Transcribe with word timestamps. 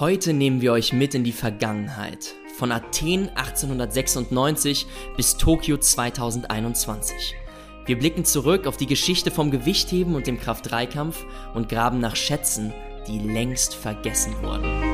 Heute 0.00 0.32
nehmen 0.32 0.60
wir 0.60 0.70
euch 0.70 0.92
mit 0.92 1.16
in 1.16 1.24
die 1.24 1.32
Vergangenheit. 1.32 2.36
Von 2.56 2.70
Athen 2.70 3.30
1896 3.30 4.86
bis 5.16 5.36
Tokio 5.36 5.76
2021. 5.76 7.34
Wir 7.84 7.98
blicken 7.98 8.24
zurück 8.24 8.68
auf 8.68 8.76
die 8.76 8.86
Geschichte 8.86 9.32
vom 9.32 9.50
Gewichtheben 9.50 10.14
und 10.14 10.28
dem 10.28 10.38
Kraft-3-Kampf 10.38 11.26
und 11.52 11.68
graben 11.68 11.98
nach 11.98 12.14
Schätzen, 12.14 12.72
die 13.08 13.18
längst 13.18 13.74
vergessen 13.74 14.40
wurden. 14.40 14.87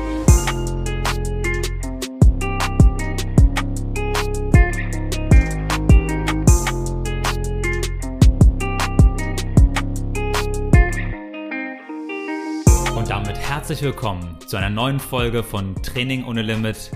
Herzlich 13.65 13.81
willkommen 13.81 14.37
zu 14.45 14.57
einer 14.57 14.69
neuen 14.69 14.99
Folge 14.99 15.41
von 15.41 15.73
Training 15.81 16.23
ohne 16.25 16.43
Limit. 16.43 16.91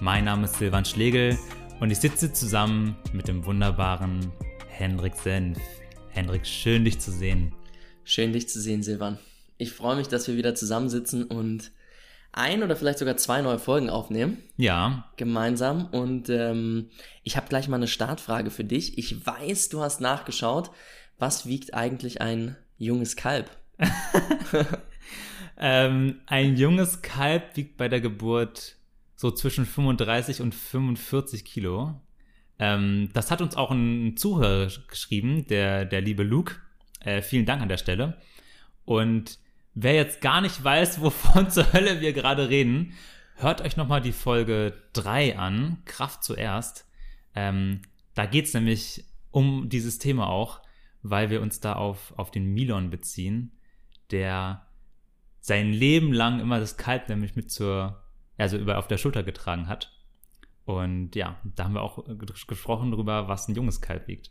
Mein 0.00 0.24
Name 0.24 0.46
ist 0.46 0.56
Silvan 0.56 0.84
Schlegel 0.84 1.38
und 1.78 1.92
ich 1.92 1.98
sitze 1.98 2.32
zusammen 2.32 2.96
mit 3.12 3.28
dem 3.28 3.46
wunderbaren 3.46 4.32
Hendrik 4.66 5.14
Senf. 5.14 5.60
Hendrik, 6.08 6.48
schön 6.48 6.84
dich 6.84 6.98
zu 6.98 7.12
sehen. 7.12 7.54
Schön 8.02 8.32
dich 8.32 8.48
zu 8.48 8.60
sehen, 8.60 8.82
Silvan. 8.82 9.20
Ich 9.56 9.70
freue 9.70 9.94
mich, 9.94 10.08
dass 10.08 10.26
wir 10.26 10.36
wieder 10.36 10.56
zusammensitzen 10.56 11.26
und 11.26 11.70
ein 12.32 12.64
oder 12.64 12.74
vielleicht 12.74 12.98
sogar 12.98 13.16
zwei 13.16 13.40
neue 13.40 13.60
Folgen 13.60 13.88
aufnehmen. 13.88 14.38
Ja. 14.56 15.12
Gemeinsam. 15.16 15.86
Und 15.92 16.28
ähm, 16.28 16.90
ich 17.22 17.36
habe 17.36 17.46
gleich 17.48 17.68
mal 17.68 17.76
eine 17.76 17.86
Startfrage 17.86 18.50
für 18.50 18.64
dich. 18.64 18.98
Ich 18.98 19.24
weiß, 19.24 19.68
du 19.68 19.80
hast 19.80 20.00
nachgeschaut. 20.00 20.72
Was 21.20 21.46
wiegt 21.46 21.72
eigentlich 21.72 22.20
ein 22.20 22.56
junges 22.78 23.14
Kalb? 23.14 23.48
ähm, 25.60 26.20
ein 26.26 26.56
junges 26.56 27.02
Kalb 27.02 27.56
wiegt 27.56 27.76
bei 27.76 27.88
der 27.88 28.00
Geburt 28.00 28.76
so 29.14 29.30
zwischen 29.30 29.66
35 29.66 30.40
und 30.40 30.54
45 30.54 31.44
Kilo. 31.44 32.00
Ähm, 32.58 33.10
das 33.12 33.30
hat 33.30 33.42
uns 33.42 33.56
auch 33.56 33.70
ein 33.70 34.16
Zuhörer 34.16 34.70
geschrieben, 34.88 35.46
der, 35.46 35.84
der 35.84 36.00
liebe 36.00 36.22
Luke. 36.22 36.56
Äh, 37.00 37.20
vielen 37.20 37.44
Dank 37.44 37.60
an 37.60 37.68
der 37.68 37.76
Stelle. 37.76 38.16
Und 38.86 39.38
wer 39.74 39.94
jetzt 39.94 40.22
gar 40.22 40.40
nicht 40.40 40.64
weiß, 40.64 41.02
wovon 41.02 41.50
zur 41.50 41.70
Hölle 41.74 42.00
wir 42.00 42.14
gerade 42.14 42.48
reden, 42.48 42.94
hört 43.34 43.60
euch 43.60 43.76
nochmal 43.76 44.00
die 44.00 44.12
Folge 44.12 44.72
3 44.94 45.38
an, 45.38 45.82
Kraft 45.84 46.24
zuerst. 46.24 46.86
Ähm, 47.34 47.82
da 48.14 48.24
geht's 48.24 48.54
nämlich 48.54 49.04
um 49.30 49.68
dieses 49.68 49.98
Thema 49.98 50.28
auch, 50.30 50.60
weil 51.02 51.28
wir 51.28 51.42
uns 51.42 51.60
da 51.60 51.74
auf, 51.74 52.14
auf 52.16 52.30
den 52.30 52.46
Milon 52.46 52.88
beziehen, 52.88 53.52
der 54.10 54.66
sein 55.40 55.72
Leben 55.72 56.12
lang 56.12 56.40
immer 56.40 56.60
das 56.60 56.76
Kalb 56.76 57.08
nämlich 57.08 57.36
mit 57.36 57.50
zur, 57.50 58.02
also 58.36 58.56
über 58.56 58.78
auf 58.78 58.88
der 58.88 58.98
Schulter 58.98 59.22
getragen 59.22 59.68
hat. 59.68 59.92
Und 60.64 61.16
ja, 61.16 61.40
da 61.56 61.64
haben 61.64 61.74
wir 61.74 61.82
auch 61.82 62.04
gesprochen 62.46 62.92
darüber, 62.92 63.28
was 63.28 63.48
ein 63.48 63.54
junges 63.54 63.80
Kalb 63.80 64.06
wiegt. 64.06 64.30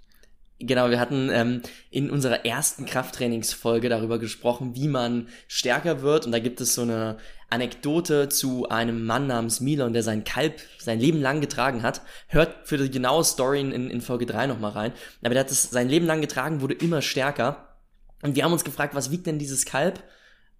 Genau, 0.61 0.89
wir 0.89 0.99
hatten 0.99 1.29
ähm, 1.31 1.61
in 1.89 2.09
unserer 2.11 2.45
ersten 2.45 2.85
Krafttrainingsfolge 2.85 3.87
darüber 3.87 4.19
gesprochen, 4.19 4.75
wie 4.75 4.89
man 4.89 5.29
stärker 5.47 6.01
wird. 6.01 6.25
Und 6.25 6.33
da 6.33 6.39
gibt 6.39 6.59
es 6.59 6.75
so 6.75 6.81
eine 6.81 7.17
Anekdote 7.49 8.27
zu 8.27 8.67
einem 8.67 9.05
Mann 9.05 9.25
namens 9.25 9.61
Milon, 9.61 9.93
der 9.93 10.03
sein 10.03 10.25
Kalb 10.25 10.59
sein 10.77 10.99
Leben 10.99 11.21
lang 11.21 11.39
getragen 11.39 11.81
hat. 11.81 12.01
Hört 12.27 12.67
für 12.67 12.77
die 12.77 12.91
genaue 12.91 13.23
Story 13.23 13.61
in, 13.61 13.89
in 13.89 14.01
Folge 14.01 14.25
3 14.25 14.47
nochmal 14.47 14.71
rein. 14.71 14.93
Aber 15.21 15.33
der 15.33 15.45
hat 15.45 15.51
es 15.51 15.63
sein 15.63 15.87
Leben 15.87 16.05
lang 16.05 16.19
getragen, 16.19 16.59
wurde 16.59 16.73
immer 16.73 17.01
stärker. 17.01 17.77
Und 18.21 18.35
wir 18.35 18.43
haben 18.43 18.51
uns 18.51 18.65
gefragt, 18.65 18.95
was 18.95 19.11
wiegt 19.11 19.27
denn 19.27 19.39
dieses 19.39 19.65
Kalb? 19.65 20.03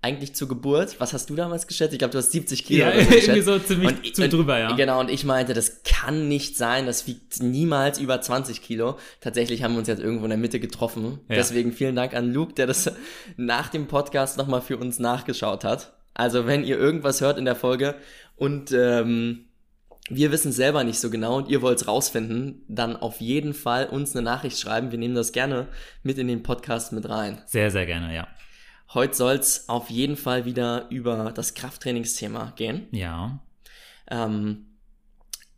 Eigentlich 0.01 0.33
zur 0.33 0.47
Geburt, 0.47 0.99
was 0.99 1.11
hast 1.11 1.29
du 1.29 1.35
damals 1.35 1.67
geschätzt? 1.67 1.91
Ich 1.91 1.99
glaube, 1.99 2.13
du 2.13 2.19
hast 2.19 2.31
70 2.31 2.63
Kilo. 2.63 2.85
Ja, 2.85 2.91
so 2.93 3.11
irgendwie 3.11 3.41
so 3.41 3.59
ziemlich 3.59 3.89
und, 3.89 4.15
zu 4.15 4.29
drüber, 4.29 4.57
ja. 4.57 4.71
Genau, 4.73 5.01
und 5.01 5.09
ich 5.09 5.25
meinte, 5.25 5.53
das 5.53 5.83
kann 5.83 6.29
nicht 6.29 6.55
sein, 6.55 6.85
das 6.85 7.05
wiegt 7.05 7.41
niemals 7.41 7.99
über 7.99 8.21
20 8.21 8.61
Kilo. 8.61 8.97
Tatsächlich 9.19 9.61
haben 9.61 9.73
wir 9.73 9.79
uns 9.79 9.89
jetzt 9.89 10.01
irgendwo 10.01 10.23
in 10.23 10.29
der 10.29 10.39
Mitte 10.39 10.61
getroffen. 10.61 11.19
Ja. 11.27 11.35
Deswegen 11.35 11.73
vielen 11.73 11.95
Dank 11.95 12.13
an 12.13 12.33
Luke, 12.33 12.53
der 12.53 12.67
das 12.67 12.91
nach 13.35 13.67
dem 13.67 13.87
Podcast 13.87 14.37
nochmal 14.37 14.61
für 14.61 14.77
uns 14.77 14.99
nachgeschaut 14.99 15.65
hat. 15.65 15.93
Also 16.13 16.47
wenn 16.47 16.63
ihr 16.63 16.77
irgendwas 16.77 17.19
hört 17.19 17.37
in 17.37 17.45
der 17.45 17.55
Folge 17.55 17.95
und 18.37 18.71
ähm, 18.71 19.45
wir 20.09 20.31
wissen 20.31 20.51
selber 20.51 20.83
nicht 20.83 20.99
so 20.99 21.09
genau 21.09 21.37
und 21.37 21.49
ihr 21.49 21.61
wollt 21.61 21.79
es 21.79 21.87
rausfinden, 21.87 22.63
dann 22.67 22.95
auf 22.95 23.19
jeden 23.19 23.53
Fall 23.53 23.85
uns 23.87 24.15
eine 24.15 24.23
Nachricht 24.23 24.59
schreiben. 24.59 24.91
Wir 24.91 24.97
nehmen 24.97 25.15
das 25.15 25.33
gerne 25.33 25.67
mit 26.03 26.17
in 26.17 26.27
den 26.27 26.41
Podcast 26.41 26.93
mit 26.93 27.07
rein. 27.07 27.41
Sehr, 27.45 27.69
sehr 27.69 27.85
gerne, 27.85 28.13
ja. 28.15 28.27
Heute 28.93 29.13
soll 29.15 29.35
es 29.35 29.69
auf 29.69 29.89
jeden 29.89 30.15
Fall 30.15 30.45
wieder 30.45 30.89
über 30.89 31.31
das 31.31 31.53
Krafttrainingsthema 31.53 32.53
gehen. 32.55 32.87
Ja. 32.91 33.39
Ähm, 34.07 34.65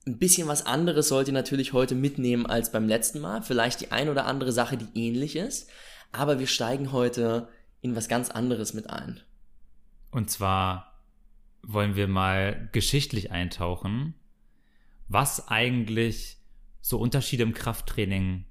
ein 0.05 0.17
bisschen 0.17 0.47
was 0.47 0.65
anderes 0.65 1.07
sollt 1.07 1.27
ihr 1.27 1.33
natürlich 1.33 1.73
heute 1.73 1.95
mitnehmen 1.95 2.45
als 2.45 2.71
beim 2.71 2.87
letzten 2.87 3.19
Mal. 3.19 3.41
Vielleicht 3.41 3.81
die 3.81 3.91
ein 3.91 4.09
oder 4.09 4.25
andere 4.25 4.51
Sache, 4.51 4.75
die 4.75 4.99
ähnlich 4.99 5.35
ist. 5.35 5.69
Aber 6.11 6.39
wir 6.39 6.47
steigen 6.47 6.91
heute 6.91 7.47
in 7.79 7.95
was 7.95 8.09
ganz 8.09 8.29
anderes 8.29 8.73
mit 8.73 8.89
ein. 8.89 9.21
Und 10.11 10.29
zwar 10.29 11.01
wollen 11.63 11.95
wir 11.95 12.07
mal 12.07 12.69
geschichtlich 12.73 13.31
eintauchen, 13.31 14.15
was 15.07 15.47
eigentlich 15.47 16.37
so 16.81 16.97
Unterschiede 16.99 17.43
im 17.43 17.53
Krafttraining 17.53 18.45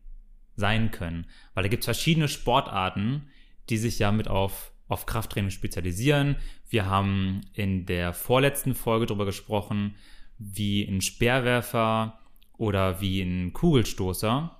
sein 0.57 0.91
können. 0.91 1.27
Weil 1.53 1.65
da 1.65 1.69
gibt 1.69 1.83
es 1.83 1.87
verschiedene 1.87 2.29
Sportarten, 2.29 3.29
die 3.69 3.77
sich 3.77 3.99
ja 3.99 4.13
mit 4.13 4.29
auf, 4.29 4.70
auf 4.91 5.07
Krafttraining 5.07 5.51
spezialisieren. 5.51 6.37
Wir 6.69 6.87
haben 6.87 7.43
in 7.55 7.87
der 7.87 8.13
vorletzten 8.13 8.75
Folge 8.75 9.07
darüber 9.07 9.25
gesprochen, 9.25 9.95
wie 10.37 10.85
ein 10.85 11.01
Speerwerfer 11.01 12.19
oder 12.59 13.01
wie 13.01 13.23
ein 13.23 13.53
Kugelstoßer 13.53 14.57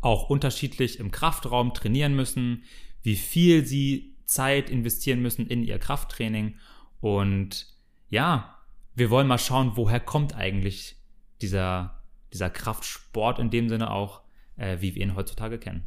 auch 0.00 0.30
unterschiedlich 0.30 0.98
im 0.98 1.10
Kraftraum 1.10 1.74
trainieren 1.74 2.16
müssen, 2.16 2.64
wie 3.02 3.14
viel 3.14 3.64
sie 3.66 4.16
Zeit 4.24 4.70
investieren 4.70 5.20
müssen 5.20 5.46
in 5.46 5.62
ihr 5.62 5.78
Krafttraining. 5.78 6.56
Und 7.00 7.66
ja, 8.08 8.58
wir 8.94 9.10
wollen 9.10 9.26
mal 9.26 9.38
schauen, 9.38 9.72
woher 9.74 10.00
kommt 10.00 10.34
eigentlich 10.34 10.96
dieser, 11.42 12.02
dieser 12.32 12.48
Kraftsport 12.48 13.38
in 13.38 13.50
dem 13.50 13.68
Sinne 13.68 13.90
auch, 13.90 14.22
äh, 14.56 14.78
wie 14.80 14.94
wir 14.94 15.02
ihn 15.02 15.14
heutzutage 15.14 15.58
kennen. 15.58 15.86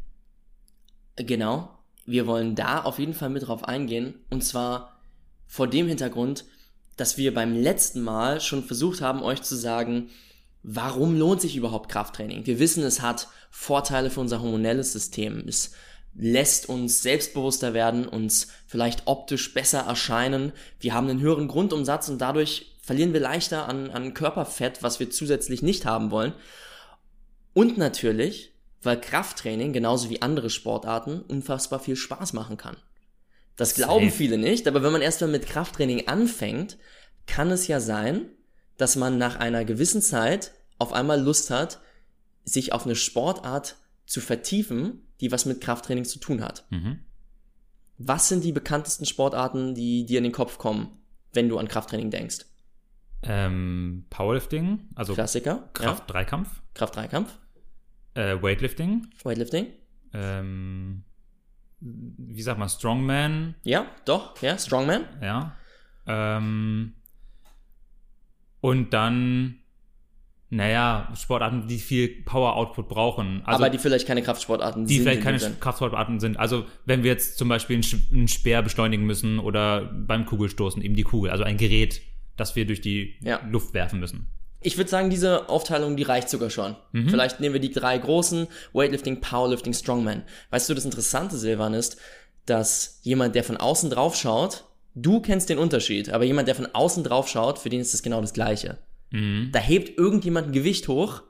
Genau 1.16 1.75
wir 2.06 2.28
wollen 2.28 2.56
da 2.56 2.82
auf 2.82 3.00
jeden 3.00 3.14
Fall 3.14 3.30
mit 3.30 3.48
drauf 3.48 3.64
eingehen. 3.64 4.16
Und 4.30 4.44
zwar 4.44 5.00
vor 5.48 5.68
dem 5.68 5.88
Hintergrund, 5.88 6.46
dass 6.98 7.18
wir 7.18 7.34
beim 7.34 7.54
letzten 7.54 8.02
Mal 8.02 8.42
schon 8.42 8.64
versucht 8.64 9.02
haben, 9.02 9.22
euch 9.22 9.42
zu 9.42 9.56
sagen, 9.56 10.10
warum 10.64 11.18
lohnt 11.18 11.42
sich 11.42 11.56
überhaupt 11.56 11.90
Krafttraining? 11.90 12.46
Wir 12.46 12.60
wissen, 12.60 12.84
es 12.84 13.02
hat 13.02 13.28
Vorteile 13.50 14.10
für 14.10 14.22
unser 14.22 14.42
hormonelles 14.42 14.94
System. 14.94 15.48
Es 15.48 15.72
lässt 16.16 16.70
uns 16.70 17.02
selbstbewusster 17.02 17.74
werden, 17.74 18.08
uns 18.08 18.48
vielleicht 18.66 19.04
optisch 19.06 19.54
besser 19.54 19.82
erscheinen. 19.82 20.54
Wir 20.80 20.94
haben 20.94 21.10
einen 21.10 21.20
höheren 21.20 21.48
Grundumsatz 21.48 22.08
und 22.10 22.20
dadurch 22.20 22.78
verlieren 22.82 23.14
wir 23.14 23.20
leichter 23.20 23.68
an, 23.68 23.90
an 23.92 24.14
Körperfett, 24.14 24.82
was 24.82 25.00
wir 25.00 25.10
zusätzlich 25.10 25.62
nicht 25.62 25.86
haben 25.86 26.12
wollen. 26.12 26.34
Und 27.54 27.78
natürlich 27.78 28.55
weil 28.86 29.00
Krafttraining, 29.00 29.74
genauso 29.74 30.10
wie 30.10 30.22
andere 30.22 30.50
Sportarten, 30.50 31.22
unfassbar 31.22 31.80
viel 31.80 31.96
Spaß 31.96 32.34
machen 32.34 32.58
kann. 32.58 32.78
Das 33.56 33.74
glauben 33.74 34.06
Safe. 34.06 34.18
viele 34.18 34.38
nicht, 34.38 34.68
aber 34.68 34.84
wenn 34.84 34.92
man 34.92 35.02
erstmal 35.02 35.30
mit 35.30 35.46
Krafttraining 35.46 36.08
anfängt, 36.08 36.78
kann 37.26 37.52
es 37.52 37.68
ja 37.68 37.80
sein, 37.80 38.30
dass 38.78 38.96
man 38.96 39.18
nach 39.18 39.38
einer 39.38 39.64
gewissen 39.66 40.02
Zeit 40.02 40.52
auf 40.78 40.94
einmal 40.94 41.22
Lust 41.22 41.50
hat, 41.50 41.80
sich 42.44 42.74
auf 42.74 42.86
eine 42.86 42.96
Sportart 42.96 43.78
zu 44.06 44.22
vertiefen, 44.22 45.08
die 45.22 45.32
was 45.32 45.46
mit 45.46 45.62
Krafttraining 45.62 46.06
zu 46.06 46.20
tun 46.20 46.44
hat. 46.44 46.66
Mhm. 46.70 47.00
Was 47.98 48.28
sind 48.28 48.44
die 48.44 48.52
bekanntesten 48.52 49.06
Sportarten, 49.06 49.74
die 49.74 50.06
dir 50.06 50.18
in 50.18 50.26
den 50.26 50.34
Kopf 50.34 50.58
kommen, 50.58 50.90
wenn 51.32 51.48
du 51.48 51.58
an 51.58 51.70
Krafttraining 51.70 52.12
denkst? 52.12 52.46
Ähm, 53.24 54.06
Powerlifting, 54.10 54.90
also 54.96 55.14
Klassiker. 55.14 55.70
Kraft-Dreikampf. 55.74 56.50
Ja. 56.50 56.62
Kraft-Dreikampf. 56.74 57.40
Äh, 58.16 58.42
Weightlifting. 58.42 59.08
Weightlifting. 59.24 59.68
Ähm, 60.14 61.04
wie 61.82 62.42
sagt 62.42 62.58
man, 62.58 62.70
Strongman. 62.70 63.56
Ja, 63.64 63.88
doch, 64.06 64.42
ja, 64.42 64.58
Strongman. 64.58 65.04
Ja. 65.22 65.56
Ähm, 66.08 66.94
und 68.62 68.94
dann, 68.94 69.60
naja, 70.50 71.12
Sportarten, 71.16 71.68
die 71.68 71.78
viel 71.78 72.24
Power-Output 72.24 72.88
brauchen. 72.88 73.42
Also, 73.46 73.64
Aber 73.64 73.70
die 73.70 73.78
vielleicht 73.78 74.08
keine 74.08 74.24
Kraftsportarten 74.24 74.86
die 74.86 74.96
sind. 74.96 75.04
Die 75.04 75.10
vielleicht 75.10 75.24
keine 75.24 75.40
sind. 75.40 75.60
Kraftsportarten 75.60 76.20
sind. 76.22 76.38
Also 76.38 76.66
wenn 76.86 77.04
wir 77.04 77.12
jetzt 77.12 77.38
zum 77.38 77.50
Beispiel 77.50 77.82
einen 78.12 78.28
Speer 78.30 78.62
beschleunigen 78.62 79.06
müssen 79.06 79.40
oder 79.40 79.84
beim 79.86 80.26
Kugelstoßen 80.26 80.82
eben 80.82 80.96
die 80.96 81.04
Kugel, 81.04 81.30
also 81.30 81.44
ein 81.44 81.58
Gerät, 81.58 82.02
das 82.38 82.56
wir 82.56 82.66
durch 82.66 82.82
die 82.82 83.16
ja. 83.22 83.42
Luft 83.46 83.74
werfen 83.74 84.00
müssen 84.00 84.30
ich 84.66 84.78
würde 84.78 84.90
sagen, 84.90 85.10
diese 85.10 85.50
Aufteilung, 85.50 85.96
die 85.96 86.04
reicht 86.04 86.30
sogar 86.30 86.50
schon. 86.50 86.76
Mhm. 86.92 87.10
Vielleicht 87.10 87.40
nehmen 87.40 87.54
wir 87.54 87.62
die 87.62 87.72
drei 87.72 87.98
großen, 87.98 88.48
Weightlifting, 88.74 89.22
Powerlifting, 89.22 89.74
Strongman. 89.74 90.24
Weißt 90.50 90.70
du, 90.70 90.74
das 90.74 90.86
Interessante, 90.86 91.38
Silvan, 91.38 91.74
ist, 91.74 91.98
dass 92.46 93.00
jemand, 93.04 93.36
der 93.36 93.44
von 93.44 93.58
außen 93.58 93.90
drauf 93.90 94.16
schaut, 94.16 94.66
Du 94.98 95.20
kennst 95.20 95.50
den 95.50 95.58
Unterschied, 95.58 96.10
aber 96.10 96.24
jemand, 96.24 96.48
der 96.48 96.56
von 96.56 96.70
außen 96.74 97.04
drauf 97.04 97.28
schaut, 97.28 97.60
für 97.60 97.70
den 97.70 97.82
ist 97.82 97.94
das 97.94 98.02
genau 98.02 98.22
das 98.22 98.34
Gleiche. 98.34 98.78
Mhm. 99.12 99.50
Da 99.52 99.60
hebt 99.60 100.00
irgendjemand 100.00 100.48
ein 100.48 100.54
Gewicht 100.54 100.88
hoch, 100.88 101.22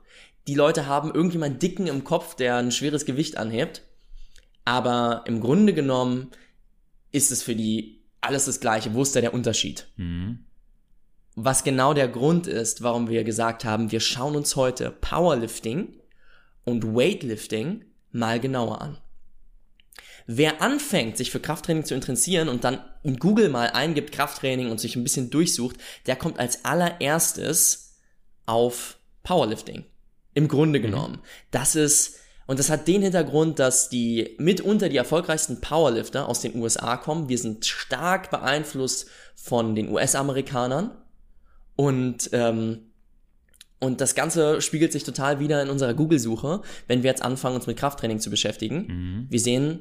die 0.46 0.54
Leute 0.54 0.86
haben 0.86 1.12
irgendjemand 1.12 1.60
dicken 1.60 1.88
im 1.88 2.04
Kopf, 2.04 2.36
der 2.36 2.56
ein 2.56 2.70
schweres 2.70 3.04
Gewicht 3.04 3.36
anhebt, 3.36 3.82
aber 4.64 5.24
im 5.26 5.40
Grunde 5.40 5.74
genommen 5.74 6.30
ist 7.10 7.32
es 7.32 7.42
für 7.42 7.56
die 7.56 8.04
alles 8.20 8.44
das 8.44 8.60
Gleiche. 8.60 8.94
Wo 8.94 9.02
ist 9.02 9.16
da 9.16 9.20
der 9.20 9.34
Unterschied? 9.34 9.88
Mhm. 9.96 10.45
Was 11.38 11.64
genau 11.64 11.92
der 11.92 12.08
Grund 12.08 12.46
ist, 12.46 12.82
warum 12.82 13.10
wir 13.10 13.22
gesagt 13.22 13.66
haben, 13.66 13.92
wir 13.92 14.00
schauen 14.00 14.36
uns 14.36 14.56
heute 14.56 14.90
Powerlifting 14.90 15.92
und 16.64 16.94
Weightlifting 16.94 17.84
mal 18.10 18.40
genauer 18.40 18.80
an. 18.80 18.98
Wer 20.26 20.62
anfängt, 20.62 21.18
sich 21.18 21.30
für 21.30 21.38
Krafttraining 21.38 21.84
zu 21.84 21.94
interessieren 21.94 22.48
und 22.48 22.64
dann 22.64 22.80
in 23.02 23.18
Google 23.18 23.50
mal 23.50 23.68
eingibt 23.68 24.12
Krafttraining 24.12 24.70
und 24.70 24.80
sich 24.80 24.96
ein 24.96 25.02
bisschen 25.02 25.28
durchsucht, 25.28 25.76
der 26.06 26.16
kommt 26.16 26.38
als 26.40 26.64
allererstes 26.64 27.98
auf 28.46 28.96
Powerlifting. 29.22 29.84
Im 30.32 30.48
Grunde 30.48 30.80
genommen. 30.80 31.20
Das 31.50 31.76
ist, 31.76 32.16
und 32.46 32.58
das 32.58 32.70
hat 32.70 32.88
den 32.88 33.02
Hintergrund, 33.02 33.58
dass 33.58 33.90
die 33.90 34.36
mitunter 34.38 34.88
die 34.88 34.96
erfolgreichsten 34.96 35.60
Powerlifter 35.60 36.28
aus 36.28 36.40
den 36.40 36.56
USA 36.56 36.96
kommen. 36.96 37.28
Wir 37.28 37.38
sind 37.38 37.66
stark 37.66 38.30
beeinflusst 38.30 39.08
von 39.34 39.74
den 39.74 39.90
US-Amerikanern. 39.90 40.96
Und 41.76 42.30
ähm, 42.32 42.86
und 43.78 44.00
das 44.00 44.14
Ganze 44.14 44.62
spiegelt 44.62 44.92
sich 44.92 45.04
total 45.04 45.38
wieder 45.38 45.62
in 45.62 45.68
unserer 45.68 45.92
Google-Suche, 45.92 46.62
wenn 46.88 47.02
wir 47.02 47.10
jetzt 47.10 47.22
anfangen, 47.22 47.56
uns 47.56 47.66
mit 47.66 47.76
Krafttraining 47.76 48.20
zu 48.20 48.30
beschäftigen. 48.30 48.86
Mhm. 48.86 49.26
Wir 49.28 49.40
sehen 49.40 49.80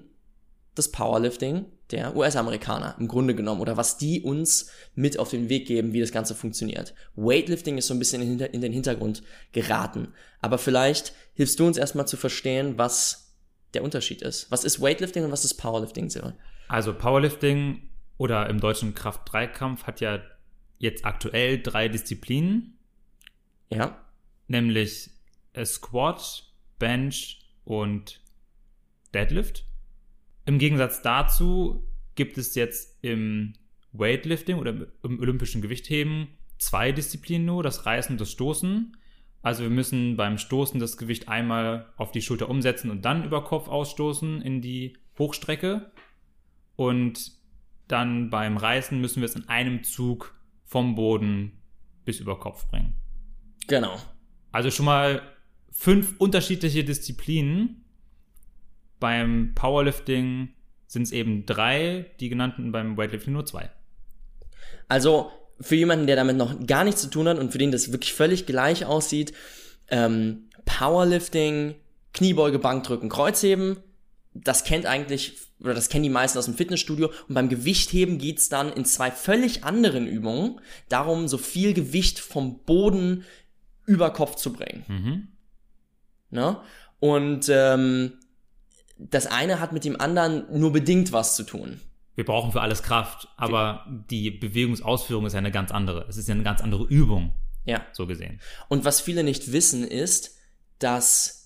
das 0.75 0.91
Powerlifting 0.91 1.65
der 1.91 2.15
US-Amerikaner 2.15 2.95
im 2.99 3.07
Grunde 3.07 3.35
genommen 3.35 3.61
oder 3.61 3.77
was 3.77 3.97
die 3.97 4.21
uns 4.21 4.69
mit 4.95 5.17
auf 5.19 5.29
den 5.29 5.49
Weg 5.49 5.67
geben, 5.67 5.93
wie 5.93 6.01
das 6.01 6.11
Ganze 6.11 6.35
funktioniert. 6.35 6.93
Weightlifting 7.15 7.77
ist 7.77 7.87
so 7.87 7.93
ein 7.93 7.99
bisschen 7.99 8.21
in, 8.21 8.61
den 8.61 8.73
Hintergrund 8.73 9.23
geraten. 9.53 10.09
Aber 10.41 10.57
vielleicht 10.57 11.13
hilfst 11.33 11.59
du 11.59 11.67
uns 11.67 11.77
erstmal 11.77 12.07
zu 12.07 12.17
verstehen, 12.17 12.77
was 12.77 13.35
der 13.73 13.83
Unterschied 13.83 14.21
ist. 14.21 14.51
Was 14.51 14.63
ist 14.63 14.81
Weightlifting 14.81 15.23
und 15.23 15.31
was 15.31 15.45
ist 15.45 15.55
Powerlifting, 15.55 16.09
Cyril? 16.09 16.33
Also 16.67 16.93
Powerlifting 16.93 17.89
oder 18.17 18.49
im 18.49 18.59
deutschen 18.59 18.95
Kraft-3-Kampf 18.95 19.83
hat 19.83 20.01
ja 20.01 20.19
jetzt 20.85 21.05
aktuell 21.05 21.61
drei 21.61 21.87
Disziplinen, 21.89 22.77
Ja, 23.69 24.05
nämlich 24.47 25.09
äh, 25.53 25.65
Squat, 25.65 26.51
Bench 26.79 27.41
und 27.65 28.21
Deadlift. 29.13 29.65
Im 30.45 30.59
Gegensatz 30.59 31.01
dazu 31.01 31.87
gibt 32.15 32.37
es 32.37 32.55
jetzt 32.55 32.97
im 33.01 33.53
Weightlifting 33.91 34.57
oder 34.57 34.87
im 35.03 35.19
olympischen 35.19 35.61
Gewichtheben 35.61 36.27
zwei 36.57 36.91
Disziplinen 36.91 37.45
nur, 37.45 37.63
das 37.63 37.85
Reißen 37.85 38.13
und 38.13 38.21
das 38.21 38.31
Stoßen. 38.31 38.97
Also 39.41 39.63
wir 39.63 39.69
müssen 39.69 40.17
beim 40.17 40.37
Stoßen 40.37 40.79
das 40.79 40.97
Gewicht 40.97 41.27
einmal 41.27 41.93
auf 41.97 42.11
die 42.11 42.21
Schulter 42.21 42.49
umsetzen 42.49 42.89
und 42.89 43.05
dann 43.05 43.23
über 43.23 43.43
Kopf 43.43 43.67
ausstoßen 43.67 44.41
in 44.41 44.61
die 44.61 44.97
Hochstrecke. 45.19 45.91
Und 46.75 47.31
dann 47.87 48.29
beim 48.29 48.57
Reißen 48.57 48.99
müssen 48.99 49.21
wir 49.21 49.25
es 49.25 49.35
in 49.35 49.47
einem 49.47 49.83
Zug 49.83 50.35
vom 50.65 50.95
Boden 50.95 51.53
bis 52.03 52.19
über 52.19 52.39
Kopf 52.39 52.67
bringen. 52.67 52.93
genau. 53.67 53.97
Also 54.51 54.71
schon 54.71 54.85
mal 54.85 55.21
fünf 55.71 56.15
unterschiedliche 56.17 56.83
Disziplinen. 56.83 57.83
Beim 58.99 59.51
Powerlifting 59.53 60.53
sind 60.87 61.03
es 61.03 61.11
eben 61.11 61.45
drei, 61.45 62.05
die 62.19 62.29
genannten 62.29 62.71
beim 62.71 62.95
Weightlifting 62.95 63.33
nur 63.33 63.45
zwei. 63.45 63.69
Also 64.87 65.31
für 65.59 65.75
jemanden, 65.75 66.07
der 66.07 66.15
damit 66.15 66.37
noch 66.37 66.65
gar 66.65 66.83
nichts 66.83 67.01
zu 67.01 67.09
tun 67.09 67.27
hat 67.27 67.37
und 67.37 67.51
für 67.51 67.57
den 67.57 67.71
das 67.71 67.91
wirklich 67.91 68.13
völlig 68.13 68.45
gleich 68.45 68.85
aussieht, 68.85 69.33
ähm, 69.89 70.49
Powerlifting, 70.65 71.75
Kniebeuge, 72.13 72.59
Bankdrücken, 72.59 73.09
Kreuzheben, 73.09 73.77
das 74.35 74.63
kennt 74.65 74.85
eigentlich, 74.85 75.37
oder 75.59 75.73
das 75.73 75.89
kennen 75.89 76.03
die 76.03 76.09
meisten 76.09 76.37
aus 76.37 76.45
dem 76.45 76.55
Fitnessstudio. 76.55 77.09
Und 77.27 77.35
beim 77.35 77.49
Gewichtheben 77.49 78.17
geht's 78.17 78.49
dann 78.49 78.71
in 78.71 78.85
zwei 78.85 79.09
völlig 79.09 79.63
anderen 79.63 80.05
Übungen 80.07 80.59
darum, 80.89 81.27
so 81.27 81.37
viel 81.37 81.73
Gewicht 81.73 82.19
vom 82.19 82.59
Boden 82.59 83.23
über 83.85 84.11
Kopf 84.11 84.35
zu 84.35 84.51
bringen. 84.51 84.83
Mhm. 84.87 85.27
Ne? 86.31 86.57
Und 86.99 87.47
ähm, 87.49 88.13
das 88.97 89.27
eine 89.27 89.59
hat 89.59 89.71
mit 89.71 89.85
dem 89.85 89.99
anderen 89.99 90.45
nur 90.59 90.71
bedingt 90.71 91.11
was 91.11 91.35
zu 91.35 91.43
tun. 91.43 91.79
Wir 92.15 92.25
brauchen 92.25 92.51
für 92.51 92.61
alles 92.61 92.81
Kraft, 92.81 93.27
aber 93.37 93.85
die 94.09 94.31
Bewegungsausführung 94.31 95.25
ist 95.25 95.33
ja 95.33 95.39
eine 95.39 95.51
ganz 95.51 95.71
andere. 95.71 96.05
Es 96.07 96.17
ist 96.17 96.27
ja 96.27 96.33
eine 96.33 96.43
ganz 96.43 96.61
andere 96.61 96.85
Übung, 96.85 97.33
Ja. 97.65 97.85
so 97.91 98.07
gesehen. 98.07 98.39
Und 98.69 98.85
was 98.85 99.01
viele 99.01 99.23
nicht 99.23 99.51
wissen, 99.51 99.83
ist, 99.85 100.37
dass 100.79 101.44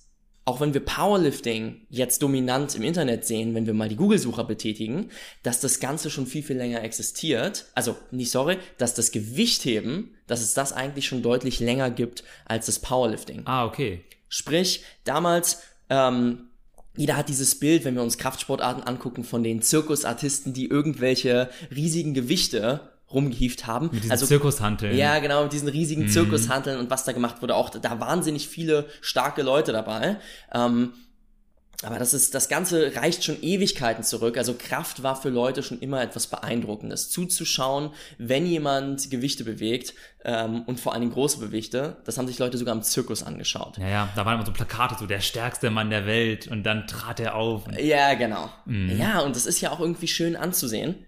auch 0.50 0.62
wenn 0.62 0.74
wir 0.74 0.84
Powerlifting 0.84 1.82
jetzt 1.92 2.24
dominant 2.24 2.74
im 2.74 2.82
Internet 2.82 3.24
sehen, 3.24 3.54
wenn 3.54 3.68
wir 3.68 3.76
mal 3.76 3.88
die 3.88 3.96
Google-Sucher 3.96 4.46
betätigen, 4.46 5.12
dass 5.44 5.60
das 5.60 5.80
Ganze 5.80 6.10
schon 6.10 6.26
viel, 6.26 6.42
viel 6.42 6.58
länger 6.58 6.84
existiert. 6.84 7.68
Also, 7.76 7.96
nicht 8.10 8.32
sorry, 8.32 8.58
dass 8.80 8.96
das 8.96 9.12
Gewichtheben, 9.12 10.16
dass 10.26 10.42
es 10.42 10.56
das 10.56 10.74
eigentlich 10.74 11.06
schon 11.06 11.22
deutlich 11.22 11.60
länger 11.60 11.92
gibt 11.92 12.24
als 12.46 12.66
das 12.66 12.80
Powerlifting. 12.80 13.44
Ah, 13.46 13.64
okay. 13.64 14.02
Sprich, 14.28 14.84
damals, 15.04 15.62
ähm, 15.92 16.50
jeder 16.98 17.16
hat 17.16 17.30
dieses 17.30 17.60
Bild, 17.60 17.86
wenn 17.86 17.94
wir 17.94 18.02
uns 18.02 18.18
Kraftsportarten 18.18 18.82
angucken, 18.82 19.24
von 19.24 19.44
den 19.44 19.62
Zirkusartisten, 19.62 20.54
die 20.54 20.66
irgendwelche 20.66 21.52
riesigen 21.70 22.16
Gewichte 22.16 22.90
rumgehievt 23.12 23.68
haben. 23.68 23.90
Mit 23.92 24.04
diesen 24.04 24.18
Zirkushanteln. 24.18 24.96
Ja, 24.96 25.20
genau, 25.20 25.44
mit 25.44 25.54
diesen 25.54 25.68
riesigen 25.68 26.08
Zirkushanteln 26.10 26.80
und 26.80 26.90
was 26.90 27.04
da 27.06 27.12
gemacht 27.12 27.42
wurde. 27.42 27.56
Auch 27.56 27.70
da 27.70 28.00
wahnsinnig 28.00 28.48
viele 28.48 28.88
starke 29.02 29.42
Leute 29.42 29.72
dabei. 29.72 30.18
Ähm, 30.54 30.94
aber 31.82 31.98
das 31.98 32.14
ist, 32.14 32.36
das 32.36 32.50
Ganze 32.50 32.94
reicht 32.98 33.24
schon 33.24 33.42
Ewigkeiten 33.42 34.04
zurück. 34.04 34.38
Also 34.38 34.54
Kraft 34.54 35.02
war 35.02 35.16
für 35.16 35.30
Leute 35.30 35.64
schon 35.64 35.80
immer 35.80 36.02
etwas 36.02 36.28
Beeindruckendes. 36.28 37.10
Zuzuschauen, 37.10 37.92
wenn 38.18 38.46
jemand 38.46 39.10
Gewichte 39.10 39.46
bewegt 39.46 39.94
ähm, 40.26 40.64
und 40.64 40.82
vor 40.82 40.92
allen 40.92 41.02
Dingen 41.02 41.14
große 41.14 41.40
Gewichte, 41.40 41.96
das 42.04 42.18
haben 42.18 42.28
sich 42.28 42.38
Leute 42.38 42.58
sogar 42.58 42.76
im 42.76 42.82
Zirkus 42.82 43.24
angeschaut. 43.24 43.78
Ja, 43.78 43.88
ja, 43.88 44.10
da 44.14 44.26
waren 44.26 44.36
immer 44.36 44.46
so 44.46 44.52
Plakate, 44.52 44.96
so 45.00 45.06
der 45.06 45.22
stärkste 45.22 45.70
Mann 45.70 45.90
der 45.90 46.06
Welt 46.06 46.50
und 46.50 46.64
dann 46.64 46.86
trat 46.86 47.22
er 47.22 47.36
auf. 47.36 47.64
Ja, 47.80 48.14
genau. 48.16 48.50
Ja, 48.66 49.22
und 49.22 49.38
das 49.38 49.46
ist 49.46 49.62
ja 49.62 49.72
auch 49.72 49.80
irgendwie 49.80 50.08
schön 50.08 50.36
anzusehen. 50.36 51.06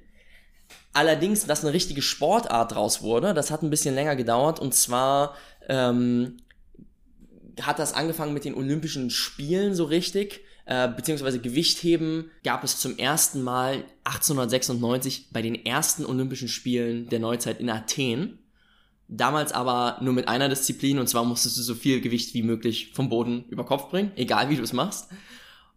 Allerdings, 0.93 1.45
dass 1.45 1.63
eine 1.63 1.73
richtige 1.73 2.01
Sportart 2.01 2.73
draus 2.73 3.01
wurde, 3.01 3.33
das 3.33 3.49
hat 3.49 3.63
ein 3.63 3.69
bisschen 3.69 3.95
länger 3.95 4.15
gedauert. 4.15 4.59
Und 4.59 4.73
zwar 4.73 5.35
ähm, 5.69 6.37
hat 7.61 7.79
das 7.79 7.93
angefangen 7.93 8.33
mit 8.33 8.45
den 8.45 8.55
Olympischen 8.55 9.09
Spielen 9.09 9.73
so 9.73 9.85
richtig, 9.85 10.41
äh, 10.65 10.89
beziehungsweise 10.89 11.39
Gewichtheben 11.39 12.29
gab 12.43 12.63
es 12.63 12.77
zum 12.77 12.97
ersten 12.97 13.41
Mal 13.41 13.83
1896 14.03 15.29
bei 15.31 15.41
den 15.41 15.65
ersten 15.65 16.05
Olympischen 16.05 16.47
Spielen 16.47 17.07
der 17.09 17.19
Neuzeit 17.19 17.59
in 17.59 17.69
Athen. 17.69 18.39
Damals 19.07 19.51
aber 19.51 19.97
nur 20.01 20.13
mit 20.13 20.27
einer 20.27 20.47
Disziplin 20.49 20.99
und 20.99 21.07
zwar 21.07 21.25
musstest 21.25 21.57
du 21.57 21.61
so 21.61 21.75
viel 21.75 21.99
Gewicht 21.99 22.33
wie 22.33 22.43
möglich 22.43 22.91
vom 22.93 23.09
Boden 23.09 23.45
über 23.49 23.65
Kopf 23.65 23.89
bringen, 23.89 24.11
egal 24.15 24.49
wie 24.49 24.55
du 24.55 24.63
es 24.63 24.71
machst. 24.71 25.09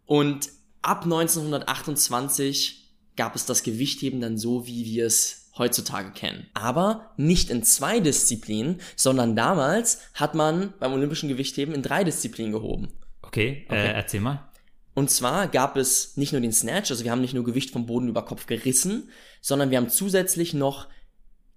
Und 0.06 0.50
ab 0.82 1.04
1928 1.04 2.83
gab 3.16 3.36
es 3.36 3.46
das 3.46 3.62
Gewichtheben 3.62 4.20
dann 4.20 4.38
so, 4.38 4.66
wie 4.66 4.84
wir 4.84 5.06
es 5.06 5.50
heutzutage 5.56 6.10
kennen. 6.12 6.46
Aber 6.54 7.12
nicht 7.16 7.50
in 7.50 7.62
zwei 7.62 8.00
Disziplinen, 8.00 8.80
sondern 8.96 9.36
damals 9.36 10.00
hat 10.14 10.34
man 10.34 10.74
beim 10.80 10.92
olympischen 10.92 11.28
Gewichtheben 11.28 11.74
in 11.74 11.82
drei 11.82 12.04
Disziplinen 12.04 12.52
gehoben. 12.52 12.88
Okay, 13.22 13.64
Okay. 13.68 13.86
Äh, 13.86 13.92
erzähl 13.92 14.20
mal. 14.20 14.48
Und 14.94 15.10
zwar 15.10 15.48
gab 15.48 15.76
es 15.76 16.16
nicht 16.16 16.32
nur 16.32 16.40
den 16.40 16.52
Snatch, 16.52 16.90
also 16.90 17.02
wir 17.02 17.10
haben 17.10 17.20
nicht 17.20 17.34
nur 17.34 17.44
Gewicht 17.44 17.70
vom 17.70 17.86
Boden 17.86 18.08
über 18.08 18.24
Kopf 18.24 18.46
gerissen, 18.46 19.10
sondern 19.40 19.70
wir 19.70 19.78
haben 19.78 19.88
zusätzlich 19.88 20.54
noch 20.54 20.86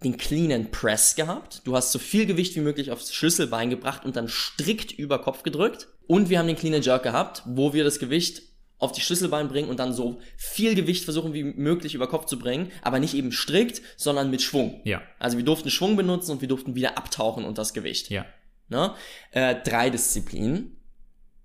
den 0.03 0.17
Clean 0.17 0.51
and 0.51 0.71
Press 0.71 1.15
gehabt. 1.15 1.61
Du 1.63 1.75
hast 1.75 1.91
so 1.91 1.99
viel 1.99 2.25
Gewicht 2.25 2.55
wie 2.55 2.61
möglich 2.61 2.91
aufs 2.91 3.13
Schlüsselbein 3.13 3.69
gebracht 3.69 4.05
und 4.05 4.15
dann 4.15 4.27
strikt 4.27 4.91
über 4.91 5.19
Kopf 5.19 5.43
gedrückt. 5.43 5.87
Und 6.07 6.29
wir 6.29 6.39
haben 6.39 6.47
den 6.47 6.55
Clean 6.55 6.73
and 6.73 6.85
Jerk 6.85 7.03
gehabt, 7.03 7.43
wo 7.45 7.73
wir 7.73 7.83
das 7.83 7.99
Gewicht 7.99 8.43
auf 8.79 8.91
die 8.91 9.01
Schlüsselbein 9.01 9.47
bringen 9.47 9.69
und 9.69 9.79
dann 9.79 9.91
so 9.93 10.19
viel 10.37 10.75
Gewicht 10.75 11.03
versuchen 11.03 11.33
wie 11.33 11.43
möglich 11.43 11.95
über 11.95 12.07
Kopf 12.07 12.25
zu 12.25 12.37
bringen, 12.37 12.71
aber 12.83 12.99
nicht 12.99 13.13
eben 13.15 13.31
strikt, 13.31 13.81
sondern 13.95 14.29
mit 14.29 14.41
Schwung. 14.41 14.81
Ja, 14.83 15.01
Also 15.19 15.37
wir 15.37 15.45
durften 15.45 15.69
Schwung 15.69 15.95
benutzen 15.95 16.31
und 16.31 16.41
wir 16.41 16.47
durften 16.47 16.75
wieder 16.75 16.97
abtauchen 16.97 17.43
unter 17.43 17.61
das 17.61 17.73
Gewicht. 17.73 18.09
ja. 18.09 18.25
Ne? 18.69 18.93
Äh, 19.31 19.55
drei 19.63 19.89
Disziplinen. 19.89 20.75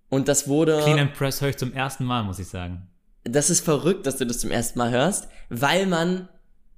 Und 0.09 0.27
das 0.27 0.49
wurde. 0.49 0.81
Clean 0.83 0.99
and 0.99 1.15
Press 1.15 1.41
höre 1.41 1.51
ich 1.51 1.57
zum 1.57 1.73
ersten 1.73 2.05
Mal, 2.05 2.25
muss 2.25 2.41
ich 2.41 2.49
sagen. 2.49 2.89
das 3.25 3.49
ist 3.49 3.65
verrückt, 3.65 4.07
dass 4.07 4.17
du 4.17 4.27
das 4.27 4.41
zum 4.41 4.51
ersten 4.51 4.79
Mal 4.79 4.91
hörst, 4.91 5.29
weil 5.49 5.87
man 5.87 6.29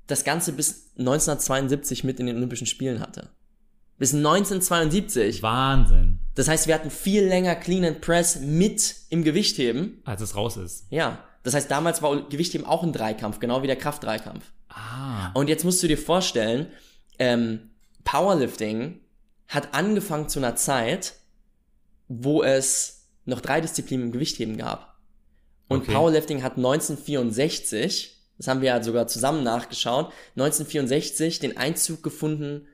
das 0.06 0.22
Ganze 0.22 0.52
bis 0.52 0.92
1972 0.98 2.04
mit 2.04 2.20
in 2.20 2.26
den 2.26 2.36
Olympischen 2.36 2.66
Spielen 2.66 3.00
hatte. 3.00 3.30
Bis 3.96 4.12
1972. 4.12 5.42
Wahnsinn, 5.42 6.13
Das 6.34 6.48
heißt, 6.48 6.66
wir 6.66 6.74
hatten 6.74 6.90
viel 6.90 7.24
länger 7.24 7.54
Clean 7.54 7.84
and 7.84 8.00
Press 8.00 8.40
mit 8.40 8.94
im 9.10 9.22
Gewichtheben. 9.22 10.02
als 10.04 10.20
es 10.20 10.34
raus 10.34 10.56
ist. 10.56 10.86
Ja, 10.90 11.24
Das 11.44 11.52
heißt, 11.54 11.70
damals 11.70 12.00
war 12.02 12.28
Gewichtheben 12.28 12.66
auch 12.66 12.82
ein 12.82 12.92
Dreikampf, 12.92 13.38
genau 13.38 13.62
wie 13.62 13.66
der 13.66 13.76
Kraft-Dreikampf. 13.76 14.44
Ah. 14.70 15.30
Und 15.34 15.48
jetzt 15.48 15.62
musst 15.64 15.82
du 15.82 15.86
dir 15.88 15.98
vorstellen, 15.98 16.68
ähm, 17.18 17.70
Powerlifting 18.04 19.00
hat 19.48 19.74
angefangen 19.74 20.28
zu 20.28 20.38
einer 20.40 20.56
Zeit, 20.56 21.14
wo 22.08 22.42
es 22.42 23.08
noch 23.26 23.40
drei 23.40 23.60
Disziplinen 23.60 24.06
im 24.06 24.12
Gewichtheben 24.12 24.56
gab. 24.56 24.94
Und 25.68 25.82
Okay. 25.82 25.92
Powerlifting 25.92 26.42
hat 26.42 26.56
1964, 26.56 28.16
das 28.38 28.48
haben 28.48 28.60
wir 28.60 28.68
ja 28.68 28.82
sogar 28.82 29.06
zusammen 29.06 29.42
nachgeschaut, 29.44 30.12
1964 30.36 31.38
den 31.40 31.56
Einzug 31.56 32.02
gefunden 32.02 32.66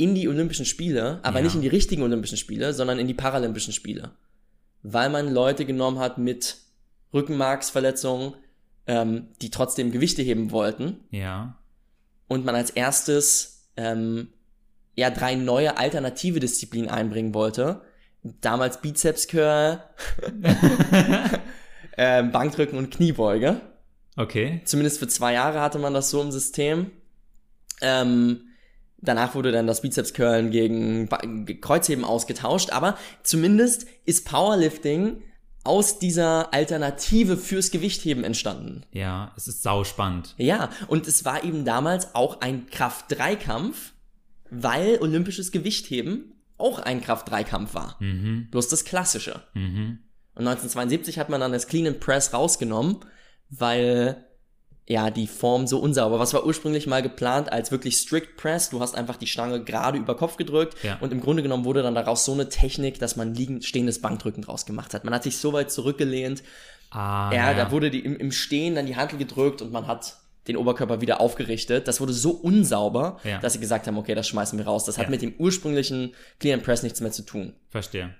in 0.00 0.14
die 0.14 0.28
Olympischen 0.28 0.64
Spiele, 0.64 1.20
aber 1.22 1.38
Ja. 1.38 1.44
nicht 1.44 1.54
in 1.54 1.60
die 1.60 1.68
richtigen 1.68 2.02
Olympischen 2.02 2.36
Spiele, 2.38 2.72
sondern 2.74 2.98
in 2.98 3.06
die 3.06 3.14
Paralympischen 3.14 3.72
Spiele. 3.72 4.12
Weil 4.82 5.10
man 5.10 5.32
Leute 5.32 5.64
genommen 5.64 5.98
hat 5.98 6.18
mit 6.18 6.56
Rückenmarksverletzungen, 7.12 8.34
ähm, 8.86 9.28
die 9.42 9.50
trotzdem 9.50 9.92
Gewichte 9.92 10.22
heben 10.22 10.50
wollten 10.50 11.00
Ja. 11.10 11.56
und 12.28 12.44
man 12.44 12.54
als 12.54 12.70
erstes 12.70 13.68
ähm, 13.76 14.28
ja 14.96 15.10
drei 15.10 15.34
neue 15.34 15.76
alternative 15.78 16.40
Disziplinen 16.40 16.88
einbringen 16.90 17.34
wollte. 17.34 17.82
Damals 18.22 18.80
Bizeps 18.80 19.28
Curl, 19.28 19.82
ähm, 21.96 22.32
Bankdrücken 22.32 22.78
und 22.78 22.90
Kniebeuge. 22.90 23.60
Okay. 24.16 24.60
Zumindest 24.64 24.98
für 24.98 25.08
zwei 25.08 25.32
Jahre 25.34 25.60
hatte 25.60 25.78
man 25.78 25.94
das 25.94 26.10
so 26.10 26.20
im 26.20 26.30
System. 26.30 26.90
Ähm, 27.80 28.42
danach 29.02 29.34
wurde 29.34 29.52
dann 29.52 29.66
das 29.66 29.82
Bizeps 29.82 30.14
Curlen 30.14 30.50
gegen 30.50 31.08
Kreuzheben 31.60 32.04
ausgetauscht, 32.04 32.70
aber 32.70 32.96
zumindest 33.22 33.86
ist 34.04 34.26
Powerlifting 34.26 35.22
aus 35.62 35.98
dieser 35.98 36.54
Alternative 36.54 37.36
fürs 37.36 37.70
Gewichtheben 37.70 38.24
entstanden. 38.24 38.84
Ja, 38.92 39.32
es 39.36 39.46
ist 39.46 39.62
sau 39.62 39.84
spannend. 39.84 40.34
Ja, 40.38 40.70
und 40.88 41.06
es 41.06 41.24
war 41.24 41.44
eben 41.44 41.64
damals 41.64 42.14
auch 42.14 42.40
ein 42.40 42.66
Kraft-3-Kampf, 42.66 43.92
weil 44.50 44.98
olympisches 45.00 45.52
Gewichtheben 45.52 46.32
auch 46.56 46.78
ein 46.78 47.00
Kraft-3-Kampf 47.00 47.74
war. 47.74 47.96
Mhm. 48.00 48.48
Bloß 48.50 48.68
das 48.68 48.84
klassische. 48.84 49.42
Mhm. 49.54 49.98
Und 50.34 50.46
1972 50.46 51.18
hat 51.18 51.28
man 51.28 51.40
dann 51.40 51.52
das 51.52 51.66
Clean 51.66 51.86
and 51.86 52.00
Press 52.00 52.32
rausgenommen, 52.32 52.96
weil 53.50 54.24
ja 54.90 55.10
die 55.10 55.28
Form 55.28 55.66
so 55.68 55.78
unsauber. 55.78 56.18
Was 56.18 56.34
war 56.34 56.44
ursprünglich 56.44 56.86
mal 56.88 57.00
geplant 57.00 57.52
als 57.52 57.70
wirklich 57.70 57.96
Strict 57.96 58.36
Press? 58.36 58.70
Du 58.70 58.80
hast 58.80 58.96
einfach 58.96 59.16
die 59.16 59.28
Stange 59.28 59.62
gerade 59.62 59.98
über 59.98 60.16
Kopf 60.16 60.36
gedrückt 60.36 60.74
Ja. 60.82 60.98
und 61.00 61.12
im 61.12 61.20
Grunde 61.20 61.42
genommen 61.44 61.64
wurde 61.64 61.82
dann 61.82 61.94
daraus 61.94 62.24
so 62.24 62.32
eine 62.32 62.48
Technik, 62.48 62.98
dass 62.98 63.14
man 63.14 63.32
liegend 63.34 63.64
stehendes 63.64 64.00
Bankdrücken 64.00 64.42
draus 64.42 64.66
gemacht 64.66 64.92
hat. 64.92 65.04
Man 65.04 65.14
hat 65.14 65.22
sich 65.22 65.38
so 65.38 65.52
weit 65.52 65.70
zurückgelehnt, 65.70 66.42
Ah, 66.92 67.30
ja, 67.32 67.52
ja, 67.52 67.54
da 67.54 67.70
wurde 67.70 67.88
die 67.88 68.00
im, 68.00 68.16
im 68.16 68.32
Stehen 68.32 68.74
dann 68.74 68.84
die 68.86 68.96
Handel 68.96 69.16
gedrückt 69.16 69.62
und 69.62 69.70
man 69.70 69.86
hat 69.86 70.16
den 70.48 70.56
Oberkörper 70.56 71.00
wieder 71.00 71.20
aufgerichtet. 71.20 71.86
Das 71.86 72.00
wurde 72.00 72.12
so 72.12 72.32
unsauber, 72.32 73.20
Ja. 73.22 73.38
dass 73.38 73.52
sie 73.52 73.60
gesagt 73.60 73.86
haben, 73.86 73.96
okay, 73.96 74.16
das 74.16 74.26
schmeißen 74.26 74.58
wir 74.58 74.66
raus. 74.66 74.86
Das 74.86 74.98
hat 74.98 75.08
mit 75.08 75.22
dem 75.22 75.34
ursprünglichen 75.38 76.14
Clean 76.40 76.54
and 76.58 76.64
Press 76.64 76.82
nichts 76.82 77.00
mehr 77.00 77.12
zu 77.12 77.22
tun. 77.22 77.54
Verstehe. 77.68 78.12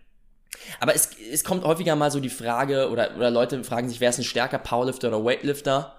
Aber 0.79 0.95
es, 0.95 1.11
es 1.33 1.43
kommt 1.43 1.65
häufiger 1.65 1.97
mal 1.97 2.13
so 2.13 2.21
die 2.21 2.29
Frage, 2.29 2.91
oder, 2.91 3.17
oder 3.17 3.33
Leute 3.33 3.65
fragen 3.65 3.89
sich, 3.89 4.01
wer 4.01 4.11
ist 4.11 4.19
ein 4.19 4.25
stärker, 4.25 4.59
Powerlifter 4.59 5.09
oder 5.09 5.25
Weightlifter? 5.25 5.97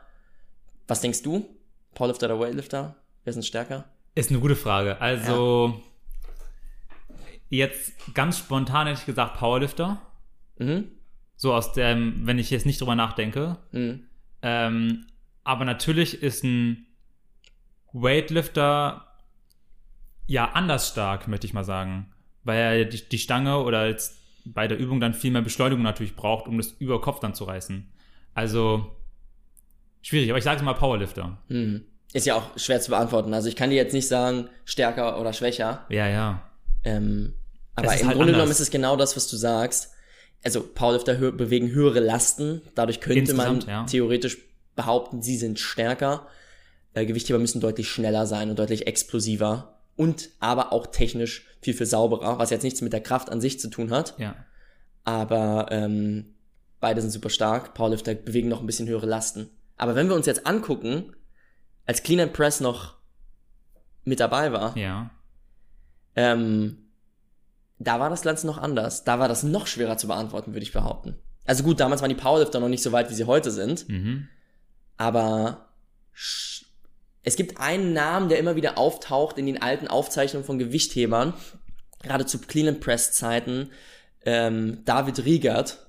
Was 0.92 1.00
denkst 1.00 1.24
du? 1.24 1.48
Powerlifter 1.94 2.26
oder 2.26 2.42
Weightlifter? 2.42 2.98
Wer 3.24 3.32
ist 3.32 3.38
ein 3.38 3.44
stärker? 3.44 3.86
Ist 4.14 4.30
eine 4.30 4.42
gute 4.42 4.58
Frage. 4.58 5.00
Also, 5.00 5.82
jetzt 7.48 7.94
ganz 8.14 8.40
spontan 8.40 8.88
hätte 8.88 9.00
ich 9.00 9.06
gesagt 9.06 9.38
Powerlifter. 9.38 10.02
Mhm. 10.58 10.92
So 11.38 11.54
aus 11.54 11.72
dem, 11.72 12.28
wenn 12.28 12.40
ich 12.40 12.50
jetzt 12.50 12.66
nicht 12.66 12.82
drüber 12.82 12.96
nachdenke. 12.96 13.58
Mhm. 13.72 14.04
Ähm, 14.42 15.06
aber 15.46 15.64
natürlich 15.64 16.22
ist 16.22 16.44
ein 16.44 16.88
Weightlifter 17.94 19.08
ja 20.28 20.52
anders 20.52 20.90
stark, 20.90 21.30
möchte 21.30 21.48
ich 21.48 21.54
mal 21.54 21.64
sagen. 21.64 22.12
Weil 22.44 22.80
er 22.80 22.84
die, 22.84 23.08
die 23.08 23.18
Stange 23.18 23.60
oder 23.60 23.88
jetzt 23.88 24.20
bei 24.44 24.68
der 24.68 24.78
Übung 24.78 25.00
dann 25.00 25.14
viel 25.14 25.32
mehr 25.32 25.42
Beschleunigung 25.42 25.84
natürlich 25.84 26.18
braucht, 26.18 26.50
um 26.50 26.58
das 26.58 26.74
über 26.80 27.00
Kopf 27.00 27.22
dann 27.22 27.34
zu 27.34 27.46
reißen. 27.46 27.90
Also 28.34 28.94
schwierig, 30.02 30.30
aber 30.30 30.38
ich 30.38 30.44
sage 30.44 30.64
mal 30.64 30.74
Powerlifter. 30.74 31.38
Mhm. 31.48 31.86
Ist 32.14 32.26
ja 32.26 32.36
auch 32.36 32.58
schwer 32.58 32.82
zu 32.82 32.92
beantworten. 32.92 33.34
Also 33.34 33.48
ich 33.48 33.56
kann 33.56 33.70
dir 33.70 33.78
jetzt 33.78 33.94
nicht 33.94 34.08
sagen, 34.08 34.50
stärker 34.66 35.20
oder 35.20 35.32
schwächer. 35.32 35.86
Ja, 35.90 36.08
ja. 36.08 36.52
Ähm, 36.84 37.34
aber 37.76 37.86
im 37.86 37.92
halt 37.92 38.02
Grunde 38.02 38.20
anders. 38.20 38.34
genommen 38.34 38.52
ist 38.52 38.60
es 38.60 38.70
genau 38.70 38.98
das, 38.98 39.16
was 39.16 39.28
du 39.28 39.38
sagst. 39.38 39.92
Also 40.44 40.62
Powerlifter 40.62 41.18
hö 41.18 41.32
bewegen 41.32 41.70
höhere 41.72 42.00
Lasten. 42.00 42.62
Dadurch 42.76 43.00
könnte 43.00 43.34
man 43.34 43.56
Insgesamt, 43.56 43.68
ja. 43.68 43.86
theoretisch 43.86 44.40
behaupten, 44.76 45.22
sie 45.22 45.38
sind 45.38 45.60
stärker. 45.60 46.28
Äh, 46.94 47.06
Gewichtheber 47.06 47.40
müssen 47.40 47.62
deutlich 47.62 47.90
schneller 47.90 48.26
sein 48.26 48.50
und 48.50 48.60
deutlich 48.60 48.88
explosiver. 48.88 49.80
Und 49.96 50.30
aber 50.40 50.74
auch 50.74 50.88
technisch 50.88 51.46
viel, 51.62 51.74
viel 51.74 51.86
sauberer, 51.86 52.40
was 52.40 52.50
jetzt 52.50 52.64
nichts 52.64 52.82
mit 52.82 52.92
der 52.92 53.02
Kraft 53.02 53.30
an 53.30 53.40
sich 53.40 53.60
zu 53.60 53.70
tun 53.70 53.92
hat. 53.92 54.16
Ja. 54.18 54.36
Aber 55.04 55.68
ähm, 55.70 56.34
beide 56.80 57.02
sind 57.02 57.12
super 57.12 57.30
stark. 57.30 57.74
Powerlifter 57.74 58.16
bewegen 58.16 58.50
noch 58.50 58.62
ein 58.62 58.66
bisschen 58.66 58.88
höhere 58.88 59.06
Lasten. 59.06 59.50
Aber 59.82 59.96
wenn 59.96 60.08
wir 60.10 60.16
uns 60.16 60.28
jetzt 60.28 60.46
angucken, 60.46 61.16
als 61.88 62.04
Clean 62.04 62.20
and 62.20 62.34
Press 62.34 62.60
noch 62.62 62.98
mit 64.04 64.20
dabei 64.20 64.52
war, 64.52 64.78
Ja. 64.78 65.10
ähm, 66.16 66.78
da 67.80 68.00
war 68.00 68.12
das 68.12 68.22
Ganze 68.22 68.46
noch 68.46 68.60
anders. 68.60 69.04
Da 69.06 69.18
war 69.18 69.28
das 69.28 69.42
noch 69.42 69.66
schwerer 69.66 69.98
zu 69.98 70.06
beantworten, 70.08 70.54
würde 70.54 70.64
ich 70.64 70.72
behaupten. 70.72 71.16
Also 71.46 71.64
gut, 71.64 71.80
damals 71.80 72.02
waren 72.02 72.10
die 72.10 72.16
Powerlifter 72.16 72.60
noch 72.60 72.70
nicht 72.70 72.84
so 72.84 72.92
weit, 72.92 73.10
wie 73.10 73.16
sie 73.16 73.24
heute 73.26 73.50
sind, 73.50 73.90
Mhm. 73.90 74.28
aber 74.98 75.70
es 77.24 77.36
gibt 77.36 77.60
einen 77.60 77.94
Namen, 77.94 78.30
der 78.30 78.38
immer 78.38 78.56
wieder 78.56 78.78
auftaucht 78.78 79.40
in 79.40 79.48
den 79.48 79.62
alten 79.64 79.88
Aufzeichnungen 79.88 80.46
von 80.46 80.60
Gewichthebern, 80.60 81.34
gerade 82.04 82.28
zu 82.28 82.38
Clean 82.40 82.68
and 82.68 82.82
Press 82.82 83.14
Zeiten, 83.14 83.72
ähm, 84.26 84.86
David 84.86 85.26
Riegert, 85.26 85.88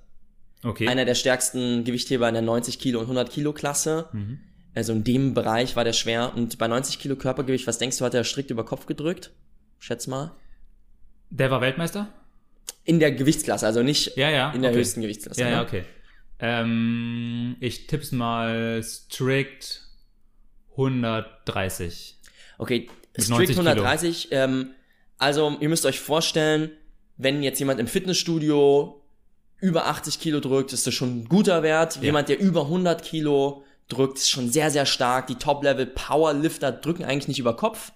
Okay. 0.65 0.87
einer 0.89 1.05
der 1.05 1.15
stärksten 1.15 1.85
Gewichtheber 1.85 2.29
in 2.29 2.35
der 2.35 2.43
90 2.43 2.79
Kilo 2.79 2.99
und 3.01 3.05
100 3.07 3.31
Kilo 3.31 3.53
Klasse. 3.53 4.09
mhm. 4.13 4.41
Also 4.75 4.95
in 4.95 5.05
dem 5.05 5.35
Bereich 5.35 5.77
war 5.77 5.85
der 5.85 5.93
schwer 5.93 6.33
und 6.35 6.57
bei 6.57 6.67
90 6.67 6.99
Kilo 6.99 7.15
Körpergewicht, 7.17 7.67
was 7.67 7.77
denkst 7.77 7.99
du, 7.99 8.07
hat 8.07 8.15
er 8.15 8.25
strikt 8.25 8.51
über 8.51 8.65
Kopf 8.65 8.87
gedrückt? 8.87 9.31
Schätz 9.79 10.07
mal. 10.07 10.35
Der 11.29 11.51
war 11.51 11.61
Weltmeister? 11.61 12.09
In 12.85 12.99
der 12.99 13.13
Gewichtsklasse, 13.13 13.67
also 13.67 13.83
nicht 13.83 14.17
Ja, 14.17 14.31
ja. 14.31 14.51
in 14.53 14.63
der 14.63 14.71
okay. 14.71 14.81
höchsten 14.81 15.03
Gewichtsklasse. 15.03 15.43
Ja, 15.43 15.51
ja, 15.51 15.57
ne? 15.57 15.63
okay. 15.67 15.85
Ähm, 16.39 17.57
ich 17.61 17.87
tipp's 17.87 18.13
mal 18.13 18.83
strict 18.83 19.83
130. 20.73 22.17
Okay, 22.59 22.89
Mit 23.17 23.25
Strict 23.25 23.31
90 23.31 23.57
Kilo. 23.57 23.69
130. 23.69 24.29
Ähm, 24.31 24.71
also 25.19 25.57
ihr 25.61 25.69
müsst 25.69 25.85
euch 25.87 26.01
vorstellen, 26.01 26.71
wenn 27.17 27.43
jetzt 27.43 27.59
jemand 27.59 27.79
im 27.79 27.87
Fitnessstudio 27.87 29.02
über 29.63 29.87
80 29.87 30.21
Kilo 30.21 30.41
drückt, 30.41 30.73
ist 30.75 30.87
das 30.87 30.93
schon 30.93 31.21
ein 31.23 31.25
guter 31.29 31.63
Wert. 31.63 31.97
Ja. 31.97 32.03
Jemand, 32.03 32.29
der 32.29 32.39
über 32.41 32.63
100 32.67 33.03
Kilo 33.03 33.65
drückt, 33.89 34.19
ist 34.19 34.29
schon 34.31 34.51
sehr, 34.51 34.71
sehr 34.71 34.85
stark. 34.87 35.27
Die 35.29 35.37
Top-Level-Powerlifter 35.37 36.73
drücken 36.73 37.05
eigentlich 37.05 37.29
nicht 37.29 37.39
über 37.39 37.57
Kopf, 37.57 37.93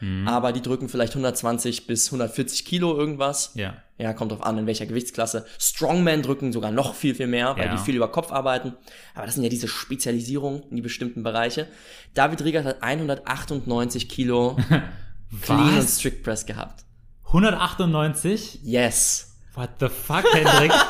Mhm. 0.00 0.28
aber 0.28 0.52
die 0.52 0.62
drücken 0.62 0.88
vielleicht 0.88 1.14
120 1.14 1.86
bis 1.88 2.06
140 2.12 2.64
Kilo 2.64 2.96
irgendwas. 2.96 3.50
Ja. 3.54 3.76
Ja, 3.98 4.12
kommt 4.12 4.30
drauf 4.30 4.44
an, 4.44 4.56
in 4.56 4.66
welcher 4.68 4.86
Gewichtsklasse. 4.86 5.44
Strongmen 5.58 6.22
drücken 6.22 6.52
sogar 6.52 6.70
noch 6.70 6.94
viel, 6.94 7.16
viel 7.16 7.26
mehr, 7.26 7.56
weil 7.56 7.66
Ja. 7.66 7.72
die 7.74 7.82
viel 7.82 7.96
über 7.96 8.06
Kopf 8.12 8.30
arbeiten. 8.30 8.74
Aber 9.16 9.26
das 9.26 9.34
sind 9.34 9.42
ja 9.42 9.50
diese 9.50 9.66
Spezialisierungen 9.66 10.62
in 10.70 10.76
die 10.76 10.82
bestimmten 10.82 11.24
Bereiche. 11.24 11.66
David 12.14 12.44
Riegert 12.44 12.64
hat 12.64 12.80
198 12.80 14.08
Kilo 14.08 14.56
Clean 15.42 15.78
und? 15.80 15.88
Strict 15.88 16.22
Press 16.22 16.46
gehabt. 16.46 16.84
198? 17.32 18.60
Yes. 18.62 19.27
What 19.58 19.70
the 19.80 19.88
fuck, 19.88 20.24
Hendrik? 20.32 20.72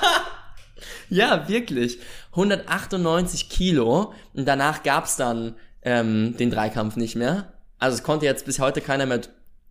Ja, 1.11 1.49
wirklich. 1.49 1.99
198 2.33 3.49
Kilo. 3.49 4.13
Und 4.35 4.47
danach 4.47 4.83
gab's 4.83 5.17
dann 5.17 5.55
ähm, 5.83 6.37
den 6.37 6.51
Dreikampf 6.51 6.97
nicht 6.97 7.17
mehr. 7.17 7.53
Also 7.79 7.97
es 7.97 8.03
konnte 8.03 8.27
jetzt 8.27 8.45
bis 8.45 8.59
heute 8.61 8.81
keiner 8.81 9.07
mehr 9.07 9.23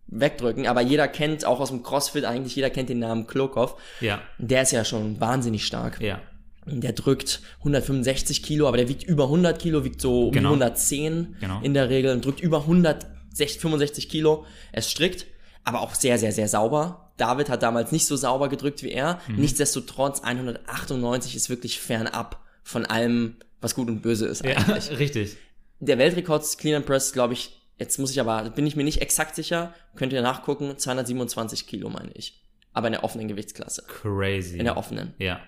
wegdrücken, 0.08 0.66
aber 0.66 0.80
jeder 0.80 1.06
kennt, 1.08 1.44
auch 1.44 1.60
aus 1.60 1.68
dem 1.70 1.82
CrossFit, 1.82 2.24
eigentlich 2.24 2.56
jeder 2.56 2.70
kennt 2.70 2.88
den 2.88 2.98
Namen 2.98 3.26
Klokov. 3.26 3.76
ja, 4.00 4.20
Der 4.38 4.62
ist 4.62 4.72
ja 4.72 4.84
schon 4.84 5.20
wahnsinnig 5.20 5.64
stark. 5.64 6.00
ja. 6.00 6.20
Der 6.66 6.92
drückt 6.92 7.40
165 7.60 8.42
Kilo, 8.42 8.68
aber 8.68 8.76
der 8.76 8.88
wiegt 8.88 9.02
über 9.04 9.24
100 9.24 9.58
Kilo, 9.58 9.84
wiegt 9.84 10.02
so 10.02 10.26
um 10.26 10.32
Genau. 10.32 10.50
110 10.50 11.36
Genau. 11.40 11.60
in 11.62 11.72
der 11.72 11.88
Regel 11.88 12.12
und 12.12 12.22
drückt 12.24 12.40
über 12.40 12.58
165 12.66 14.08
Kilo. 14.10 14.44
Er 14.72 14.80
ist 14.80 14.90
strikt, 14.90 15.24
aber 15.64 15.80
auch 15.80 15.94
sehr, 15.94 16.18
sehr, 16.18 16.32
sehr 16.32 16.48
sauber. 16.48 17.07
David 17.18 17.50
hat 17.50 17.62
damals 17.62 17.92
nicht 17.92 18.06
so 18.06 18.16
sauber 18.16 18.48
gedrückt 18.48 18.82
wie 18.82 18.90
er. 18.92 19.20
Mhm. 19.28 19.36
Nichtsdestotrotz, 19.36 20.20
198 20.20 21.36
ist 21.36 21.50
wirklich 21.50 21.78
fernab 21.80 22.40
von 22.62 22.86
allem, 22.86 23.36
was 23.60 23.74
gut 23.74 23.88
und 23.88 24.00
böse 24.02 24.26
ist 24.26 24.44
Ja, 24.44 24.56
eigentlich. 24.56 24.90
richtig. 24.98 25.36
Der 25.80 25.98
Weltrekord 25.98 26.44
Clean 26.58 26.76
and 26.76 26.86
Press, 26.86 27.12
glaube 27.12 27.34
ich, 27.34 27.60
jetzt 27.78 27.98
muss 27.98 28.10
ich 28.10 28.20
aber, 28.20 28.48
bin 28.50 28.66
ich 28.66 28.74
mir 28.76 28.84
nicht 28.84 29.00
exakt 29.02 29.34
sicher, 29.34 29.74
könnt 29.94 30.12
ihr 30.12 30.22
nachgucken, 30.22 30.76
227 30.76 31.66
Kilo 31.66 31.88
meine 31.90 32.10
ich. 32.14 32.42
Aber 32.72 32.86
in 32.88 32.92
der 32.92 33.04
offenen 33.04 33.28
Gewichtsklasse. 33.28 33.84
Crazy. 33.86 34.58
In 34.58 34.64
der 34.64 34.76
offenen. 34.76 35.14
ja. 35.18 35.40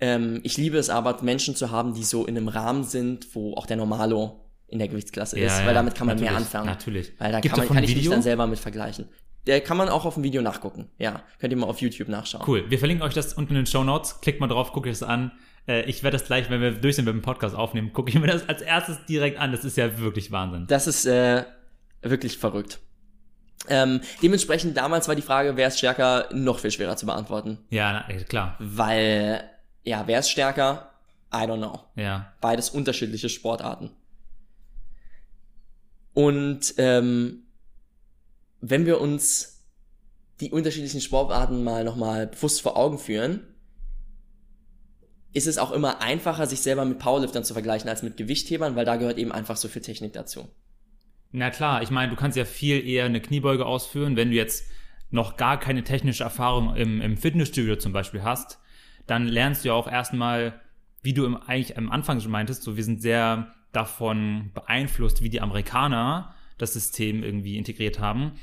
Ähm, 0.00 0.40
ich 0.42 0.56
liebe 0.56 0.76
es 0.76 0.90
aber, 0.90 1.22
Menschen 1.22 1.54
zu 1.54 1.70
haben, 1.70 1.94
die 1.94 2.02
so 2.02 2.26
in 2.26 2.36
einem 2.36 2.48
Rahmen 2.48 2.82
sind, 2.82 3.28
wo 3.34 3.54
auch 3.54 3.64
der 3.64 3.76
Normalo 3.76 4.40
in 4.66 4.80
der 4.80 4.88
Gewichtsklasse 4.88 5.38
Ja, 5.38 5.46
ist, 5.46 5.60
ja, 5.60 5.66
weil 5.66 5.74
damit 5.74 5.94
kann 5.94 6.08
man 6.08 6.16
mehr 6.18 6.32
natürlich, 6.32 6.46
anfangen. 6.46 6.66
natürlich. 6.66 7.12
Weil 7.18 7.30
da 7.32 7.40
Gibt 7.40 7.54
kann, 7.54 7.64
man, 7.66 7.74
kann 7.76 7.84
ich 7.84 7.94
mich 7.94 8.08
dann 8.10 8.20
selber 8.22 8.46
mit 8.48 8.58
vergleichen. 8.58 9.08
Der 9.46 9.60
kann 9.60 9.76
man 9.76 9.88
auch 9.88 10.04
auf 10.04 10.14
dem 10.14 10.22
Video 10.22 10.40
nachgucken. 10.40 10.88
Ja, 10.98 11.22
könnt 11.38 11.52
ihr 11.52 11.56
mal 11.58 11.66
auf 11.66 11.80
YouTube 11.80 12.08
nachschauen. 12.08 12.44
Cool. 12.46 12.70
Wir 12.70 12.78
verlinken 12.78 13.06
euch 13.06 13.14
das 13.14 13.34
unten 13.34 13.52
in 13.52 13.60
den 13.60 13.66
Show 13.66 13.84
Notes. 13.84 14.20
Klickt 14.20 14.40
mal 14.40 14.46
drauf, 14.46 14.72
guckt 14.72 14.86
euch 14.86 14.98
das 14.98 15.02
an. 15.02 15.32
Äh, 15.68 15.82
ich 15.82 16.02
werde 16.02 16.16
das 16.16 16.26
gleich, 16.26 16.48
wenn 16.50 16.60
wir 16.60 16.72
durch 16.72 16.96
sind 16.96 17.04
mit 17.04 17.14
dem 17.14 17.22
Podcast 17.22 17.54
aufnehmen, 17.54 17.92
gucke 17.92 18.10
ich 18.10 18.18
mir 18.18 18.26
das 18.26 18.48
als 18.48 18.62
erstes 18.62 19.04
direkt 19.06 19.38
an. 19.38 19.52
Das 19.52 19.64
ist 19.64 19.76
ja 19.76 19.98
wirklich 19.98 20.32
Wahnsinn. 20.32 20.66
Das 20.66 20.86
ist 20.86 21.04
äh, 21.04 21.44
wirklich 22.02 22.38
verrückt. 22.38 22.80
Ähm, 23.68 24.00
dementsprechend 24.22 24.76
damals 24.76 25.08
war 25.08 25.14
die 25.14 25.22
Frage, 25.22 25.56
wer 25.56 25.68
ist 25.68 25.78
stärker, 25.78 26.28
noch 26.32 26.58
viel 26.58 26.70
schwerer 26.70 26.96
zu 26.96 27.06
beantworten. 27.06 27.58
Ja, 27.70 28.04
na, 28.08 28.14
klar. 28.24 28.56
Weil, 28.58 29.48
ja, 29.84 30.04
wer 30.06 30.18
ist 30.18 30.30
stärker? 30.30 30.90
I 31.32 31.38
don't 31.38 31.58
know. 31.58 31.80
Ja. 31.96 32.32
Beides 32.40 32.70
unterschiedliche 32.70 33.28
Sportarten. 33.28 33.90
Und 36.12 36.74
ähm, 36.78 37.43
wenn 38.66 38.86
wir 38.86 39.00
uns 39.00 39.62
die 40.40 40.50
unterschiedlichen 40.50 41.02
Sportarten 41.02 41.62
mal 41.62 41.84
nochmal 41.84 42.26
bewusst 42.26 42.62
vor 42.62 42.78
Augen 42.78 42.98
führen, 42.98 43.40
ist 45.34 45.46
es 45.46 45.58
auch 45.58 45.70
immer 45.70 46.00
einfacher, 46.00 46.46
sich 46.46 46.60
selber 46.60 46.84
mit 46.84 46.98
Powerliftern 46.98 47.44
zu 47.44 47.52
vergleichen 47.52 47.90
als 47.90 48.02
mit 48.02 48.16
Gewichthebern, 48.16 48.74
weil 48.74 48.86
da 48.86 48.96
gehört 48.96 49.18
eben 49.18 49.32
einfach 49.32 49.56
so 49.56 49.68
viel 49.68 49.82
Technik 49.82 50.14
dazu. 50.14 50.48
Na 51.30 51.50
klar, 51.50 51.82
ich 51.82 51.90
meine, 51.90 52.10
du 52.10 52.16
kannst 52.16 52.38
ja 52.38 52.44
viel 52.44 52.86
eher 52.86 53.04
eine 53.04 53.20
Kniebeuge 53.20 53.66
ausführen, 53.66 54.16
wenn 54.16 54.30
du 54.30 54.36
jetzt 54.36 54.64
noch 55.10 55.36
gar 55.36 55.60
keine 55.60 55.84
technische 55.84 56.24
Erfahrung 56.24 56.74
im, 56.74 57.02
im 57.02 57.16
Fitnessstudio 57.18 57.76
zum 57.76 57.92
Beispiel 57.92 58.22
hast, 58.22 58.60
dann 59.06 59.26
lernst 59.26 59.64
du 59.64 59.68
ja 59.68 59.74
auch 59.74 59.90
erstmal, 59.90 60.60
wie 61.02 61.12
du 61.12 61.26
im, 61.26 61.36
eigentlich 61.36 61.76
am 61.76 61.90
Anfang 61.90 62.20
schon 62.20 62.30
meintest, 62.30 62.62
so 62.62 62.76
wir 62.76 62.84
sind 62.84 63.02
sehr 63.02 63.52
davon 63.72 64.52
beeinflusst, 64.54 65.20
wie 65.22 65.28
die 65.28 65.42
Amerikaner 65.42 66.34
das 66.56 66.72
System 66.72 67.22
irgendwie 67.22 67.58
integriert 67.58 67.98
haben. 67.98 68.38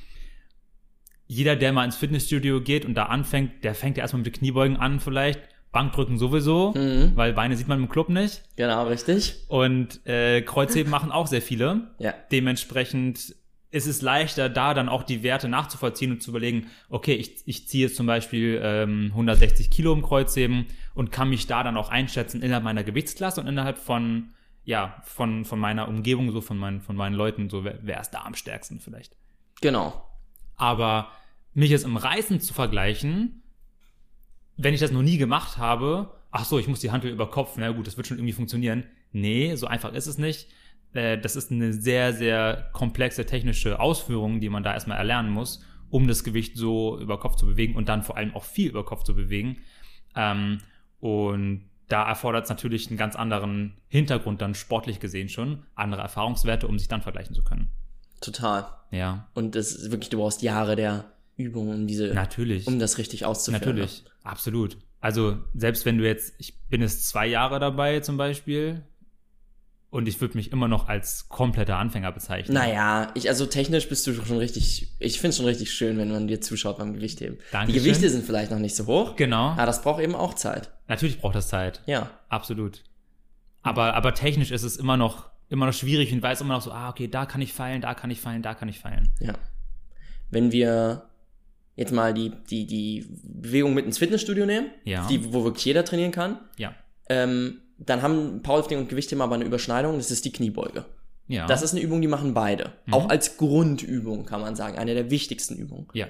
Jeder, 1.32 1.56
der 1.56 1.72
mal 1.72 1.86
ins 1.86 1.96
Fitnessstudio 1.96 2.60
geht 2.60 2.84
und 2.84 2.94
da 2.96 3.06
anfängt, 3.06 3.64
der 3.64 3.74
fängt 3.74 3.96
ja 3.96 4.02
erstmal 4.04 4.22
mit 4.22 4.34
Kniebeugen 4.34 4.76
an 4.76 5.00
vielleicht, 5.00 5.40
Bankdrücken 5.72 6.18
sowieso, 6.18 6.74
Mhm. 6.76 7.14
weil 7.16 7.32
Beine 7.32 7.56
sieht 7.56 7.70
man 7.70 7.80
im 7.80 7.88
Club 7.88 8.10
nicht. 8.10 8.44
Genau, 8.58 8.86
richtig. 8.88 9.36
Und 9.48 10.06
äh, 10.06 10.42
Kreuzheben 10.42 10.92
machen 10.92 11.10
auch 11.10 11.28
sehr 11.28 11.42
viele. 11.42 11.88
Ja. 12.00 12.14
Dementsprechend 12.34 13.34
ist 13.70 13.88
es 13.88 14.02
leichter, 14.02 14.50
da 14.50 14.74
dann 14.74 14.90
auch 14.90 15.04
die 15.04 15.24
Werte 15.24 15.48
nachzuvollziehen 15.48 16.12
und 16.12 16.22
zu 16.22 16.32
überlegen, 16.32 16.68
okay, 16.90 17.14
ich, 17.14 17.38
ich 17.46 17.66
ziehe 17.70 17.88
jetzt 17.88 17.96
zum 17.96 18.08
Beispiel 18.08 18.60
ähm, 18.62 19.06
160 19.12 19.70
Kilo 19.72 19.94
im 19.94 20.02
Kreuzheben 20.02 20.66
und 20.94 21.14
kann 21.14 21.30
mich 21.30 21.48
da 21.48 21.64
dann 21.64 21.78
auch 21.78 21.88
einschätzen 21.88 22.42
innerhalb 22.42 22.66
meiner 22.66 22.84
Gewichtsklasse 22.84 23.40
und 23.40 23.48
innerhalb 23.48 23.78
von, 23.78 24.34
ja, 24.66 25.02
von, 25.06 25.46
von 25.46 25.60
meiner 25.60 25.88
Umgebung, 25.88 26.30
so 26.34 26.42
von 26.42 26.58
meinen, 26.58 26.82
von 26.82 26.98
meinen 26.98 27.16
Leuten, 27.16 27.50
so 27.50 27.64
wer, 27.64 27.80
wer 27.82 28.02
ist 28.02 28.10
da 28.12 28.24
am 28.24 28.36
stärksten 28.36 28.82
vielleicht. 28.82 29.16
Genau. 29.62 30.06
Aber 30.58 31.08
mich 31.54 31.70
jetzt 31.70 31.86
im 31.86 31.98
Reißen 31.98 32.40
zu 32.40 32.54
vergleichen, 32.54 33.42
wenn 34.58 34.74
ich 34.74 34.80
das 34.80 34.92
noch 34.92 35.02
nie 35.02 35.18
gemacht 35.18 35.58
habe, 35.58 36.12
ach 36.32 36.46
so, 36.46 36.60
ich 36.60 36.68
muss 36.68 36.80
die 36.80 36.92
Handel 36.92 37.12
über 37.12 37.30
Kopf, 37.30 37.54
na 37.58 37.72
gut, 37.72 37.88
das 37.88 37.98
wird 37.98 38.08
schon 38.08 38.18
irgendwie 38.18 38.34
funktionieren. 38.34 38.84
Nee, 39.12 39.56
so 39.56 39.68
einfach 39.68 39.94
ist 39.94 40.08
es 40.08 40.18
nicht. 40.18 40.48
Äh, 40.94 41.18
Das 41.18 41.36
ist 41.36 41.52
eine 41.52 41.74
sehr, 41.74 42.14
sehr 42.14 42.70
komplexe 42.74 43.26
technische 43.26 43.80
Ausführung, 43.80 44.40
die 44.40 44.50
man 44.50 44.64
da 44.64 44.74
erstmal 44.74 44.98
erlernen 44.98 45.32
muss, 45.32 45.64
um 45.90 46.08
das 46.08 46.24
Gewicht 46.24 46.58
so 46.58 47.00
über 47.00 47.20
Kopf 47.20 47.36
zu 47.36 47.46
bewegen 47.46 47.76
und 47.76 47.90
dann 47.90 48.04
vor 48.04 48.18
allem 48.18 48.34
auch 48.36 48.44
viel 48.46 48.70
über 48.70 48.86
Kopf 48.86 49.04
zu 49.04 49.16
bewegen. 49.16 49.58
Ähm, 50.16 50.60
Und 51.00 51.66
da 51.88 52.08
erfordert 52.08 52.44
es 52.46 52.50
natürlich 52.50 52.88
einen 52.88 52.98
ganz 52.98 53.16
anderen 53.16 53.74
Hintergrund 53.90 54.42
dann 54.42 54.56
sportlich 54.56 55.00
gesehen 55.02 55.28
schon, 55.28 55.64
andere 55.76 56.02
Erfahrungswerte, 56.02 56.68
um 56.68 56.80
sich 56.80 56.88
dann 56.88 57.02
vergleichen 57.02 57.36
zu 57.36 57.44
können. 57.44 57.70
Total. 58.22 58.68
Ja, 58.92 59.28
Und 59.34 59.56
das 59.56 59.72
ist 59.74 59.92
wirklich, 59.92 60.10
du 60.10 60.18
brauchst 60.20 60.42
Jahre 60.42 60.76
der 60.76 61.12
Übung, 61.38 61.70
um 61.70 61.88
diese, 61.88 62.08
natürlich. 62.14 62.68
um 62.68 62.80
das 62.80 62.98
richtig 62.98 63.26
auszuführen. 63.26 63.62
Natürlich, 63.76 64.04
absolut. 64.24 64.78
Also 65.00 65.38
selbst 65.56 65.86
wenn 65.86 65.98
du 65.98 66.06
jetzt, 66.06 66.34
ich 66.38 66.58
bin 66.70 66.82
jetzt 66.82 67.08
zwei 67.08 67.26
Jahre 67.28 67.60
dabei 67.60 68.02
zum 68.02 68.18
Beispiel 68.18 68.84
und 69.90 70.08
ich 70.08 70.22
würde 70.22 70.38
mich 70.38 70.52
immer 70.52 70.68
noch 70.68 70.88
als 70.88 71.28
kompletter 71.28 71.78
Anfänger 71.78 72.12
bezeichnen. 72.12 72.54
Naja, 72.54 73.12
ich, 73.16 73.28
also 73.28 73.46
technisch 73.46 73.90
bist 73.90 74.06
du 74.08 74.14
schon 74.14 74.38
richtig, 74.38 74.88
ich 75.00 75.20
finde 75.20 75.30
es 75.32 75.38
schon 75.38 75.46
richtig 75.48 75.72
schön, 75.74 75.98
wenn 75.98 76.12
man 76.12 76.28
dir 76.28 76.40
zuschaut 76.40 76.78
beim 76.78 76.94
Gewichtheben. 76.94 77.38
Die 77.40 77.52
Dankeschön. 77.52 77.84
Gewichte 77.84 78.10
sind 78.10 78.26
vielleicht 78.26 78.52
noch 78.52 78.60
nicht 78.60 78.76
so 78.76 78.86
hoch, 78.86 79.16
Genau. 79.16 79.50
aber 79.50 79.66
das 79.66 79.82
braucht 79.82 80.02
eben 80.02 80.16
auch 80.16 80.34
Zeit. 80.36 80.72
Natürlich 80.88 81.20
braucht 81.20 81.36
das 81.36 81.48
Zeit. 81.48 81.82
Ja. 81.88 82.12
Absolut. 82.30 82.84
Aber, 83.64 83.96
aber 83.96 84.14
technisch 84.14 84.52
ist 84.52 84.64
es 84.64 84.78
immer 84.78 84.98
noch, 84.98 85.30
immer 85.50 85.66
noch 85.66 85.74
schwierig 85.74 86.14
und 86.14 86.22
weiß 86.22 86.42
immer 86.42 86.54
noch 86.54 86.62
so, 86.62 86.72
ah, 86.72 86.90
okay, 86.90 87.08
da 87.08 87.26
kann 87.26 87.42
ich 87.42 87.54
feilen, 87.54 87.82
da 87.82 87.94
kann 87.96 88.12
ich 88.12 88.22
feilen, 88.22 88.44
da 88.44 88.54
kann 88.54 88.70
ich 88.70 88.80
feilen. 88.80 89.10
Ja. 89.20 89.34
Wenn 90.30 90.52
wir 90.52 91.04
jetzt 91.76 91.92
mal 91.94 92.14
die, 92.14 92.32
die, 92.50 92.66
die 92.68 93.06
Bewegung 93.24 93.74
mit 93.74 93.86
ins 93.86 93.98
Fitnessstudio 93.98 94.46
nehmen, 94.46 94.68
Ja. 94.84 95.08
die, 95.08 95.34
wo 95.34 95.44
wirklich 95.44 95.66
jeder 95.66 95.86
trainieren 95.86 96.12
kann, 96.12 96.40
Ja. 96.58 96.76
ähm, 97.10 97.62
dann 97.78 98.02
haben 98.04 98.42
Powerlifting 98.44 98.78
und 98.78 98.90
Gewichtheben 98.90 99.22
aber 99.22 99.36
eine 99.36 99.46
Überschneidung, 99.46 99.98
das 99.98 100.12
ist 100.12 100.24
die 100.26 100.32
Kniebeuge. 100.32 100.86
Ja. 101.28 101.48
Das 101.48 101.62
ist 101.62 101.72
eine 101.72 101.82
Übung, 101.82 102.02
die 102.02 102.08
machen 102.08 102.34
beide. 102.34 102.74
Auch 102.92 103.10
als 103.10 103.38
Grundübung, 103.38 104.26
kann 104.26 104.42
man 104.42 104.56
sagen. 104.56 104.78
Eine 104.78 104.94
der 104.94 105.10
wichtigsten 105.10 105.56
Übungen. 105.56 105.88
ja. 105.94 106.08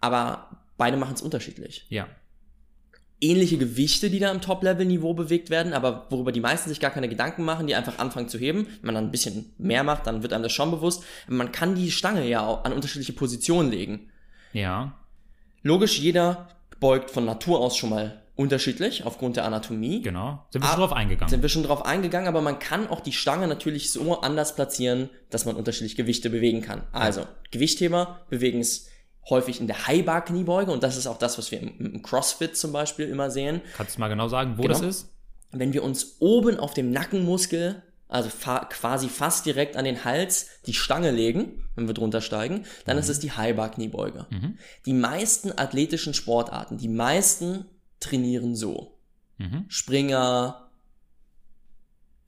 Aber 0.00 0.64
beide 0.76 0.96
machen 0.96 1.14
es 1.14 1.22
unterschiedlich. 1.22 1.86
Ja. 1.88 2.08
Ähnliche 3.22 3.56
Gewichte, 3.56 4.10
die 4.10 4.18
da 4.18 4.32
im 4.32 4.40
Top-Level-Niveau 4.40 5.14
bewegt 5.14 5.48
werden, 5.48 5.72
aber 5.74 6.06
worüber 6.10 6.32
die 6.32 6.40
meisten 6.40 6.68
sich 6.68 6.80
gar 6.80 6.90
keine 6.90 7.08
Gedanken 7.08 7.44
machen, 7.44 7.68
die 7.68 7.74
einfach 7.76 7.98
anfangen 7.98 8.28
zu 8.28 8.36
heben. 8.36 8.66
Wenn 8.66 8.86
man 8.86 8.94
dann 8.96 9.04
ein 9.04 9.10
bisschen 9.12 9.52
mehr 9.58 9.84
macht, 9.84 10.08
dann 10.08 10.22
wird 10.22 10.32
einem 10.32 10.42
das 10.42 10.52
schon 10.52 10.72
bewusst. 10.72 11.04
Man 11.28 11.52
kann 11.52 11.76
die 11.76 11.92
Stange 11.92 12.28
ja 12.28 12.44
auch 12.44 12.64
an 12.64 12.72
unterschiedliche 12.72 13.12
Positionen 13.12 13.70
legen. 13.70 14.10
Ja. 14.52 14.98
Logisch, 15.62 15.98
jeder 16.00 16.48
beugt 16.80 17.12
von 17.12 17.24
Natur 17.24 17.60
aus 17.60 17.76
schon 17.76 17.90
mal 17.90 18.22
unterschiedlich 18.34 19.04
aufgrund 19.04 19.36
der 19.36 19.44
Anatomie. 19.44 20.02
Genau. 20.02 20.44
Sind 20.50 20.62
wir 20.62 20.68
Ah, 20.68 20.72
schon 20.72 20.80
drauf 20.80 20.92
eingegangen. 20.92 21.30
Sind 21.30 21.42
wir 21.42 21.48
schon 21.48 21.62
drauf 21.62 21.84
eingegangen, 21.84 22.26
aber 22.26 22.40
man 22.40 22.58
kann 22.58 22.88
auch 22.88 23.00
die 23.00 23.12
Stange 23.12 23.46
natürlich 23.46 23.92
so 23.92 24.20
anders 24.20 24.56
platzieren, 24.56 25.10
dass 25.30 25.44
man 25.44 25.54
unterschiedliche 25.54 25.96
Gewichte 25.96 26.30
bewegen 26.30 26.62
kann. 26.62 26.82
Also, 26.92 27.26
Gewichtheber 27.50 28.20
bewegen 28.30 28.60
es 28.60 28.88
häufig 29.30 29.60
in 29.60 29.66
der 29.66 29.86
High-Bar-Kniebeuge 29.86 30.70
und 30.72 30.82
das 30.82 30.96
ist 30.96 31.06
auch 31.06 31.18
das, 31.18 31.38
was 31.38 31.50
wir 31.50 31.60
im, 31.60 31.78
im 31.78 32.02
CrossFit 32.02 32.56
zum 32.56 32.72
Beispiel 32.72 33.08
immer 33.08 33.30
sehen. 33.30 33.60
Kannst 33.76 33.96
du 33.96 34.00
mal 34.00 34.08
genau 34.08 34.28
sagen, 34.28 34.54
wo 34.58 34.62
Genau. 34.62 34.74
das 34.74 34.82
ist? 34.82 35.08
Wenn 35.52 35.72
wir 35.72 35.84
uns 35.84 36.16
oben 36.18 36.58
auf 36.58 36.74
dem 36.74 36.90
Nackenmuskel, 36.90 37.82
also 38.08 38.28
fa 38.30 38.64
quasi 38.66 39.08
fast 39.08 39.46
direkt 39.46 39.76
an 39.76 39.84
den 39.84 40.04
Hals, 40.04 40.48
die 40.66 40.74
Stange 40.74 41.10
legen, 41.10 41.64
wenn 41.76 41.86
wir 41.86 41.94
drunter 41.94 42.20
steigen, 42.20 42.64
dann 42.84 42.98
ist 42.98 43.08
es 43.08 43.20
die 43.20 43.32
High-Bar-Kniebeuge. 43.32 44.26
Mhm. 44.30 44.58
Die 44.86 44.92
meisten 44.92 45.52
athletischen 45.56 46.14
Sportarten, 46.14 46.76
die 46.78 46.88
meisten 46.88 47.66
trainieren 48.00 48.56
so. 48.56 48.98
Mhm. 49.38 49.64
Springer, 49.68 50.68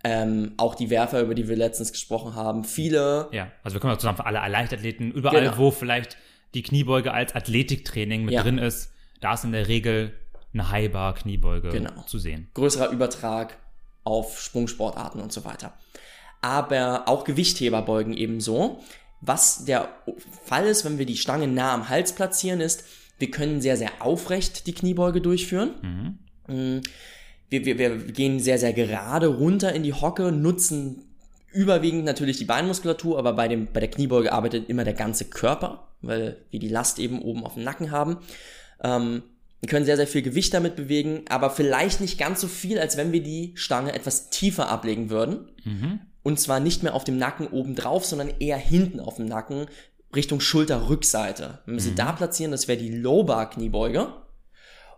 ähm, 0.04 0.52
auch 0.58 0.74
die 0.74 0.90
Werfer, 0.90 1.20
über 1.22 1.34
die 1.34 1.48
wir 1.48 1.56
letztens 1.56 1.90
gesprochen 1.92 2.34
haben, 2.34 2.64
viele, 2.64 3.28
Ja, 3.32 3.50
also 3.62 3.74
wir 3.74 3.80
können 3.80 3.92
mal 3.94 3.98
zusammen 3.98 4.18
für 4.18 4.26
alle 4.26 4.38
Leichtathleten, 4.50 5.10
überall, 5.12 5.42
Genau. 5.44 5.56
wo 5.58 5.70
vielleicht 5.70 6.16
die 6.54 6.62
Kniebeuge 6.62 7.12
als 7.12 7.34
Athletiktraining 7.34 8.24
mit 8.24 8.34
Ja. 8.34 8.42
drin 8.42 8.58
ist, 8.58 8.92
da 9.20 9.34
ist 9.34 9.44
in 9.44 9.52
der 9.52 9.68
Regel 9.68 10.12
eine 10.52 10.70
Highbar 10.70 11.14
Kniebeuge 11.14 11.70
Genau. 11.70 12.02
zu 12.06 12.18
sehen. 12.18 12.48
größerer 12.54 12.90
Übertrag 12.90 13.56
auf 14.04 14.40
Sprungsportarten 14.40 15.20
und 15.20 15.32
so 15.32 15.44
weiter. 15.44 15.72
Aber 16.40 17.08
auch 17.08 17.24
Gewichtheber 17.24 17.82
beugen 17.82 18.12
ebenso. 18.14 18.80
Was 19.20 19.64
der 19.64 19.88
Fall 20.44 20.66
ist, 20.66 20.84
wenn 20.84 20.98
wir 20.98 21.06
die 21.06 21.16
Stange 21.16 21.48
nah 21.48 21.72
am 21.72 21.88
Hals 21.88 22.14
platzieren, 22.14 22.60
ist, 22.60 22.84
wir 23.18 23.30
können 23.30 23.60
sehr, 23.62 23.76
sehr 23.78 23.90
aufrecht 24.00 24.66
die 24.66 24.74
Kniebeuge 24.74 25.20
durchführen. 25.22 26.18
Mm, 26.46 26.80
Wir, 27.50 27.64
wir, 27.64 27.78
wir 27.78 27.96
gehen 28.12 28.40
sehr, 28.40 28.58
sehr 28.58 28.72
gerade 28.72 29.28
runter 29.28 29.72
in 29.72 29.82
die 29.84 29.92
Hocke, 29.92 30.32
nutzen 30.32 31.03
überwiegend 31.54 32.04
natürlich 32.04 32.38
die 32.38 32.44
Beinmuskulatur, 32.44 33.18
aber 33.18 33.32
bei, 33.32 33.48
dem, 33.48 33.68
bei 33.72 33.80
der 33.80 33.90
Kniebeuge 33.90 34.32
arbeitet 34.32 34.68
immer 34.68 34.84
der 34.84 34.94
ganze 34.94 35.24
Körper, 35.26 35.88
weil 36.02 36.36
wir 36.50 36.60
die 36.60 36.68
Last 36.68 36.98
eben 36.98 37.22
oben 37.22 37.44
auf 37.44 37.54
dem 37.54 37.64
Nacken 37.64 37.90
haben. 37.90 38.18
Ähm, 38.82 39.22
wir 39.60 39.68
können 39.68 39.86
sehr, 39.86 39.96
sehr 39.96 40.06
viel 40.06 40.20
Gewicht 40.20 40.52
damit 40.52 40.76
bewegen, 40.76 41.22
aber 41.30 41.48
vielleicht 41.48 42.02
nicht 42.02 42.18
ganz 42.18 42.40
so 42.40 42.48
viel, 42.48 42.78
als 42.78 42.98
wenn 42.98 43.12
wir 43.12 43.22
die 43.22 43.52
Stange 43.54 43.94
etwas 43.94 44.28
tiefer 44.28 44.68
ablegen 44.68 45.08
würden. 45.08 45.48
Und 46.22 46.38
zwar 46.40 46.60
nicht 46.60 46.82
mehr 46.82 46.94
auf 46.94 47.04
dem 47.04 47.16
Nacken 47.16 47.46
oben 47.46 47.74
drauf, 47.74 48.04
sondern 48.04 48.30
eher 48.40 48.58
hinten 48.58 49.00
auf 49.00 49.16
dem 49.16 49.26
Nacken, 49.26 49.66
Richtung 50.14 50.40
Schulterrückseite. 50.40 51.60
Wenn 51.64 51.74
wir 51.74 51.82
sie 51.82 51.94
da 51.94 52.12
platzieren, 52.12 52.52
das 52.52 52.68
wäre 52.68 52.78
die 52.78 52.94
Low-Bar-Kniebeuge. 52.94 54.08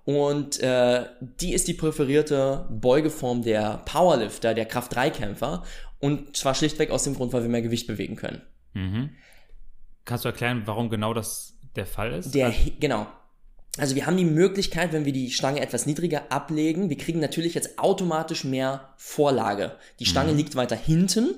Und 0.06 0.60
äh, 0.60 1.04
die 1.20 1.52
ist 1.52 1.66
die 1.66 1.74
präferierte 1.74 2.68
Beugeform 2.70 3.42
der 3.42 3.82
Powerlifter, 3.86 4.54
der 4.54 4.64
Kraft-3-Kämpfer. 4.64 5.64
Und 5.98 6.36
zwar 6.36 6.54
schlichtweg 6.54 6.90
aus 6.90 7.02
dem 7.02 7.14
Grund, 7.14 7.32
weil 7.32 7.42
wir 7.42 7.48
mehr 7.48 7.60
Gewicht 7.62 7.88
bewegen 7.88 8.14
können. 8.14 8.42
Mhm. 8.72 9.10
Kannst 10.04 10.24
du 10.24 10.28
erklären, 10.28 10.62
warum 10.66 10.90
genau 10.90 11.12
das 11.12 11.58
der 11.74 11.86
Fall 11.86 12.12
ist? 12.14 12.32
Der, 12.36 12.54
genau. 12.78 13.08
Also 13.78 13.96
wir 13.96 14.06
haben 14.06 14.16
die 14.16 14.24
Möglichkeit, 14.24 14.92
wenn 14.92 15.04
wir 15.04 15.12
die 15.12 15.32
Stange 15.32 15.60
etwas 15.60 15.86
niedriger 15.86 16.30
ablegen, 16.30 16.88
wir 16.88 16.96
kriegen 16.96 17.18
natürlich 17.18 17.54
jetzt 17.54 17.76
automatisch 17.78 18.44
mehr 18.44 18.94
Vorlage. 18.96 19.76
Die 19.98 20.06
Stange 20.06 20.30
Mhm. 20.30 20.38
liegt 20.38 20.54
weiter 20.54 20.76
hinten 20.76 21.34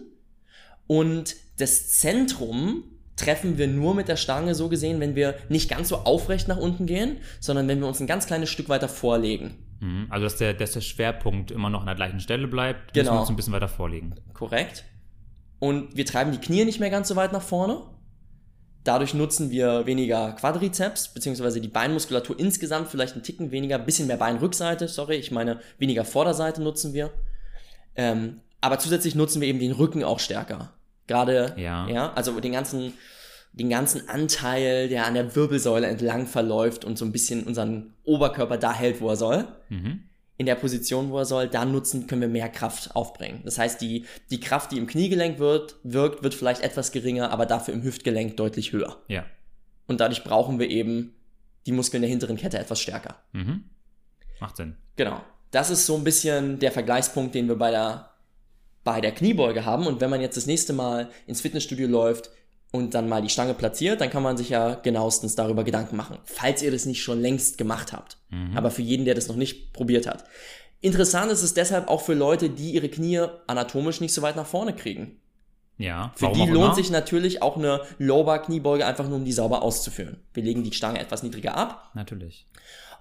und 0.87 1.37
das 1.57 1.88
Zentrum 1.92 2.85
treffen 3.18 3.59
wir 3.59 3.66
nur 3.66 3.94
mit 3.94 4.09
der 4.09 4.16
Stange 4.16 4.54
so 4.54 4.68
gesehen, 4.68 5.00
wenn 5.00 5.14
wir 5.14 5.35
nicht 5.48 5.68
ganz 5.68 5.88
so 5.88 5.96
aufrecht 5.98 6.48
nach 6.48 6.57
unten 6.57 6.87
gehen, 6.87 7.18
sondern 7.40 7.68
wenn 7.68 7.81
wir 7.81 7.87
uns 7.88 8.00
ein 8.00 8.07
ganz 8.07 8.26
kleines 8.26 8.48
Stück 8.48 8.68
weiter 8.68 8.88
vorlegen. 8.88 9.57
Mhm. 9.81 10.07
Also, 10.09 10.24
dass 10.24 10.37
der, 10.37 10.54
dass 10.54 10.72
der 10.72 10.81
Schwerpunkt 10.81 11.50
immer 11.50 11.70
noch 11.70 11.81
an 11.81 11.87
der 11.87 11.94
gleichen 11.94 12.20
Stelle 12.20 12.48
bleibt, 12.48 12.94
müssen 12.94 13.04
Genau. 13.07 13.16
wir 13.16 13.20
uns 13.20 13.28
ein 13.28 13.37
bisschen 13.37 13.52
weiter 13.52 13.68
vorlegen. 13.68 14.14
Korrekt. 14.33 14.85
Und 15.59 15.96
wir 15.96 16.07
treiben 16.07 16.33
die 16.33 16.38
Knie 16.38 16.64
nicht 16.64 16.81
mehr 16.81 16.90
ganz 16.90 17.09
so 17.09 17.16
weit 17.16 17.33
nach 17.33 17.42
vorne. 17.42 17.83
Dadurch 18.85 19.12
nutzen 19.12 19.50
wir 19.50 19.87
weniger 19.87 20.33
Quadrizeps, 20.33 21.09
beziehungsweise 21.12 21.61
die 21.61 21.68
Beinmuskulatur 21.68 22.38
insgesamt 22.38 22.88
vielleicht 22.88 23.14
einen 23.14 23.22
Ticken 23.24 23.50
weniger, 23.50 23.78
bisschen 23.78 24.07
mehr 24.07 24.16
Beinrückseite, 24.16 24.88
sorry, 24.88 25.16
ich 25.16 25.31
meine 25.31 25.61
weniger 25.78 26.04
Vorderseite 26.04 26.62
nutzen 26.62 26.94
wir. 26.94 27.11
Ähm, 27.96 28.40
aber 28.61 28.78
zusätzlich 28.78 29.14
nutzen 29.14 29.40
wir 29.40 29.48
eben 29.48 29.59
den 29.59 29.72
Rücken 29.72 30.04
auch 30.04 30.20
stärker. 30.20 30.72
Gerade, 31.09 31.55
Ja. 31.57 31.88
ja, 31.88 32.12
also 32.12 32.38
den 32.38 32.53
ganzen, 32.53 32.92
den 33.53 33.68
ganzen 33.71 34.09
Anteil, 34.09 34.88
der 34.88 35.07
an 35.07 35.14
der 35.14 35.35
Wirbelsäule 35.35 35.88
entlang 35.88 36.27
verläuft 36.29 36.85
und 36.85 36.97
so 36.97 37.05
ein 37.05 37.11
bisschen 37.11 37.42
unseren 37.44 37.94
Oberkörper 38.05 38.57
da 38.59 38.73
hält, 38.73 39.01
wo 39.01 39.09
er 39.09 39.16
soll 39.16 39.49
Mhm. 39.71 40.05
in 40.37 40.47
der 40.47 40.55
Position, 40.55 41.11
wo 41.11 41.18
er 41.18 41.25
soll, 41.25 41.49
da 41.49 41.64
nutzen, 41.64 42.07
können 42.07 42.21
wir 42.21 42.29
mehr 42.29 42.49
Kraft 42.49 42.94
aufbringen. 42.94 43.40
Das 43.44 43.59
heißt, 43.59 43.81
die, 43.81 44.05
die 44.31 44.38
Kraft, 44.38 44.71
die 44.71 44.79
im 44.79 44.87
Kniegelenk 44.87 45.40
wird, 45.40 45.75
wirkt, 45.83 46.23
wird 46.23 46.35
vielleicht 46.35 46.62
etwas 46.62 46.92
geringer, 46.92 47.33
aber 47.33 47.44
dafür 47.47 47.75
im 47.75 47.83
Hüftgelenk 47.83 48.37
deutlich 48.37 48.73
höher. 48.73 48.99
Ja. 49.09 49.25
Und 49.88 49.99
dadurch 50.01 50.23
brauchen 50.23 50.61
wir 50.61 50.68
eben 50.71 51.14
die 51.66 51.73
Muskeln 51.73 52.03
der 52.03 52.11
hinteren 52.11 52.37
Kette 52.37 52.59
etwas 52.59 52.81
stärker. 52.81 53.16
Mhm. 53.33 53.64
Macht 54.40 54.57
Sinn. 54.59 54.77
Genau. 54.97 55.21
Das 55.51 55.71
ist 55.71 55.87
so 55.87 55.97
ein 55.97 56.05
bisschen 56.05 56.59
der 56.59 56.71
Vergleichspunkt, 56.71 57.35
den 57.35 57.49
wir 57.49 57.57
bei 57.57 57.71
der, 57.71 58.11
bei 58.88 59.03
der 59.03 59.12
Kniebeuge 59.12 59.66
haben. 59.66 59.87
Und 59.87 60.01
wenn 60.01 60.09
man 60.09 60.22
jetzt 60.22 60.38
das 60.38 60.46
nächste 60.46 60.72
Mal 60.72 61.11
ins 61.27 61.42
Fitnessstudio 61.42 61.87
läuft 61.87 62.31
und 62.72 62.94
dann 62.94 63.07
mal 63.07 63.20
die 63.20 63.29
Stange 63.29 63.53
platziert, 63.53 64.01
dann 64.01 64.09
kann 64.09 64.22
man 64.22 64.38
sich 64.38 64.48
ja 64.48 64.77
genauestens 64.77 65.35
darüber 65.35 65.62
Gedanken 65.62 65.94
machen, 65.94 66.16
falls 66.24 66.62
ihr 66.62 66.70
das 66.70 66.87
nicht 66.87 67.03
schon 67.03 67.20
längst 67.20 67.59
gemacht 67.59 67.92
habt. 67.92 68.16
Aber 68.55 68.70
für 68.70 68.81
jeden, 68.81 69.05
der 69.05 69.14
das 69.14 69.29
noch 69.29 69.37
nicht 69.37 69.74
probiert 69.74 70.07
hat. 70.07 70.24
Interessant 70.81 71.31
ist 71.31 71.42
es 71.42 71.53
deshalb 71.53 71.88
auch 71.88 72.01
für 72.01 72.14
Leute, 72.14 72.48
die 72.48 72.70
ihre 72.72 72.88
Knie 72.88 73.27
anatomisch 73.46 74.01
nicht 74.01 74.14
so 74.14 74.22
weit 74.22 74.37
nach 74.37 74.46
vorne 74.46 74.72
kriegen. 74.74 75.20
Ja. 75.77 76.12
Für 76.16 76.33
die 76.33 76.46
lohnt 76.46 76.74
sich 76.74 76.90
natürlich 76.90 77.42
auch 77.42 77.57
eine 77.59 77.83
Lower-Kniebeuge 77.98 78.87
einfach 78.87 79.07
nur, 79.07 79.18
um 79.18 79.24
die 79.27 79.33
sauber 79.33 79.61
auszuführen. 79.62 80.22
Wir 80.33 80.42
legen 80.44 80.64
die 80.64 80.72
Stange 80.72 80.98
etwas 80.98 81.22
niedriger 81.22 81.57
ab 81.57 81.90
Natürlich. 81.94 82.46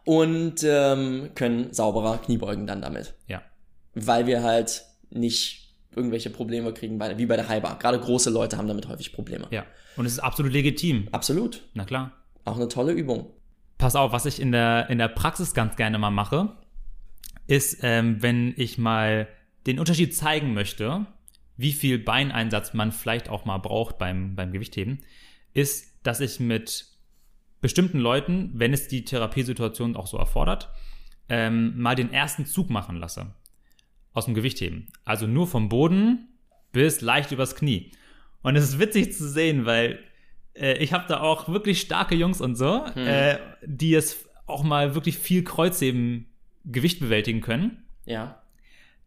und 0.06 0.63
ähm, 0.63 1.30
können 1.34 1.73
sauberer 1.73 2.17
Kniebeugen 2.17 2.67
dann 2.67 2.82
damit 2.82 3.13
Ja. 3.28 3.41
weil 3.95 4.28
wir 4.28 4.43
halt 4.43 4.84
nicht 5.10 5.66
irgendwelche 5.98 6.30
Probleme 6.30 6.74
kriegen, 6.74 6.98
bei, 6.98 7.18
wie 7.18 7.26
bei 7.26 7.36
der 7.36 7.50
High. 7.50 7.62
Gerade 7.80 8.00
große 8.00 8.30
Leute 8.30 8.58
haben 8.58 8.68
damit 8.68 8.88
häufig 8.88 9.12
Probleme. 9.12 9.48
Ja. 9.52 9.66
Und 9.98 10.06
es 10.06 10.14
ist 10.14 10.20
absolut 10.20 10.54
legitim. 10.54 11.10
Absolut. 11.12 11.64
Na 11.74 11.84
klar. 11.84 12.14
Auch 12.46 12.56
eine 12.56 12.70
tolle 12.70 12.94
Übung. 12.94 13.32
Pass 13.78 13.96
auf, 13.96 14.12
was 14.12 14.26
ich 14.26 14.40
in 14.40 14.52
der, 14.52 14.90
in 14.90 14.98
der 14.98 15.10
Praxis 15.10 15.54
ganz 15.54 15.76
gerne 15.76 15.98
mal 15.98 16.12
mache, 16.12 16.54
ist, 17.48 17.80
ähm, 17.82 18.22
wenn 18.22 18.54
ich 18.58 18.78
mal 18.78 19.28
den 19.66 19.80
Unterschied 19.80 20.16
zeigen 20.16 20.54
möchte, 20.54 21.06
wie 21.58 21.74
viel 21.74 22.00
Beineinsatz 22.00 22.74
man 22.74 22.92
vielleicht 22.92 23.30
auch 23.30 23.46
mal 23.46 23.58
braucht 23.58 23.98
beim, 23.98 24.36
beim 24.36 24.52
Gewichtheben, 24.52 25.00
ist, 25.54 25.94
dass 26.04 26.20
ich 26.20 26.40
mit 26.40 26.86
bestimmten 27.62 28.00
Leuten, 28.00 28.52
wenn 28.54 28.74
es 28.74 28.88
die 28.88 29.04
Therapiesituation 29.04 29.96
auch 29.96 30.08
so 30.08 30.18
erfordert, 30.18 30.70
ähm, 31.30 31.80
mal 31.80 31.96
den 31.96 32.14
ersten 32.14 32.46
Zug 32.46 32.70
machen 32.70 32.98
lasse. 32.98 33.34
Aus 34.17 34.25
dem 34.25 34.34
Gewichtheben. 34.34 34.88
Also 35.06 35.27
nur 35.27 35.45
vom 35.45 35.69
Boden 35.69 36.27
bis 36.71 37.01
leicht 37.01 37.32
übers 37.32 37.56
Knie. 37.56 37.91
Und 38.41 38.56
es 38.56 38.63
ist 38.63 38.80
witzig 38.80 39.13
zu 39.13 39.30
sehen, 39.30 39.67
weil 39.67 39.99
äh, 40.56 40.80
ich 40.80 40.91
habe 40.91 41.06
da 41.08 41.19
auch 41.19 41.47
wirklich 41.49 41.82
starke 41.82 42.15
Jungs 42.15 42.41
und 42.41 42.56
so, 42.56 42.84
äh, 42.95 43.38
die 43.63 43.93
es 43.93 44.27
auch 44.47 44.63
mal 44.63 44.95
wirklich 44.95 45.19
viel 45.19 45.43
Kreuzheben 45.43 46.25
Gewicht 46.65 46.99
bewältigen 46.99 47.41
können. 47.41 47.84
Ja. 48.06 48.41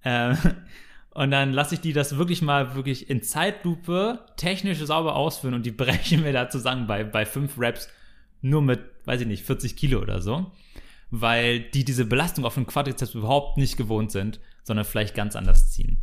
Äh, 0.02 0.36
und 1.10 1.32
dann 1.32 1.52
lasse 1.52 1.74
ich 1.74 1.80
die 1.80 1.92
das 1.92 2.16
wirklich 2.16 2.40
mal 2.40 2.76
wirklich 2.76 3.10
in 3.10 3.20
Zeitlupe 3.24 4.20
technisch 4.36 4.78
sauber 4.78 5.16
ausführen 5.16 5.54
und 5.54 5.66
die 5.66 5.70
brechen 5.72 6.22
mir 6.22 6.32
da 6.32 6.48
zusammen 6.48 6.86
bei, 6.86 7.02
bei 7.02 7.26
fünf 7.26 7.58
Reps 7.58 7.88
nur 8.42 8.62
mit, 8.62 8.78
weiß 9.06 9.22
ich 9.22 9.26
nicht, 9.26 9.44
40 9.44 9.74
Kilo 9.74 10.00
oder 10.00 10.20
so. 10.20 10.52
Weil 11.10 11.58
die 11.58 11.84
diese 11.84 12.04
Belastung 12.04 12.44
auf 12.44 12.54
dem 12.54 12.68
Quadrizeps 12.68 13.14
überhaupt 13.14 13.56
nicht 13.56 13.76
gewohnt 13.76 14.12
sind, 14.12 14.38
sondern 14.64 14.84
vielleicht 14.84 15.14
ganz 15.14 15.36
anders 15.36 15.70
ziehen. 15.72 16.02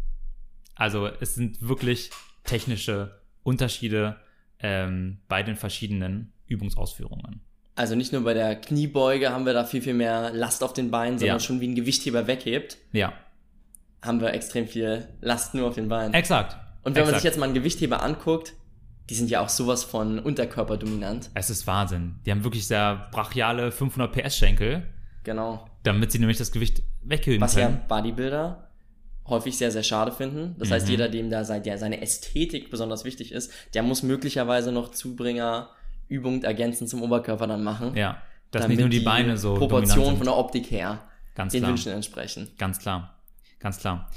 Also 0.75 1.07
es 1.07 1.35
sind 1.35 1.61
wirklich 1.67 2.11
technische 2.43 3.19
Unterschiede 3.43 4.17
ähm, 4.59 5.19
bei 5.27 5.43
den 5.43 5.55
verschiedenen 5.55 6.33
Übungsausführungen. 6.47 7.41
Also 7.75 7.95
nicht 7.95 8.11
nur 8.11 8.23
bei 8.23 8.33
der 8.33 8.55
Kniebeuge 8.55 9.31
haben 9.31 9.45
wir 9.45 9.53
da 9.53 9.63
viel, 9.63 9.81
viel 9.81 9.93
mehr 9.93 10.31
Last 10.33 10.63
auf 10.63 10.73
den 10.73 10.89
Beinen, 10.89 11.19
sondern 11.19 11.37
Ja. 11.37 11.39
schon 11.39 11.61
wie 11.61 11.67
ein 11.67 11.75
Gewichtheber 11.75 12.25
weghebt, 12.27 12.77
Ja, 12.91 13.13
haben 14.01 14.19
wir 14.21 14.33
extrem 14.33 14.67
viel 14.67 15.07
Last 15.21 15.53
nur 15.53 15.67
auf 15.67 15.75
den 15.75 15.87
Beinen. 15.89 16.13
exakt. 16.13 16.57
Und 16.83 16.95
wenn 16.95 17.01
man 17.03 17.09
exakt. 17.09 17.21
sich 17.21 17.23
jetzt 17.25 17.37
mal 17.39 17.45
einen 17.45 17.53
Gewichtheber 17.53 18.01
anguckt, 18.01 18.53
die 19.09 19.15
sind 19.15 19.29
ja 19.29 19.41
auch 19.41 19.49
sowas 19.49 19.83
von 19.83 20.19
unterkörperdominant. 20.19 21.29
Es 21.33 21.49
ist 21.49 21.67
Wahnsinn. 21.67 22.15
Die 22.25 22.31
haben 22.31 22.43
wirklich 22.43 22.67
sehr 22.67 23.07
brachiale 23.11 23.71
500 23.71 24.11
PS-Schenkel, 24.11 24.83
Genau. 25.27 25.65
damit 25.83 26.11
sie 26.11 26.19
nämlich 26.19 26.37
das 26.37 26.51
Gewicht 26.51 26.81
weghöhen 27.03 27.41
Was 27.41 27.55
ja 27.55 27.67
können. 27.67 27.81
Bodybuilder 27.87 28.63
häufig 29.27 29.57
sehr, 29.57 29.71
sehr 29.71 29.83
schade 29.83 30.11
finden. 30.13 30.55
Das 30.57 30.69
Mhm. 30.69 30.73
heißt, 30.73 30.89
jeder, 30.89 31.09
dem 31.09 31.29
da 31.29 31.43
sei- 31.43 31.59
der 31.59 31.77
seine 31.77 32.01
Ästhetik 32.01 32.71
besonders 32.71 33.03
wichtig 33.03 33.33
ist, 33.33 33.51
der 33.73 33.83
muss 33.83 34.01
möglicherweise 34.03 34.71
noch 34.71 34.91
Zubringer 34.91 35.69
Übungen 36.07 36.43
ergänzend 36.45 36.89
zum 36.89 37.01
Oberkörper 37.03 37.45
dann 37.47 37.61
machen. 37.63 37.95
Ja, 37.97 38.21
dass 38.51 38.67
nicht 38.69 38.79
nur 38.79 38.87
die 38.87 39.01
Beine 39.01 39.37
so 39.37 39.55
Proportionen 39.55 40.15
von 40.15 40.25
der 40.25 40.37
Optik 40.37 40.71
her 40.71 41.03
Ganz 41.35 41.51
den 41.51 41.59
klar. 41.59 41.71
Wünschen 41.71 41.91
entsprechen. 41.91 42.47
Ganz 42.57 42.79
klar. 42.79 43.15
Ganz 43.59 43.79
klar. 43.79 44.09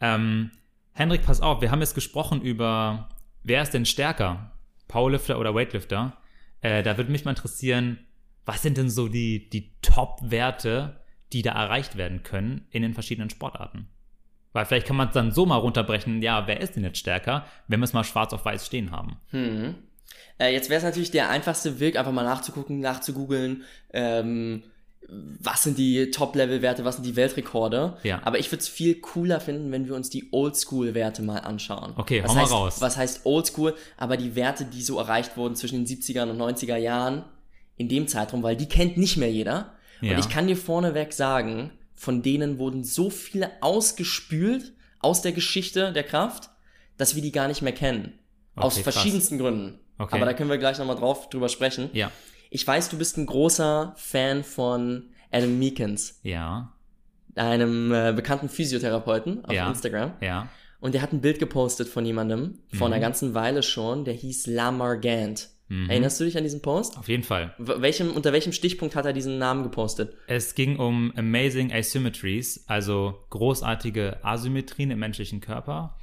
Ähm, 0.00 0.50
Hendrik, 0.92 1.24
pass 1.24 1.40
auf, 1.40 1.62
wir 1.62 1.70
haben 1.70 1.80
jetzt 1.80 1.94
gesprochen 1.94 2.42
über, 2.42 3.08
wer 3.44 3.62
ist 3.62 3.72
denn 3.72 3.86
stärker? 3.86 4.50
Powerlifter 4.88 5.38
oder 5.38 5.54
Weightlifter? 5.54 6.16
Äh, 6.60 6.82
da 6.82 6.96
würde 6.98 7.10
mich 7.10 7.24
mal 7.24 7.30
interessieren, 7.30 7.98
was 8.48 8.62
sind 8.62 8.78
denn 8.78 8.88
so 8.88 9.08
die, 9.08 9.50
die 9.50 9.74
Top-Werte, 9.82 10.96
die 11.34 11.42
da 11.42 11.52
erreicht 11.52 11.98
werden 11.98 12.22
können 12.22 12.66
in 12.70 12.80
den 12.80 12.94
verschiedenen 12.94 13.28
Sportarten? 13.28 13.88
Weil 14.54 14.64
vielleicht 14.64 14.86
kann 14.86 14.96
man 14.96 15.08
es 15.08 15.14
dann 15.14 15.32
so 15.32 15.44
mal 15.44 15.58
runterbrechen, 15.58 16.22
ja, 16.22 16.46
wer 16.46 16.58
ist 16.62 16.74
denn 16.74 16.82
jetzt 16.82 16.96
stärker, 16.96 17.44
wenn 17.66 17.78
wir 17.78 17.84
es 17.84 17.92
mal 17.92 18.04
schwarz 18.04 18.32
auf 18.32 18.46
weiß 18.46 18.64
stehen 18.64 18.90
haben? 18.90 19.18
Hm. 19.32 19.74
Äh, 20.38 20.54
jetzt 20.54 20.70
wäre 20.70 20.78
es 20.78 20.84
natürlich 20.84 21.10
der 21.10 21.28
einfachste 21.28 21.78
Weg, 21.78 21.98
einfach 21.98 22.10
mal 22.10 22.24
nachzugucken, 22.24 22.80
nachzugoogeln, 22.80 23.64
ähm, 23.92 24.62
was 25.10 25.64
sind 25.64 25.76
die 25.76 26.10
Top-Level-Werte, 26.10 26.86
was 26.86 26.94
sind 26.94 27.04
die 27.04 27.16
Weltrekorde. 27.16 27.98
Ja. 28.02 28.22
Aber 28.24 28.38
ich 28.38 28.50
würde 28.50 28.62
es 28.62 28.68
viel 28.68 28.94
cooler 28.94 29.40
finden, 29.40 29.70
wenn 29.72 29.86
wir 29.86 29.94
uns 29.94 30.08
die 30.08 30.32
Oldschool-Werte 30.32 31.20
mal 31.20 31.40
anschauen. 31.40 31.92
Okay, 31.96 32.22
was 32.22 32.30
hau 32.30 32.34
mal 32.34 32.42
heißt, 32.44 32.52
raus. 32.52 32.80
Was 32.80 32.96
heißt 32.96 33.26
Oldschool? 33.26 33.74
Aber 33.98 34.16
die 34.16 34.34
Werte, 34.36 34.64
die 34.64 34.80
so 34.80 34.98
erreicht 34.98 35.36
wurden 35.36 35.54
zwischen 35.54 35.84
den 35.84 35.86
70er 35.86 36.22
und 36.22 36.40
90er 36.40 36.76
Jahren 36.76 37.26
in 37.78 37.88
dem 37.88 38.06
Zeitraum, 38.08 38.42
weil 38.42 38.56
die 38.56 38.68
kennt 38.68 38.96
nicht 38.98 39.16
mehr 39.16 39.30
jeder. 39.30 39.72
Ja. 40.02 40.12
Und 40.12 40.18
ich 40.20 40.28
kann 40.28 40.46
dir 40.46 40.56
vorneweg 40.56 41.12
sagen, 41.12 41.70
von 41.94 42.22
denen 42.22 42.58
wurden 42.58 42.84
so 42.84 43.08
viele 43.10 43.50
ausgespült 43.60 44.72
aus 45.00 45.22
der 45.22 45.32
Geschichte 45.32 45.92
der 45.92 46.04
Kraft, 46.04 46.50
dass 46.96 47.14
wir 47.14 47.22
die 47.22 47.32
gar 47.32 47.48
nicht 47.48 47.62
mehr 47.62 47.72
kennen. 47.72 48.18
aus 48.56 48.74
Okay, 48.74 48.82
krass. 48.82 48.94
verschiedensten 48.94 49.38
Gründen. 49.38 49.78
Okay. 49.98 50.16
Aber 50.16 50.26
da 50.26 50.32
können 50.32 50.50
wir 50.50 50.58
gleich 50.58 50.78
nochmal 50.78 50.96
drauf 50.96 51.28
drüber 51.30 51.48
sprechen. 51.48 51.90
Ja. 51.92 52.10
Ich 52.50 52.66
weiß, 52.66 52.88
du 52.88 52.98
bist 52.98 53.16
ein 53.16 53.26
großer 53.26 53.94
Fan 53.96 54.42
von 54.42 55.10
Adam 55.30 55.58
Meekins, 55.58 56.18
Ja. 56.24 56.72
einem 57.36 57.92
äh, 57.92 58.12
bekannten 58.14 58.48
Physiotherapeuten 58.48 59.44
auf 59.44 59.52
Ja. 59.52 59.68
Instagram. 59.68 60.12
Ja. 60.20 60.48
Und 60.80 60.94
der 60.94 61.02
hat 61.02 61.12
ein 61.12 61.20
Bild 61.20 61.38
gepostet 61.38 61.88
von 61.88 62.04
jemandem, 62.04 62.58
vor 62.72 62.88
Mhm. 62.88 62.94
einer 62.94 63.00
ganzen 63.02 63.34
Weile 63.34 63.62
schon, 63.62 64.04
der 64.04 64.14
hieß 64.14 64.46
Lamar 64.48 64.96
Gant. 64.98 65.48
Mhm. 65.68 65.90
Erinnerst 65.90 66.18
du 66.20 66.24
dich 66.24 66.36
an 66.36 66.44
diesen 66.44 66.62
Post? 66.62 66.96
Auf 66.98 67.08
jeden 67.08 67.22
Fall. 67.22 67.54
Welchem, 67.58 68.10
unter 68.12 68.32
welchem 68.32 68.52
Stichpunkt 68.52 68.96
hat 68.96 69.04
er 69.04 69.12
diesen 69.12 69.38
Namen 69.38 69.62
gepostet? 69.62 70.16
Es 70.26 70.54
ging 70.54 70.78
um 70.78 71.12
Amazing 71.16 71.72
Asymmetries, 71.72 72.64
also 72.68 73.18
großartige 73.30 74.24
Asymmetrien 74.24 74.90
im 74.90 74.98
menschlichen 74.98 75.40
Körper, 75.40 75.96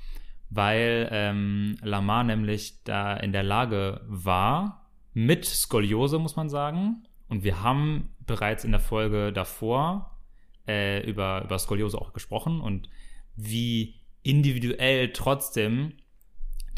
weil 0.50 1.10
ähm, 1.12 1.78
Lamar 1.82 2.24
nämlich 2.24 2.84
da 2.84 3.16
in 3.18 3.32
der 3.32 3.44
Lage 3.44 4.02
war, 4.08 4.88
mit 5.14 5.46
Skoliose, 5.46 6.20
muss 6.20 6.36
man 6.36 6.50
sagen. 6.50 7.04
Und 7.28 7.44
wir 7.44 7.64
haben 7.64 8.14
bereits 8.28 8.64
in 8.66 8.72
der 8.72 8.80
Folge 8.80 9.32
davor 9.34 10.20
äh, 10.68 11.08
über, 11.10 11.44
über 11.44 11.58
Skoliose 11.58 11.98
auch 12.00 12.14
gesprochen 12.14 12.62
und 12.62 12.90
wie 13.36 13.96
individuell 14.22 15.12
trotzdem 15.14 15.94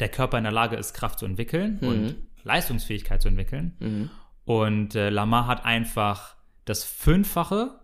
der 0.00 0.08
Körper 0.08 0.38
in 0.38 0.44
der 0.44 0.52
Lage 0.52 0.76
ist, 0.76 0.94
Kraft 0.94 1.18
zu 1.18 1.26
entwickeln 1.26 1.78
Mhm. 1.82 1.88
und 1.88 2.16
Leistungsfähigkeit 2.48 3.22
zu 3.22 3.28
entwickeln. 3.28 3.76
Mhm. 3.78 4.10
Und 4.44 4.94
äh, 4.94 5.10
Lamar 5.10 5.46
hat 5.46 5.64
einfach 5.64 6.36
das 6.64 6.82
Fünffache 6.84 7.78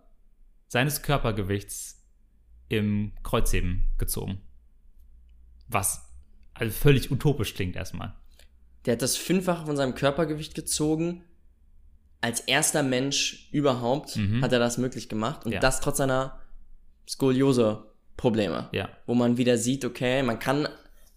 seines 0.67 1.01
Körpergewichts 1.03 2.03
im 2.67 3.13
Kreuzheben 3.23 3.87
gezogen. 3.97 4.41
Was 5.67 6.11
also 6.55 6.71
völlig 6.73 7.11
utopisch 7.11 7.53
klingt 7.53 7.75
erstmal. 7.75 8.13
Der 8.85 8.93
hat 8.93 9.01
das 9.01 9.15
Fünffache 9.17 9.65
von 9.65 9.77
seinem 9.77 9.93
Körpergewicht 9.95 10.55
gezogen. 10.55 11.23
Als 12.21 12.39
erster 12.41 12.81
Mensch 12.81 13.49
überhaupt 13.51 14.15
Mhm. 14.15 14.41
hat 14.41 14.51
er 14.51 14.59
das 14.59 14.77
möglich 14.77 15.09
gemacht. 15.09 15.45
Und 15.45 15.51
Ja. 15.51 15.59
das 15.59 15.81
trotz 15.81 15.97
seiner 15.97 16.39
Skoliose-Probleme. 17.07 18.69
Ja. 18.71 18.89
Wo 19.05 19.13
man 19.15 19.37
wieder 19.37 19.57
sieht, 19.57 19.85
okay, 19.85 20.23
man 20.23 20.39
kann 20.39 20.67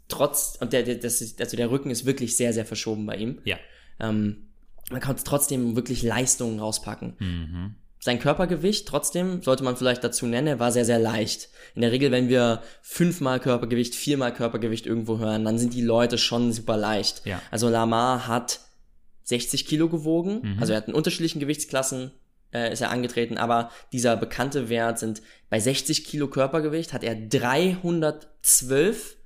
trotz, 0.08 0.56
und 0.60 0.72
der, 0.72 0.82
der, 0.82 0.96
das 0.96 1.20
ist, 1.20 1.40
also 1.40 1.56
der 1.56 1.70
Rücken 1.70 1.90
ist 1.90 2.06
wirklich 2.06 2.36
sehr, 2.36 2.52
sehr 2.52 2.64
verschoben 2.64 3.06
bei 3.06 3.16
ihm. 3.16 3.40
Ja. 3.44 3.56
Ähm, 4.00 4.48
man 4.90 5.00
kann 5.00 5.16
trotzdem 5.22 5.76
wirklich 5.76 6.02
Leistungen 6.02 6.60
rauspacken. 6.60 7.14
Mhm. 7.18 7.74
Sein 8.00 8.20
Körpergewicht, 8.20 8.86
trotzdem, 8.86 9.42
sollte 9.42 9.64
man 9.64 9.76
vielleicht 9.76 10.04
dazu 10.04 10.26
nennen, 10.26 10.46
er 10.46 10.60
war 10.60 10.70
sehr, 10.72 10.84
sehr 10.84 11.00
leicht. 11.00 11.48
In 11.74 11.82
der 11.82 11.90
Regel, 11.92 12.10
wenn 12.12 12.28
wir 12.28 12.62
fünfmal 12.80 13.40
Körpergewicht, 13.40 13.94
viermal 13.94 14.32
Körpergewicht 14.32 14.86
irgendwo 14.86 15.18
hören, 15.18 15.44
dann 15.44 15.58
sind 15.58 15.74
die 15.74 15.82
Leute 15.82 16.16
schon 16.16 16.52
super 16.52 16.76
leicht. 16.76 17.26
Ja. 17.26 17.42
Also 17.50 17.68
Lamar 17.68 18.28
hat 18.28 18.60
60 19.24 19.66
Kilo 19.66 19.88
gewogen, 19.88 20.40
Mhm. 20.42 20.56
also 20.60 20.72
er 20.72 20.78
hat 20.78 20.88
in 20.88 20.94
unterschiedlichen 20.94 21.40
Gewichtsklassen 21.40 22.12
äh, 22.50 22.72
ist 22.72 22.80
er 22.80 22.88
angetreten, 22.90 23.36
aber 23.36 23.70
dieser 23.92 24.16
bekannte 24.16 24.70
Wert 24.70 24.98
sind 24.98 25.20
bei 25.50 25.60
60 25.60 26.06
Kilo 26.06 26.28
Körpergewicht 26.28 26.94
hat 26.94 27.04
er 27.04 27.14
312 27.14 29.17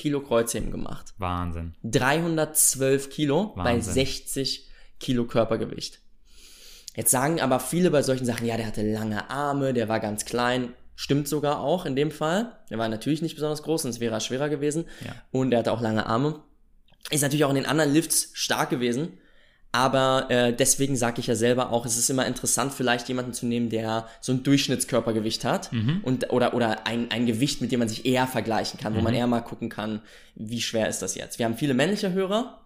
Kilo 0.00 0.20
Kreuzheben 0.20 0.70
gemacht. 0.70 1.12
Wahnsinn. 1.18 1.74
312 1.84 3.10
Kilo 3.10 3.52
bei 3.54 3.74
Wahnsinn. 3.74 3.92
60 3.92 4.70
Kilo 4.98 5.26
Körpergewicht. 5.26 6.00
Jetzt 6.96 7.10
sagen 7.10 7.38
aber 7.38 7.60
viele 7.60 7.90
bei 7.90 8.02
solchen 8.02 8.24
Sachen, 8.24 8.46
ja, 8.46 8.56
der 8.56 8.66
hatte 8.66 8.82
lange 8.82 9.28
Arme, 9.28 9.74
der 9.74 9.90
war 9.90 10.00
ganz 10.00 10.24
klein. 10.24 10.72
Stimmt 10.96 11.28
sogar 11.28 11.60
auch 11.60 11.84
in 11.84 11.96
dem 11.96 12.10
Fall. 12.10 12.58
Der 12.70 12.78
war 12.78 12.88
natürlich 12.88 13.20
nicht 13.20 13.34
besonders 13.34 13.62
groß, 13.62 13.82
sonst 13.82 14.00
wäre 14.00 14.14
er 14.14 14.20
schwerer 14.20 14.48
gewesen. 14.48 14.86
Ja. 15.04 15.12
Und 15.32 15.52
er 15.52 15.58
hatte 15.58 15.72
auch 15.72 15.82
lange 15.82 16.06
Arme. 16.06 16.42
Ist 17.10 17.20
natürlich 17.20 17.44
auch 17.44 17.50
in 17.50 17.56
den 17.56 17.66
anderen 17.66 17.92
Lifts 17.92 18.30
stark 18.32 18.70
gewesen. 18.70 19.18
Aber 19.72 20.26
äh, 20.30 20.52
deswegen 20.52 20.96
sage 20.96 21.20
ich 21.20 21.28
ja 21.28 21.36
selber 21.36 21.70
auch, 21.70 21.86
es 21.86 21.96
ist 21.96 22.10
immer 22.10 22.26
interessant, 22.26 22.72
vielleicht 22.72 23.08
jemanden 23.08 23.32
zu 23.32 23.46
nehmen, 23.46 23.68
der 23.70 24.08
so 24.20 24.32
ein 24.32 24.42
Durchschnittskörpergewicht 24.42 25.44
hat 25.44 25.72
Mhm. 25.72 26.00
und 26.02 26.32
oder 26.32 26.54
oder 26.54 26.88
ein, 26.88 27.10
ein 27.12 27.24
Gewicht, 27.26 27.60
mit 27.60 27.70
dem 27.70 27.78
man 27.78 27.88
sich 27.88 28.04
eher 28.04 28.26
vergleichen 28.26 28.80
kann, 28.80 28.96
wo 28.96 29.00
man 29.00 29.14
eher 29.14 29.28
mal 29.28 29.42
gucken 29.42 29.68
kann, 29.68 30.00
wie 30.34 30.60
schwer 30.60 30.88
ist 30.88 31.02
das 31.02 31.14
jetzt. 31.14 31.38
Wir 31.38 31.46
haben 31.46 31.56
viele 31.56 31.74
männliche 31.74 32.12
Hörer, 32.12 32.60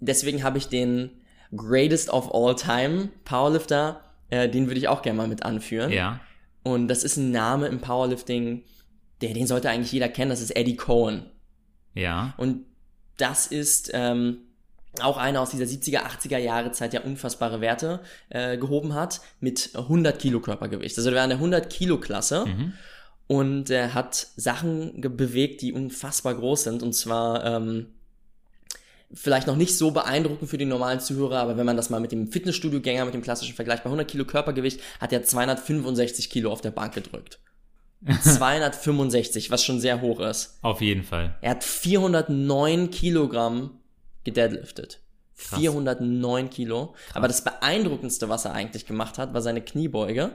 deswegen 0.00 0.42
habe 0.42 0.56
ich 0.56 0.68
den 0.68 1.10
Greatest 1.54 2.08
of 2.08 2.34
All 2.34 2.56
Time 2.56 3.10
Powerlifter, 3.24 4.00
äh, 4.30 4.48
den 4.48 4.68
würde 4.68 4.78
ich 4.78 4.88
auch 4.88 5.02
gerne 5.02 5.18
mal 5.18 5.28
mit 5.28 5.42
anführen. 5.42 5.92
Ja. 5.92 6.20
Und 6.62 6.88
das 6.88 7.04
ist 7.04 7.16
ein 7.18 7.30
Name 7.30 7.66
im 7.68 7.80
Powerlifting, 7.80 8.64
der 9.20 9.34
den 9.34 9.46
sollte 9.46 9.68
eigentlich 9.70 9.92
jeder 9.92 10.08
kennen. 10.08 10.30
Das 10.30 10.40
ist 10.40 10.56
Eddie 10.56 10.76
Cohen. 10.76 11.26
Ja. 11.94 12.34
Und 12.38 12.64
das 13.18 13.46
ist 13.46 13.90
ähm, 13.94 14.38
auch 15.02 15.16
einer 15.16 15.40
aus 15.40 15.50
dieser 15.50 15.64
70er, 15.64 16.02
80er 16.04 16.38
Jahre 16.38 16.72
Zeit, 16.72 16.92
der 16.92 17.04
unfassbare 17.04 17.60
Werte 17.60 18.00
äh, 18.30 18.56
gehoben 18.58 18.94
hat 18.94 19.20
mit 19.40 19.70
100 19.74 20.18
Kilo 20.18 20.40
Körpergewicht. 20.40 20.96
Also 20.96 21.10
der 21.10 21.16
war 21.18 21.24
in 21.24 21.30
der 21.30 21.38
100 21.38 21.70
Kilo 21.70 21.98
Klasse 21.98 22.44
Mhm. 22.46 22.72
und 23.26 23.70
er 23.70 23.94
hat 23.94 24.26
Sachen 24.36 25.00
bewegt, 25.00 25.62
die 25.62 25.72
unfassbar 25.72 26.34
groß 26.34 26.64
sind. 26.64 26.82
Und 26.82 26.92
zwar 26.94 27.44
ähm, 27.44 27.86
vielleicht 29.12 29.46
noch 29.46 29.56
nicht 29.56 29.76
so 29.78 29.92
beeindruckend 29.92 30.50
für 30.50 30.58
die 30.58 30.64
normalen 30.64 31.00
Zuhörer, 31.00 31.38
aber 31.40 31.56
wenn 31.56 31.66
man 31.66 31.76
das 31.76 31.90
mal 31.90 32.00
mit 32.00 32.12
dem 32.12 32.30
Fitnessstudio-Gänger, 32.32 33.04
mit 33.04 33.14
dem 33.14 33.22
klassischen 33.22 33.54
Vergleich, 33.54 33.80
bei 33.80 33.86
100 33.86 34.08
Kilo 34.10 34.24
Körpergewicht 34.24 34.80
hat 35.00 35.12
er 35.12 35.22
265 35.22 36.28
Kilo 36.30 36.50
auf 36.52 36.60
der 36.60 36.72
Bank 36.72 36.94
gedrückt. 36.94 37.38
265, 38.22 39.50
was 39.50 39.64
schon 39.64 39.80
sehr 39.80 40.00
hoch 40.00 40.20
ist. 40.20 40.58
Auf 40.62 40.80
jeden 40.80 41.02
Fall. 41.02 41.36
Er 41.40 41.52
hat 41.52 41.64
409 41.64 42.90
Kilogramm 42.90 43.78
gedeadliftet. 44.26 45.00
Krass. 45.36 45.58
409 45.58 46.50
Kilo. 46.50 46.94
Aber 47.14 47.28
das 47.28 47.42
beeindruckendste, 47.42 48.28
was 48.28 48.44
er 48.44 48.52
eigentlich 48.52 48.84
gemacht 48.84 49.16
hat, 49.16 49.32
war 49.32 49.40
seine 49.40 49.62
Kniebeuge. 49.62 50.32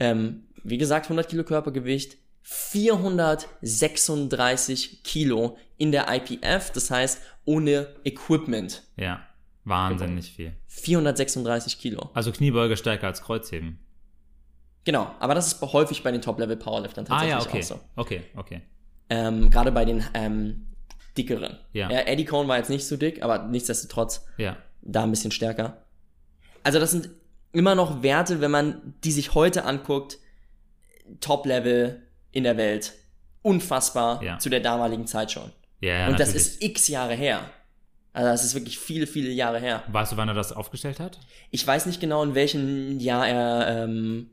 Ähm, 0.00 0.48
wie 0.64 0.78
gesagt, 0.78 1.06
100 1.06 1.28
Kilo 1.28 1.44
Körpergewicht, 1.44 2.16
436 2.42 5.04
Kilo 5.04 5.58
in 5.78 5.92
der 5.92 6.12
IPF, 6.12 6.72
das 6.72 6.90
heißt 6.90 7.22
ohne 7.44 7.94
Equipment. 8.04 8.82
Ja. 8.96 9.24
Wahnsinnig 9.64 10.32
viel. 10.32 10.56
436 10.66 11.78
Kilo. 11.78 12.10
Also 12.14 12.32
Kniebeuge 12.32 12.76
stärker 12.76 13.06
als 13.06 13.22
Kreuzheben. 13.22 13.78
Genau, 14.84 15.14
aber 15.20 15.34
das 15.34 15.46
ist 15.46 15.62
häufig 15.62 16.02
bei 16.02 16.10
den 16.10 16.20
Top-Level-Powerliftern 16.20 17.04
Ah 17.06 17.20
tatsächlich 17.20 17.44
ja, 17.44 17.48
okay. 17.48 17.60
auch 17.60 17.62
so. 17.62 17.78
Okay, 17.94 18.24
okay. 18.34 18.62
Ähm, 19.08 19.48
Gerade 19.50 19.70
bei 19.70 19.84
den 19.84 20.02
ähm, 20.14 20.66
dickeren. 21.16 21.58
Ja. 21.72 21.90
Eddie 21.90 22.24
Cohn 22.24 22.48
war 22.48 22.56
jetzt 22.58 22.70
nicht 22.70 22.86
so 22.86 22.96
dick, 22.96 23.22
aber 23.22 23.38
nichtsdestotrotz 23.44 24.24
Ja. 24.38 24.56
da 24.82 25.02
ein 25.04 25.10
bisschen 25.10 25.30
stärker. 25.30 25.84
Also 26.62 26.78
das 26.78 26.90
sind 26.90 27.10
immer 27.52 27.74
noch 27.74 28.02
Werte, 28.02 28.40
wenn 28.40 28.50
man 28.50 28.94
die 29.04 29.12
sich 29.12 29.34
heute 29.34 29.64
anguckt, 29.64 30.18
Top-Level 31.20 32.02
in 32.30 32.44
der 32.44 32.56
Welt. 32.56 32.92
Unfassbar 33.42 34.22
Ja. 34.22 34.38
zu 34.38 34.48
der 34.48 34.60
damaligen 34.60 35.06
Zeit 35.06 35.32
schon. 35.32 35.50
Ja, 35.80 35.94
ja 35.98 36.06
Und 36.08 36.20
das 36.20 36.28
natürlich. 36.28 36.46
ist 36.54 36.62
x 36.62 36.88
Jahre 36.88 37.14
her. 37.14 37.40
Also 38.14 38.28
das 38.28 38.44
ist 38.44 38.54
wirklich 38.54 38.78
viele, 38.78 39.06
viele 39.06 39.30
Jahre 39.30 39.58
her. 39.58 39.82
Weißt 39.88 40.12
du, 40.12 40.16
wann 40.16 40.28
er 40.28 40.34
das 40.34 40.52
aufgestellt 40.52 41.00
hat? 41.00 41.18
Ich 41.50 41.66
weiß 41.66 41.86
nicht 41.86 42.00
genau, 42.00 42.22
in 42.22 42.34
welchem 42.34 43.00
Jahr 43.00 43.26
er 43.26 43.84
ähm, 43.84 44.30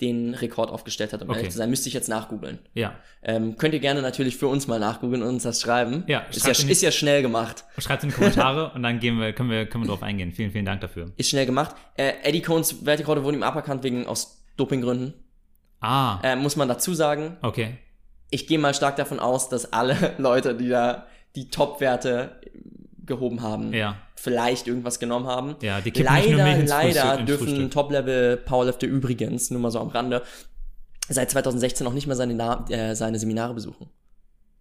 den 0.00 0.34
Rekord 0.34 0.70
aufgestellt 0.70 1.12
hat, 1.12 1.22
um 1.22 1.28
Okay. 1.30 1.38
ehrlich 1.38 1.52
zu 1.52 1.58
sein. 1.58 1.70
Müsste 1.70 1.88
ich 1.88 1.94
jetzt 1.94 2.08
nachgoogeln. 2.08 2.58
Ja. 2.74 2.94
Ähm, 3.22 3.56
könnt 3.56 3.72
ihr 3.72 3.80
gerne 3.80 4.02
natürlich 4.02 4.36
für 4.36 4.46
uns 4.46 4.66
mal 4.66 4.78
nachgoogeln 4.78 5.22
und 5.22 5.28
uns 5.28 5.42
das 5.44 5.60
schreiben. 5.60 6.04
Ja, 6.06 6.20
ist 6.30 6.46
ja, 6.46 6.52
die- 6.52 6.70
ist 6.70 6.82
ja 6.82 6.90
schnell 6.90 7.22
gemacht. 7.22 7.64
Schreibt 7.78 8.02
in 8.04 8.10
die 8.10 8.14
Kommentare 8.14 8.70
und 8.74 8.82
dann 8.82 9.00
gehen 9.00 9.18
wir, 9.18 9.32
können 9.32 9.50
wir, 9.50 9.64
können 9.66 9.84
wir 9.84 9.88
drauf 9.88 10.02
eingehen. 10.02 10.32
Vielen, 10.32 10.50
vielen 10.52 10.66
Dank 10.66 10.82
dafür. 10.82 11.12
Ist 11.16 11.30
schnell 11.30 11.46
gemacht. 11.46 11.74
Äh, 11.96 12.12
Eddie 12.24 12.42
Cohns 12.42 12.84
Weltrekorde 12.84 13.24
wurden 13.24 13.36
ihm 13.36 13.42
aberkannt 13.42 13.82
wegen 13.84 14.06
aus 14.06 14.44
Dopinggründen. 14.58 15.14
Ah, 15.80 16.18
Äh, 16.22 16.36
muss 16.36 16.56
man 16.56 16.68
dazu 16.68 16.94
sagen. 16.94 17.36
okay. 17.42 17.78
Ich 18.30 18.48
gehe 18.48 18.58
mal 18.58 18.74
stark 18.74 18.96
davon 18.96 19.20
aus, 19.20 19.48
dass 19.48 19.72
alle 19.72 20.14
Leute, 20.18 20.56
die 20.56 20.68
da 20.68 21.06
die 21.36 21.48
Top-Werte 21.48 22.40
gehoben 23.06 23.42
haben, 23.42 23.72
Ja. 23.72 23.96
vielleicht 24.16 24.66
irgendwas 24.66 24.98
genommen 24.98 25.26
haben. 25.26 25.56
Ja, 25.62 25.80
die 25.80 25.90
leider, 25.90 26.62
leider 26.64 27.22
dürfen 27.22 27.46
Frühstück. 27.48 27.70
Top-Level-Powerlifter 27.70 28.86
übrigens, 28.86 29.50
nur 29.50 29.60
mal 29.60 29.70
so 29.70 29.80
am 29.80 29.88
Rande, 29.88 30.22
seit 31.08 31.30
2016 31.30 31.86
auch 31.86 31.92
nicht 31.92 32.06
mehr 32.06 32.16
seine, 32.16 32.34
Na 32.34 32.64
äh, 32.68 32.94
seine 32.94 33.18
Seminare 33.18 33.54
besuchen. 33.54 33.88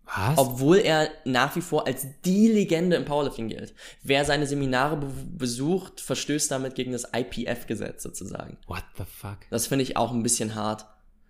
Was? 0.05 0.37
Obwohl 0.37 0.77
er 0.77 1.09
nach 1.25 1.55
wie 1.55 1.61
vor 1.61 1.87
als 1.87 2.05
die 2.23 2.47
Legende 2.47 2.95
im 2.95 3.05
Powerlifting 3.05 3.47
gilt. 3.49 3.73
Wer 4.03 4.23
seine 4.23 4.45
Seminare 4.45 4.97
be 4.97 5.07
besucht, 5.07 5.99
verstößt 5.99 6.51
damit 6.51 6.75
gegen 6.75 6.91
das 6.91 7.07
IPF-Gesetz 7.11 8.03
sozusagen. 8.03 8.57
What 8.67 8.83
the 8.97 9.03
fuck? 9.03 9.39
Das 9.49 9.65
finde 9.65 9.81
ich 9.81 9.97
auch 9.97 10.11
ein 10.11 10.21
bisschen 10.21 10.53
hart. 10.53 10.85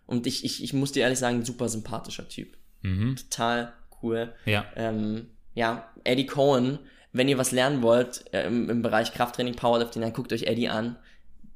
Und 0.05 0.27
ich, 0.27 0.43
ich, 0.43 0.61
ich 0.61 0.73
muss 0.73 0.91
dir 0.91 1.03
ehrlich 1.03 1.19
sagen, 1.19 1.45
super 1.45 1.69
sympathischer 1.69 2.27
Typ. 2.27 2.57
Mhm. 2.81 3.15
Total 3.15 3.71
cool. 4.03 4.33
Ja. 4.45 4.65
Ähm, 4.75 5.29
ja, 5.53 5.89
Eddie 6.03 6.25
Cohen, 6.25 6.79
wenn 7.15 7.29
ihr 7.29 7.37
was 7.37 7.51
lernen 7.51 7.81
wollt 7.81 8.25
äh, 8.33 8.45
im, 8.45 8.69
im 8.69 8.81
Bereich 8.81 9.13
Krafttraining, 9.13 9.55
Powerlifting, 9.55 10.01
dann 10.01 10.13
guckt 10.13 10.33
euch 10.33 10.43
Eddie 10.43 10.69
an. 10.69 10.97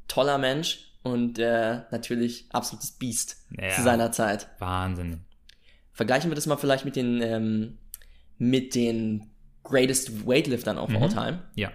Toller 0.08 0.38
Mensch 0.38 0.91
und 1.04 1.38
äh, 1.38 1.82
natürlich 1.91 2.45
absolutes 2.52 2.91
Biest 2.91 3.38
Ja. 3.60 3.69
zu 3.69 3.84
seiner 3.84 4.12
Zeit. 4.12 4.48
Wahnsinn. 4.60 5.19
Vergleichen 5.93 6.32
wir 6.32 6.36
das 6.36 6.45
mal 6.48 6.58
vielleicht 6.58 6.86
mit 6.86 6.95
den, 6.95 7.22
ähm, 7.22 7.78
mit 8.38 8.74
den 8.74 9.30
Greatest 9.63 10.26
Weightliftern 10.26 10.78
of 10.78 10.89
all 10.95 11.10
time. 11.10 11.43
Ja. 11.56 11.72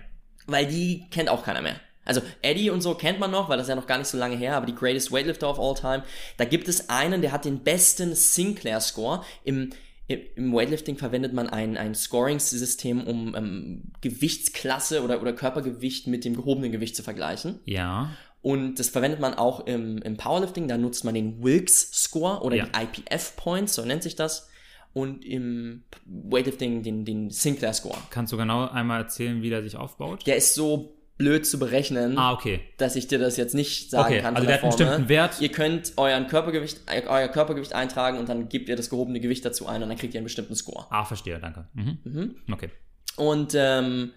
Weil 0.46 0.66
die 0.66 1.04
kennt 1.10 1.28
auch 1.28 1.44
keiner 1.44 1.60
mehr. 1.60 1.76
Also 2.06 2.20
Eddie 2.42 2.70
und 2.70 2.80
so 2.82 2.94
kennt 2.94 3.18
man 3.18 3.30
noch, 3.30 3.48
weil 3.48 3.56
das 3.56 3.66
ist 3.66 3.70
ja 3.70 3.76
noch 3.76 3.86
gar 3.86 3.98
nicht 3.98 4.08
so 4.08 4.18
lange 4.18 4.36
her, 4.36 4.56
aber 4.56 4.66
die 4.66 4.74
Greatest 4.74 5.10
Weightlifter 5.12 5.48
of 5.48 5.58
all 5.58 5.74
time, 5.74 6.04
da 6.36 6.44
gibt 6.44 6.68
es 6.68 6.88
einen, 6.90 7.22
der 7.22 7.32
hat 7.32 7.44
den 7.44 7.60
besten 7.60 8.14
Sinclair-Score. 8.14 9.22
Im, 9.44 9.58
im 9.60 9.70
im 10.06 10.52
Weightlifting 10.52 10.98
verwendet 10.98 11.32
man 11.32 11.48
ein, 11.48 11.76
ein 11.76 11.94
Scoring-System, 11.94 13.04
um 13.06 13.34
ähm, 13.34 13.82
Gewichtsklasse 14.02 15.02
oder, 15.02 15.20
oder 15.22 15.32
Körpergewicht 15.32 16.06
mit 16.06 16.24
dem 16.24 16.36
gehobenen 16.36 16.72
Gewicht 16.72 16.94
zu 16.94 17.02
vergleichen. 17.02 17.60
Ja. 17.64 18.10
Und 18.42 18.78
das 18.78 18.90
verwendet 18.90 19.20
man 19.20 19.32
auch 19.32 19.66
im, 19.66 19.98
im 20.02 20.18
Powerlifting, 20.18 20.68
da 20.68 20.76
nutzt 20.76 21.04
man 21.04 21.14
den 21.14 21.42
Wilks-Score 21.42 22.42
oder 22.42 22.56
Ja. 22.56 22.66
die 22.66 23.00
IPF-Points, 23.00 23.74
so 23.74 23.84
nennt 23.84 24.02
sich 24.02 24.16
das. 24.16 24.50
Und 24.92 25.24
im 25.24 25.84
Weightlifting 26.04 26.82
den, 26.82 27.04
den 27.04 27.30
Sinclair-Score. 27.30 27.96
Kannst 28.10 28.32
du 28.32 28.36
genau 28.36 28.68
einmal 28.68 29.00
erzählen, 29.00 29.42
wie 29.42 29.50
der 29.50 29.62
sich 29.62 29.76
aufbaut? 29.76 30.26
Der 30.26 30.36
ist 30.36 30.54
so 30.54 30.94
blöd 31.16 31.46
zu 31.46 31.58
berechnen, 31.58 32.18
Ah, 32.18 32.32
okay. 32.32 32.60
dass 32.76 32.96
ich 32.96 33.06
dir 33.06 33.18
das 33.18 33.36
jetzt 33.36 33.54
nicht 33.54 33.90
sagen 33.90 34.06
Okay, 34.14 34.20
kann. 34.22 34.34
also 34.34 34.46
der 34.46 34.56
hat 34.56 34.62
einen 34.62 34.70
bestimmten 34.76 35.08
Wert. 35.08 35.40
Ihr 35.40 35.50
könnt 35.50 35.92
euren 35.96 36.26
Körpergewicht, 36.26 36.80
äh, 36.86 37.02
euer 37.06 37.28
Körpergewicht 37.28 37.72
eintragen 37.72 38.18
und 38.18 38.28
dann 38.28 38.48
gebt 38.48 38.68
ihr 38.68 38.76
das 38.76 38.90
gehobene 38.90 39.20
Gewicht 39.20 39.44
dazu 39.44 39.66
ein 39.68 39.82
und 39.82 39.88
dann 39.88 39.98
kriegt 39.98 40.14
ihr 40.14 40.18
einen 40.18 40.24
bestimmten 40.24 40.56
Score. 40.56 40.86
Ah, 40.90 41.04
verstehe, 41.04 41.38
danke. 41.38 41.66
Mhm. 41.74 42.34
Okay. 42.52 42.70
Und 43.16 43.54
ähm, 43.56 44.10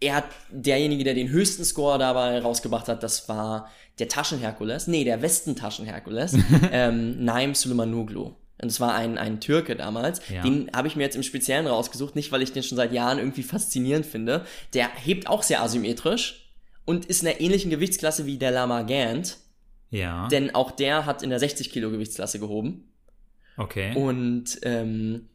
er 0.00 0.14
hat 0.14 0.24
derjenige, 0.50 1.04
der 1.04 1.14
den 1.14 1.28
höchsten 1.28 1.64
Score 1.64 1.98
dabei 1.98 2.38
rausgebracht 2.40 2.88
hat, 2.88 3.02
das 3.02 3.28
war 3.28 3.68
der 3.98 4.08
Taschenherkules, 4.08 4.86
nee, 4.86 5.04
der 5.04 5.20
Westentaschenherkules, 5.22 6.34
ähm, 6.72 7.24
Naim 7.24 7.54
Suleimanoglu. 7.54 8.32
Und 8.60 8.68
es 8.68 8.80
war 8.80 8.94
ein, 8.94 9.18
ein 9.18 9.40
Türke 9.40 9.76
damals. 9.76 10.20
Ja. 10.28 10.42
Den 10.42 10.70
habe 10.74 10.88
ich 10.88 10.96
mir 10.96 11.04
jetzt 11.04 11.16
im 11.16 11.22
Speziellen 11.22 11.66
rausgesucht, 11.66 12.16
nicht 12.16 12.32
weil 12.32 12.42
ich 12.42 12.52
den 12.52 12.62
schon 12.62 12.76
seit 12.76 12.92
Jahren 12.92 13.18
irgendwie 13.18 13.42
faszinierend 13.44 14.04
finde. 14.04 14.44
Der 14.74 14.88
hebt 14.94 15.28
auch 15.28 15.42
sehr 15.42 15.62
asymmetrisch 15.62 16.52
und 16.84 17.06
ist 17.06 17.22
in 17.22 17.28
einer 17.28 17.40
ähnlichen 17.40 17.70
Gewichtsklasse 17.70 18.26
wie 18.26 18.38
der 18.38 18.50
Lama 18.50 18.82
Gant. 18.82 19.38
Ja. 19.90 20.28
Denn 20.28 20.54
auch 20.54 20.70
der 20.70 21.06
hat 21.06 21.22
in 21.22 21.30
der 21.30 21.38
60 21.38 21.70
Kilo 21.70 21.90
Gewichtsklasse 21.90 22.38
gehoben. 22.38 22.92
okay. 23.56 23.94
Und 23.94 24.58
ähm, 24.62 25.28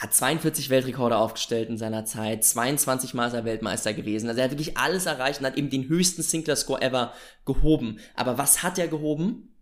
hat 0.00 0.14
42 0.14 0.70
Weltrekorde 0.70 1.18
aufgestellt 1.18 1.68
in 1.68 1.76
seiner 1.76 2.06
Zeit, 2.06 2.42
22 2.42 3.12
Mal 3.12 3.26
ist 3.26 3.34
er 3.34 3.44
Weltmeister 3.44 3.92
gewesen. 3.92 4.28
Also 4.28 4.40
er 4.40 4.44
hat 4.44 4.50
wirklich 4.50 4.78
alles 4.78 5.04
erreicht 5.04 5.40
und 5.40 5.46
hat 5.46 5.58
eben 5.58 5.68
den 5.68 5.88
höchsten 5.88 6.22
Sinclair-Score 6.22 6.80
ever 6.80 7.12
gehoben. 7.44 7.98
Aber 8.16 8.38
was 8.38 8.62
hat 8.62 8.78
er 8.78 8.88
gehoben? 8.88 9.54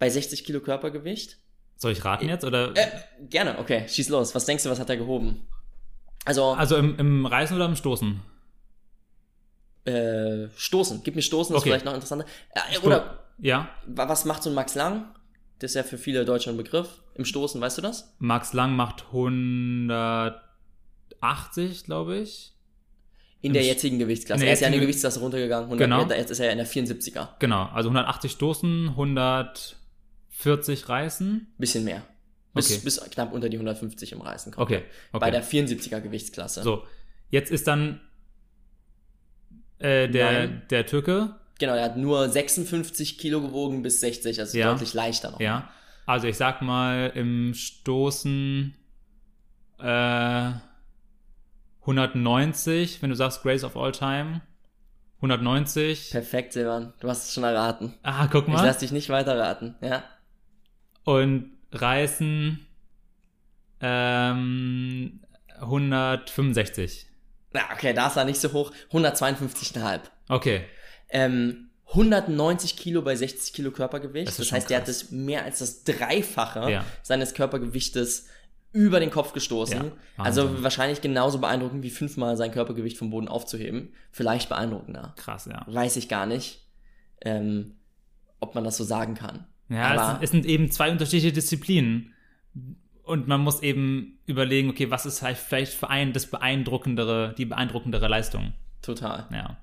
Bei 0.00 0.10
60 0.10 0.44
Kilo 0.44 0.58
Körpergewicht? 0.60 1.36
Soll 1.76 1.92
ich 1.92 2.04
raten 2.04 2.28
jetzt? 2.28 2.44
Oder? 2.44 2.74
Äh, 2.76 2.88
gerne, 3.28 3.58
okay, 3.60 3.86
schieß 3.88 4.08
los. 4.08 4.34
Was 4.34 4.44
denkst 4.46 4.64
du, 4.64 4.70
was 4.70 4.80
hat 4.80 4.90
er 4.90 4.96
gehoben? 4.96 5.46
Also, 6.24 6.46
also 6.52 6.76
im, 6.76 6.98
im 6.98 7.24
Reißen 7.26 7.54
oder 7.56 7.66
im 7.66 7.76
Stoßen? 7.76 8.20
äh, 9.86 10.48
Stoßen. 10.56 11.00
Gib 11.04 11.14
mir 11.16 11.22
Stoßen, 11.22 11.54
das 11.54 11.62
Okay. 11.62 11.70
ist 11.70 11.72
vielleicht 11.72 11.84
noch 11.86 11.94
interessanter. 11.94 12.26
Äh, 12.50 12.78
oder 12.82 13.20
Ja. 13.38 13.70
wa- 13.86 14.06
was 14.08 14.24
macht 14.26 14.42
so 14.42 14.50
ein 14.50 14.54
Max 14.54 14.74
Lang? 14.74 15.06
Das 15.58 15.70
ist 15.70 15.74
ja 15.74 15.82
für 15.82 15.96
viele 15.98 16.24
Deutsche 16.26 16.50
ein 16.50 16.56
Begriff. 16.58 17.02
Im 17.14 17.24
Stoßen, 17.24 17.58
weißt 17.60 17.78
du 17.78 17.82
das? 17.82 18.14
Max 18.18 18.52
Lang 18.52 18.76
macht 18.76 19.06
180, 19.12 21.84
glaube 21.84 22.18
ich. 22.18 22.52
In 23.42 23.48
Im 23.48 23.52
der 23.54 23.62
jetzigen 23.64 23.98
Gewichtsklasse. 23.98 24.40
der 24.40 24.48
Er 24.48 24.52
ist 24.54 24.60
ja 24.60 24.66
in 24.66 24.74
jetzigen- 24.74 24.86
Gewichtsklasse 24.86 25.20
runtergegangen. 25.20 25.70
100, 25.70 25.88
Genau. 25.88 26.06
Jetzt 26.14 26.30
ist 26.30 26.40
er 26.40 26.46
ja 26.46 26.52
in 26.52 26.58
der 26.58 26.66
74er. 26.66 27.28
Genau, 27.38 27.64
also 27.72 27.88
180 27.88 28.32
Stoßen, 28.32 28.96
140 30.40 30.88
Reißen. 30.88 31.54
Bisschen 31.58 31.84
mehr. 31.84 32.02
Bis, 32.54 32.70
Okay. 32.70 32.80
bis 32.84 33.00
knapp 33.10 33.32
unter 33.32 33.48
die 33.48 33.56
150 33.58 34.12
im 34.12 34.20
Reißen 34.20 34.52
kommt. 34.52 34.62
Okay, 34.70 34.82
okay. 35.12 35.20
Bei 35.20 35.30
der 35.30 35.44
74er 35.44 36.00
Gewichtsklasse. 36.00 36.62
so, 36.62 36.82
jetzt 37.28 37.50
ist 37.52 37.66
dann 37.68 38.00
äh, 39.78 40.08
der, 40.08 40.32
Nein. 40.48 40.62
der 40.70 40.86
Türke, 40.86 41.36
Genau, 41.58 41.74
er 41.74 41.84
hat 41.84 41.96
nur 41.98 42.26
56 42.28 43.18
Kilo 43.18 43.42
gewogen 43.42 43.82
bis 43.82 44.00
60, 44.00 44.40
also 44.40 44.56
Ja. 44.56 44.72
deutlich 44.72 44.94
leichter 44.94 45.30
noch. 45.30 45.40
ja. 45.40 45.70
Also 46.06 46.26
ich 46.26 46.36
sag 46.38 46.60
mal 46.62 47.12
im 47.14 47.52
Stoßen 47.54 48.74
äh, 49.78 50.50
190, 51.82 53.00
wenn 53.02 53.10
du 53.10 53.16
sagst 53.16 53.42
Grace 53.42 53.62
of 53.64 53.76
All 53.76 53.92
Time. 53.92 54.40
190. 55.16 56.10
Perfekt, 56.10 56.54
Silvan. 56.54 56.94
Du 57.00 57.08
hast 57.08 57.26
es 57.26 57.34
schon 57.34 57.44
erraten. 57.44 57.94
Ah, 58.02 58.26
guck 58.26 58.48
Ich 58.48 58.52
mal. 58.54 58.64
lass 58.64 58.78
dich 58.78 58.90
nicht 58.90 59.08
weiter 59.10 59.38
raten. 59.38 59.76
Ja. 59.82 60.02
Und 61.04 61.52
Reißen 61.72 62.66
ähm, 63.80 65.20
165. 65.60 67.06
Na, 67.52 67.60
okay, 67.72 67.92
da 67.92 68.06
ist 68.08 68.16
er 68.16 68.24
nicht 68.24 68.40
so 68.40 68.52
hoch. 68.52 68.72
152,5. 68.92 70.00
Okay. 70.28 70.64
Ähm, 71.08 71.70
190 71.88 72.76
Kilo 72.76 73.02
bei 73.02 73.16
60 73.16 73.52
Kilo 73.52 73.72
Körpergewicht. 73.72 74.28
Das 74.28 74.36
Das, 74.36 74.52
heißt, 74.52 74.70
der 74.70 74.78
hat 74.78 74.88
das 74.88 75.10
mehr 75.10 75.44
als 75.44 75.58
das 75.58 75.82
Dreifache 75.82 76.70
Ja. 76.70 76.84
seines 77.02 77.34
Körpergewichtes 77.34 78.26
über 78.72 79.00
den 79.00 79.10
Kopf 79.10 79.32
gestoßen. 79.32 79.84
Ja, 79.86 79.92
also 80.16 80.62
wahrscheinlich 80.62 81.00
genauso 81.00 81.38
beeindruckend 81.38 81.82
wie 81.82 81.90
fünfmal 81.90 82.36
sein 82.36 82.52
Körpergewicht 82.52 82.96
vom 82.96 83.10
Boden 83.10 83.26
aufzuheben. 83.26 83.92
Vielleicht 84.12 84.48
beeindruckender. 84.48 85.14
Krass, 85.16 85.46
ja. 85.46 85.64
Weiß 85.66 85.96
ich 85.96 86.08
gar 86.08 86.26
nicht, 86.26 86.64
ähm, 87.22 87.74
ob 88.38 88.54
man 88.54 88.62
das 88.62 88.76
so 88.76 88.84
sagen 88.84 89.14
kann. 89.16 89.46
Ja, 89.70 89.94
es, 89.94 90.06
sind, 90.10 90.22
es 90.22 90.30
sind 90.30 90.46
eben 90.46 90.70
zwei 90.70 90.90
unterschiedliche 90.90 91.32
Disziplinen. 91.32 92.12
Und 93.04 93.26
man 93.26 93.40
muss 93.40 93.62
eben 93.62 94.18
überlegen, 94.26 94.70
okay, 94.70 94.90
was 94.90 95.06
ist 95.06 95.22
halt 95.22 95.36
vielleicht 95.36 95.72
für 95.72 95.88
einen 95.90 96.12
das 96.12 96.26
beeindruckendere, 96.26 97.34
die 97.36 97.44
beeindruckendere 97.46 98.06
Leistung. 98.08 98.52
Total. 98.82 99.26
Ja. 99.32 99.56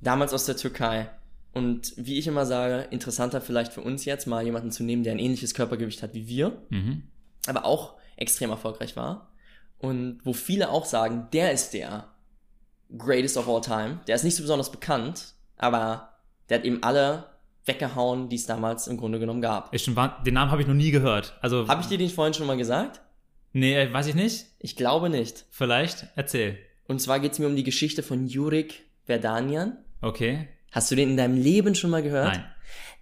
Damals 0.00 0.32
aus 0.34 0.46
der 0.46 0.56
Türkei. 0.56 1.08
Und 1.52 1.92
wie 1.96 2.18
ich 2.18 2.26
immer 2.26 2.46
sage, 2.46 2.88
interessanter 2.90 3.40
vielleicht 3.40 3.72
für 3.72 3.82
uns 3.82 4.04
jetzt 4.04 4.26
mal 4.26 4.42
jemanden 4.44 4.70
zu 4.70 4.82
nehmen, 4.84 5.02
der 5.02 5.12
ein 5.12 5.18
ähnliches 5.18 5.54
Körpergewicht 5.54 6.02
hat 6.02 6.14
wie 6.14 6.26
wir, 6.26 6.62
Mhm. 6.70 7.04
aber 7.46 7.64
auch 7.64 7.94
extrem 8.16 8.50
erfolgreich 8.50 8.96
war. 8.96 9.30
Und 9.78 10.20
wo 10.24 10.32
viele 10.32 10.70
auch 10.70 10.84
sagen, 10.86 11.28
der 11.32 11.52
ist 11.52 11.74
der 11.74 12.08
greatest 12.96 13.36
of 13.36 13.48
all 13.48 13.60
time. 13.60 14.00
Der 14.06 14.14
ist 14.14 14.24
nicht 14.24 14.36
so 14.36 14.42
besonders 14.42 14.70
bekannt, 14.70 15.34
aber 15.56 16.12
der 16.48 16.58
hat 16.58 16.64
eben 16.64 16.82
alle 16.82 17.24
weggehauen, 17.64 18.28
die 18.28 18.36
es 18.36 18.46
damals 18.46 18.86
im 18.88 18.96
Grunde 18.96 19.18
genommen 19.18 19.40
gab. 19.40 19.72
Wahr- 19.96 20.22
den 20.24 20.34
Namen 20.34 20.50
habe 20.50 20.62
ich 20.62 20.68
noch 20.68 20.74
nie 20.74 20.90
gehört. 20.90 21.38
Also, 21.40 21.68
Habe 21.68 21.80
ich 21.82 21.86
dir 21.88 21.98
den 21.98 22.10
vorhin 22.10 22.34
schon 22.34 22.46
mal 22.46 22.56
gesagt? 22.56 23.00
nee, 23.52 23.74
äh, 23.80 23.92
weiß 23.92 24.06
ich 24.08 24.14
nicht. 24.14 24.46
Ich 24.58 24.76
glaube 24.76 25.10
nicht. 25.10 25.44
Vielleicht. 25.50 26.06
Erzähl. 26.16 26.58
Und 26.88 27.00
zwar 27.00 27.20
geht 27.20 27.32
es 27.32 27.38
mir 27.38 27.46
um 27.46 27.54
die 27.56 27.62
Geschichte 27.64 28.02
von 28.02 28.26
Jurik 28.26 28.82
Verdanian. 29.04 29.76
Okay. 30.00 30.48
Hast 30.72 30.90
du 30.90 30.94
den 30.96 31.10
in 31.10 31.16
deinem 31.16 31.36
Leben 31.40 31.74
schon 31.74 31.90
mal 31.90 32.02
gehört? 32.02 32.32
Nein. 32.34 32.44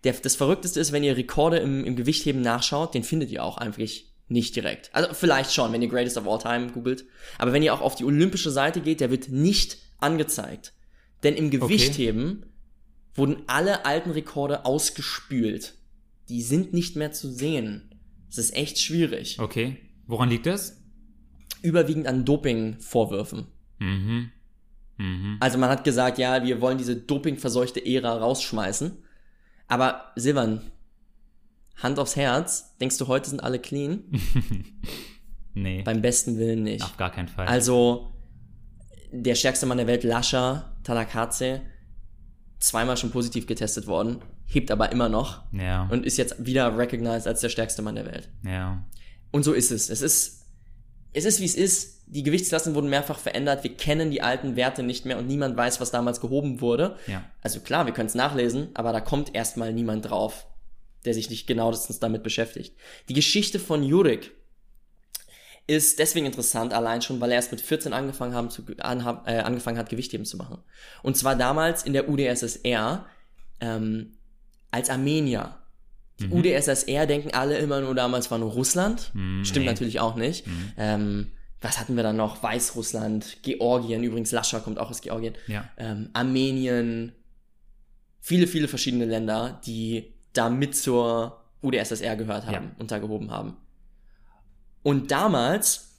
Der, 0.04 0.12
das 0.14 0.34
Verrückteste 0.36 0.80
ist, 0.80 0.92
wenn 0.92 1.04
ihr 1.04 1.16
Rekorde 1.16 1.58
im, 1.58 1.84
im 1.84 1.94
Gewichtheben 1.96 2.40
nachschaut, 2.42 2.94
den 2.94 3.04
findet 3.04 3.30
ihr 3.30 3.44
auch 3.44 3.58
eigentlich 3.58 4.12
nicht 4.28 4.54
direkt. 4.56 4.90
Also 4.92 5.12
vielleicht 5.14 5.52
schon, 5.52 5.72
wenn 5.72 5.82
ihr 5.82 5.88
Greatest 5.88 6.16
of 6.18 6.26
All 6.26 6.38
Time 6.38 6.72
googelt. 6.72 7.04
Aber 7.38 7.52
wenn 7.52 7.62
ihr 7.62 7.72
auch 7.74 7.80
auf 7.80 7.94
die 7.96 8.04
olympische 8.04 8.50
Seite 8.50 8.80
geht, 8.80 9.00
der 9.00 9.10
wird 9.10 9.28
nicht 9.28 9.78
angezeigt. 9.98 10.72
Denn 11.22 11.34
im 11.36 11.50
Gewichtheben 11.50 12.46
wurden 13.14 13.42
alle 13.46 13.84
alten 13.84 14.10
Rekorde 14.10 14.64
ausgespült. 14.64 15.74
Die 16.28 16.42
sind 16.42 16.72
nicht 16.72 16.96
mehr 16.96 17.12
zu 17.12 17.30
sehen. 17.30 17.94
Das 18.28 18.38
ist 18.38 18.54
echt 18.54 18.78
schwierig. 18.78 19.38
Okay. 19.40 19.78
Woran 20.06 20.28
liegt 20.30 20.46
das? 20.46 20.80
Überwiegend 21.62 22.06
an 22.06 22.24
Doping-Vorwürfen. 22.24 23.46
Mhm. 23.78 24.30
Mhm. 24.96 25.36
Also 25.40 25.58
man 25.58 25.70
hat 25.70 25.84
gesagt, 25.84 26.18
ja, 26.18 26.44
wir 26.44 26.60
wollen 26.60 26.78
diese 26.78 26.96
dopingverseuchte 26.96 27.84
Ära 27.84 28.16
rausschmeißen. 28.16 29.02
Aber 29.66 30.12
Silvan, 30.16 30.62
Hand 31.76 31.98
aufs 31.98 32.16
Herz, 32.16 32.76
denkst 32.78 32.98
du, 32.98 33.08
heute 33.08 33.30
sind 33.30 33.42
alle 33.42 33.58
clean? 33.58 34.04
nee. 35.54 35.82
Beim 35.82 36.02
besten 36.02 36.38
Willen 36.38 36.62
nicht. 36.62 36.84
Auf 36.84 36.96
gar 36.96 37.10
keinen 37.10 37.28
Fall. 37.28 37.46
Also, 37.46 38.12
der 39.12 39.34
stärkste 39.34 39.66
Mann 39.66 39.78
der 39.78 39.86
Welt, 39.86 40.04
Lascha 40.04 40.76
Talakatse, 40.84 41.62
zweimal 42.60 42.96
schon 42.96 43.10
positiv 43.10 43.46
getestet 43.46 43.86
worden, 43.86 44.18
hebt 44.46 44.70
aber 44.70 44.92
immer 44.92 45.08
noch 45.08 45.42
ja. 45.52 45.88
und 45.90 46.06
ist 46.06 46.18
jetzt 46.18 46.44
wieder 46.44 46.76
recognized 46.76 47.26
als 47.26 47.40
der 47.40 47.48
stärkste 47.48 47.82
Mann 47.82 47.96
der 47.96 48.06
Welt. 48.06 48.28
ja. 48.44 48.84
Und 49.32 49.44
so 49.44 49.52
ist 49.52 49.70
es. 49.70 49.90
Es 49.90 50.02
ist, 50.02 50.46
es 51.12 51.24
ist 51.24 51.40
wie 51.40 51.44
es 51.44 51.54
ist. 51.54 52.02
Die 52.06 52.24
Gewichtsklassen 52.24 52.74
wurden 52.74 52.90
mehrfach 52.90 53.18
verändert. 53.20 53.62
Wir 53.62 53.76
kennen 53.76 54.10
die 54.10 54.22
alten 54.22 54.56
Werte 54.56 54.82
nicht 54.82 55.04
mehr 55.04 55.18
und 55.18 55.28
niemand 55.28 55.56
weiß, 55.56 55.80
was 55.80 55.92
damals 55.92 56.20
gehoben 56.20 56.60
wurde. 56.60 56.96
Ja. 57.06 57.24
Also 57.40 57.60
klar, 57.60 57.86
wir 57.86 57.92
können 57.92 58.08
es 58.08 58.16
nachlesen, 58.16 58.70
aber 58.74 58.92
da 58.92 59.00
kommt 59.00 59.32
erstmal 59.32 59.72
niemand 59.72 60.10
drauf, 60.10 60.48
der 61.04 61.14
sich 61.14 61.30
nicht 61.30 61.46
genauestens 61.46 62.00
damit 62.00 62.24
beschäftigt. 62.24 62.76
Die 63.08 63.14
Geschichte 63.14 63.60
von 63.60 63.84
Jurik 63.84 64.32
ist 65.76 65.98
deswegen 65.98 66.26
interessant, 66.26 66.72
allein 66.72 67.00
schon, 67.02 67.20
weil 67.20 67.30
er 67.30 67.37
erst 67.37 67.52
mit 67.52 67.61
14 67.61 67.92
angefangen, 67.92 68.35
haben 68.35 68.50
zu, 68.50 68.62
anhab, 68.78 69.28
äh, 69.28 69.38
angefangen 69.38 69.78
hat, 69.78 69.88
Gewichtheben 69.88 70.26
zu 70.26 70.37
machen. 70.37 70.59
Und 71.02 71.16
zwar 71.16 71.37
damals 71.37 71.83
in 71.85 71.92
der 71.92 72.09
UdSSR 72.09 73.06
ähm, 73.61 74.12
als 74.70 74.90
Armenier. 74.90 75.56
Die 76.18 76.26
Mhm. 76.26 76.33
UdSSR 76.35 77.06
denken 77.06 77.33
alle 77.35 77.56
immer 77.59 77.80
nur 77.80 77.94
damals 77.94 78.30
war 78.30 78.38
nur 78.38 78.50
Russland. 78.52 79.11
Mhm, 79.14 79.44
Stimmt 79.44 79.66
nee. 79.66 79.70
natürlich 79.72 80.00
auch 80.00 80.16
nicht. 80.16 80.46
Mhm. 80.46 80.72
Ähm, 80.76 81.33
was 81.61 81.78
hatten 81.78 81.94
wir 81.96 82.02
dann 82.02 82.16
noch? 82.16 82.42
Weißrussland, 82.42 83.38
Georgien, 83.42 84.02
übrigens 84.02 84.33
Lascha 84.33 84.61
kommt 84.61 84.78
auch 84.78 84.90
aus 84.90 85.02
Georgien 85.02 85.35
Ja. 85.46 85.68
ähm, 85.76 86.09
Armenien, 86.14 87.12
viele, 88.20 88.46
viele 88.46 88.66
verschiedene 88.68 89.04
Länder, 89.04 89.61
die 89.66 90.14
da 90.33 90.48
mit 90.50 90.74
zur 90.74 91.40
UdSSR 91.62 92.16
gehört 92.16 92.46
haben 92.46 92.52
Ja. 92.54 92.70
und 92.78 92.90
da 92.90 92.98
gehoben 92.98 93.30
haben. 93.30 93.56
Und 94.83 95.11
damals, 95.11 95.97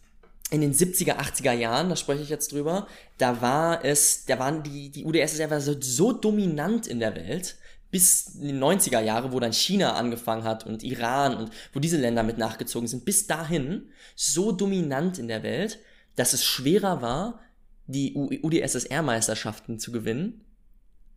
in 0.50 0.62
den 0.62 0.74
70er, 0.74 1.18
80er 1.18 1.54
Jahren, 1.54 1.90
da 1.90 1.96
spreche 1.96 2.24
ich 2.24 2.30
jetzt 2.30 2.52
drüber, 2.52 2.88
da 3.18 3.42
war 3.42 3.86
es, 3.86 4.26
da 4.26 4.40
waren 4.40 4.64
die, 4.64 4.90
die 4.90 5.06
UdSSR 5.06 5.62
so, 5.62 5.80
so 5.80 6.12
dominant 6.12 6.88
in 6.88 7.00
der 7.00 7.16
Welt, 7.16 7.58
bis 7.92 8.36
in 8.36 8.48
die 8.48 8.54
90er 8.54 9.02
Jahre, 9.02 9.34
wo 9.34 9.40
dann 9.40 9.54
China 9.54 9.94
angefangen 9.94 10.44
hat 10.44 10.66
und 10.66 10.82
Iran 10.84 11.36
und 11.36 11.52
wo 11.74 11.80
diese 11.80 11.98
Länder 11.98 12.24
mit 12.24 12.38
nachgezogen 12.38 12.88
sind, 12.88 13.06
bis 13.06 13.28
dahin 13.28 13.90
so 14.16 14.52
dominant 14.52 15.20
in 15.20 15.28
der 15.28 15.44
Welt, 15.44 15.80
dass 16.16 16.34
es 16.34 16.44
schwerer 16.44 17.02
war, 17.02 17.40
die 17.88 18.16
UdSSR-Meisterschaften 18.16 19.78
zu 19.78 19.92
gewinnen, 19.92 20.46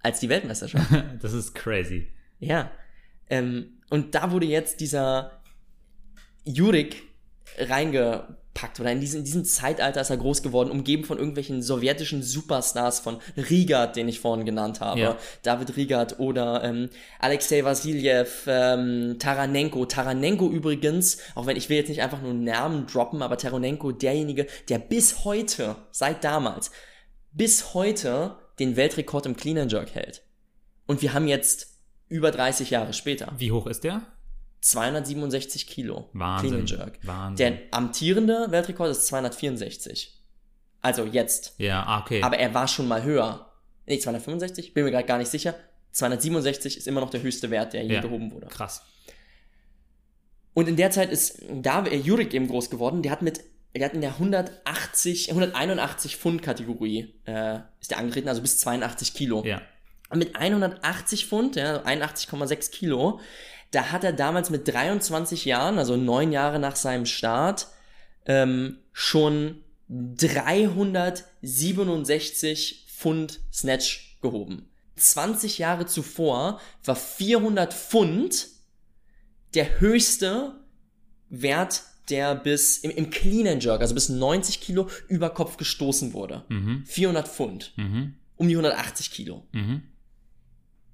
als 0.00 0.20
die 0.20 0.28
Weltmeisterschaft. 0.28 0.90
Das 1.22 1.32
ist 1.32 1.54
crazy. 1.54 2.08
ja. 2.38 2.70
Ähm, 3.30 3.78
und 3.88 4.14
da 4.14 4.30
wurde 4.32 4.44
jetzt 4.44 4.80
dieser 4.80 5.40
Jurik 6.44 7.02
aufgepackt 8.54 8.80
oder 8.80 8.92
in 8.92 9.00
diesem, 9.00 9.20
in 9.20 9.24
diesem 9.24 9.44
Zeitalter 9.44 10.00
ist 10.00 10.10
er 10.10 10.16
groß 10.16 10.42
geworden, 10.42 10.70
umgeben 10.70 11.04
von 11.04 11.18
irgendwelchen 11.18 11.62
sowjetischen 11.62 12.22
Superstars 12.22 13.00
von 13.00 13.18
Rigat, 13.36 13.96
den 13.96 14.08
ich 14.08 14.20
vorhin 14.20 14.46
genannt 14.46 14.80
habe, 14.80 15.00
Ja. 15.00 15.18
David 15.42 15.76
Rigat 15.76 16.18
oder 16.18 16.62
ähm, 16.64 16.88
Alexei 17.18 17.64
Vasiljev, 17.64 18.46
ähm, 18.46 19.16
Taranenko. 19.18 19.86
Taranenko 19.86 20.48
übrigens, 20.48 21.18
auch 21.34 21.46
wenn 21.46 21.56
ich 21.56 21.68
will 21.68 21.76
jetzt 21.76 21.88
nicht 21.88 22.02
einfach 22.02 22.22
nur 22.22 22.34
Namen 22.34 22.86
droppen, 22.86 23.22
aber 23.22 23.36
Taranenko, 23.36 23.92
derjenige, 23.92 24.46
der 24.68 24.78
bis 24.78 25.24
heute, 25.24 25.76
seit 25.90 26.24
damals, 26.24 26.70
bis 27.32 27.74
heute 27.74 28.36
den 28.58 28.76
Weltrekord 28.76 29.26
im 29.26 29.36
Clean 29.36 29.58
and 29.58 29.72
Jerk 29.72 29.94
hält. 29.94 30.22
Und 30.86 31.02
wir 31.02 31.12
haben 31.12 31.26
jetzt 31.26 31.78
über 32.08 32.30
30 32.30 32.70
Jahre 32.70 32.92
später. 32.92 33.32
Wie 33.38 33.50
hoch 33.50 33.66
ist 33.66 33.82
der? 33.82 34.02
267 34.64 35.66
Kilo. 35.66 36.08
Wahnsinn. 36.14 36.48
Clean 36.48 36.60
and 36.60 36.70
Jerk. 36.70 36.98
Wahnsinn. 37.02 37.36
Der 37.36 37.58
amtierende 37.70 38.46
Weltrekord 38.50 38.90
ist 38.90 39.06
264. 39.06 40.18
Also 40.80 41.04
jetzt. 41.04 41.54
Ja, 41.58 41.82
ah, 41.84 42.00
okay. 42.00 42.22
Aber 42.22 42.38
er 42.38 42.54
war 42.54 42.66
schon 42.66 42.88
mal 42.88 43.02
höher. 43.02 43.52
Nee, 43.86 43.98
265? 43.98 44.72
Bin 44.72 44.84
mir 44.84 44.90
gerade 44.90 45.06
gar 45.06 45.18
nicht 45.18 45.30
sicher. 45.30 45.54
267 45.92 46.78
ist 46.78 46.88
immer 46.88 47.02
noch 47.02 47.10
der 47.10 47.22
höchste 47.22 47.50
Wert, 47.50 47.74
der 47.74 47.84
je 47.84 47.94
Ja. 47.94 48.00
gehoben 48.00 48.32
wurde. 48.32 48.46
Krass. 48.46 48.82
Und 50.54 50.66
in 50.66 50.76
der 50.76 50.90
Zeit 50.90 51.10
ist 51.10 51.42
da 51.52 51.84
Jurik 51.86 52.32
eben 52.32 52.48
groß 52.48 52.70
geworden. 52.70 53.02
Der 53.02 53.12
hat 53.12 53.20
mit, 53.20 53.40
der 53.76 53.84
hat 53.84 53.92
in 53.92 54.00
der 54.00 54.12
180, 54.12 55.28
181 55.28 56.16
Pfund 56.16 56.40
Kategorie 56.42 57.14
äh, 57.26 57.58
ist 57.80 57.90
der 57.90 57.98
angetreten, 57.98 58.28
also 58.28 58.40
bis 58.40 58.58
82 58.58 59.12
Kilo. 59.12 59.44
Ja. 59.44 59.60
Und 60.08 60.20
mit 60.20 60.36
180 60.36 61.26
Pfund, 61.26 61.56
ja, 61.56 61.82
81,6 61.82 62.70
Kilo, 62.70 63.20
da 63.74 63.90
hat 63.90 64.04
er 64.04 64.12
damals 64.12 64.50
mit 64.50 64.68
23 64.68 65.46
Jahren, 65.46 65.78
also 65.78 65.96
neun 65.96 66.32
Jahre 66.32 66.58
nach 66.58 66.76
seinem 66.76 67.06
Start, 67.06 67.68
ähm, 68.26 68.80
schon 68.92 69.62
367 69.88 72.86
Pfund 72.88 73.40
Snatch 73.52 74.18
gehoben. 74.22 74.70
20 74.96 75.58
Jahre 75.58 75.84
zuvor 75.86 76.60
war 76.84 76.96
400 76.96 77.74
Pfund 77.74 78.46
der 79.54 79.80
höchste 79.80 80.54
Wert, 81.28 81.82
der 82.10 82.36
bis 82.36 82.78
im, 82.78 82.90
im 82.90 83.10
Clean 83.10 83.46
and 83.48 83.64
Jerk, 83.64 83.80
also 83.80 83.94
bis 83.94 84.08
90 84.08 84.60
Kilo 84.60 84.88
über 85.08 85.30
Kopf 85.30 85.56
gestoßen 85.56 86.12
wurde. 86.12 86.44
Mhm. 86.48 86.84
400 86.86 87.28
Pfund. 87.28 87.72
Mhm. 87.76 88.14
Um 88.36 88.48
die 88.48 88.54
180 88.54 89.10
Kilo. 89.10 89.46
Mhm. 89.52 89.82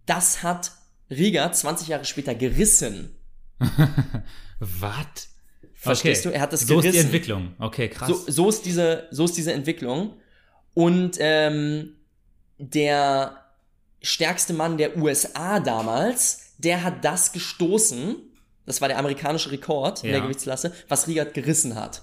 Das 0.07 0.43
hat 0.43 0.73
Riga 1.11 1.51
20 1.53 1.89
Jahre 1.89 2.05
später 2.05 2.35
gerissen. 2.35 3.15
Was? 4.59 5.29
Verstehst 5.75 6.25
du? 6.25 6.31
Er 6.31 6.43
hat 6.43 6.53
das 6.53 6.61
so 6.61 6.77
ist 6.79 6.85
die 6.85 6.89
gerissen. 6.91 7.07
Entwicklung. 7.07 7.55
Okay, 7.59 7.89
krass. 7.89 8.09
So, 8.09 8.25
so, 8.31 8.49
ist 8.49 8.67
diese, 8.67 9.09
so 9.11 9.25
ist 9.25 9.37
diese 9.37 9.53
Entwicklung. 9.53 10.15
Und 10.75 11.17
ähm, 11.19 11.97
der 12.59 13.45
stärkste 14.03 14.53
Mann 14.53 14.77
der 14.77 14.97
USA 14.99 15.59
damals, 15.61 16.55
der 16.59 16.83
hat 16.85 17.05
das 17.05 17.33
gestoßen. 17.33 18.17
Das 18.67 18.81
war 18.81 18.89
der 18.89 18.99
amerikanische 18.99 19.51
Rekord 19.51 20.05
in 20.05 20.11
Ja. 20.11 20.17
der 20.17 20.23
Gewichtsklasse, 20.23 20.73
was 20.89 21.09
Riga 21.09 21.25
gerissen 21.25 21.75
hat. 21.75 22.03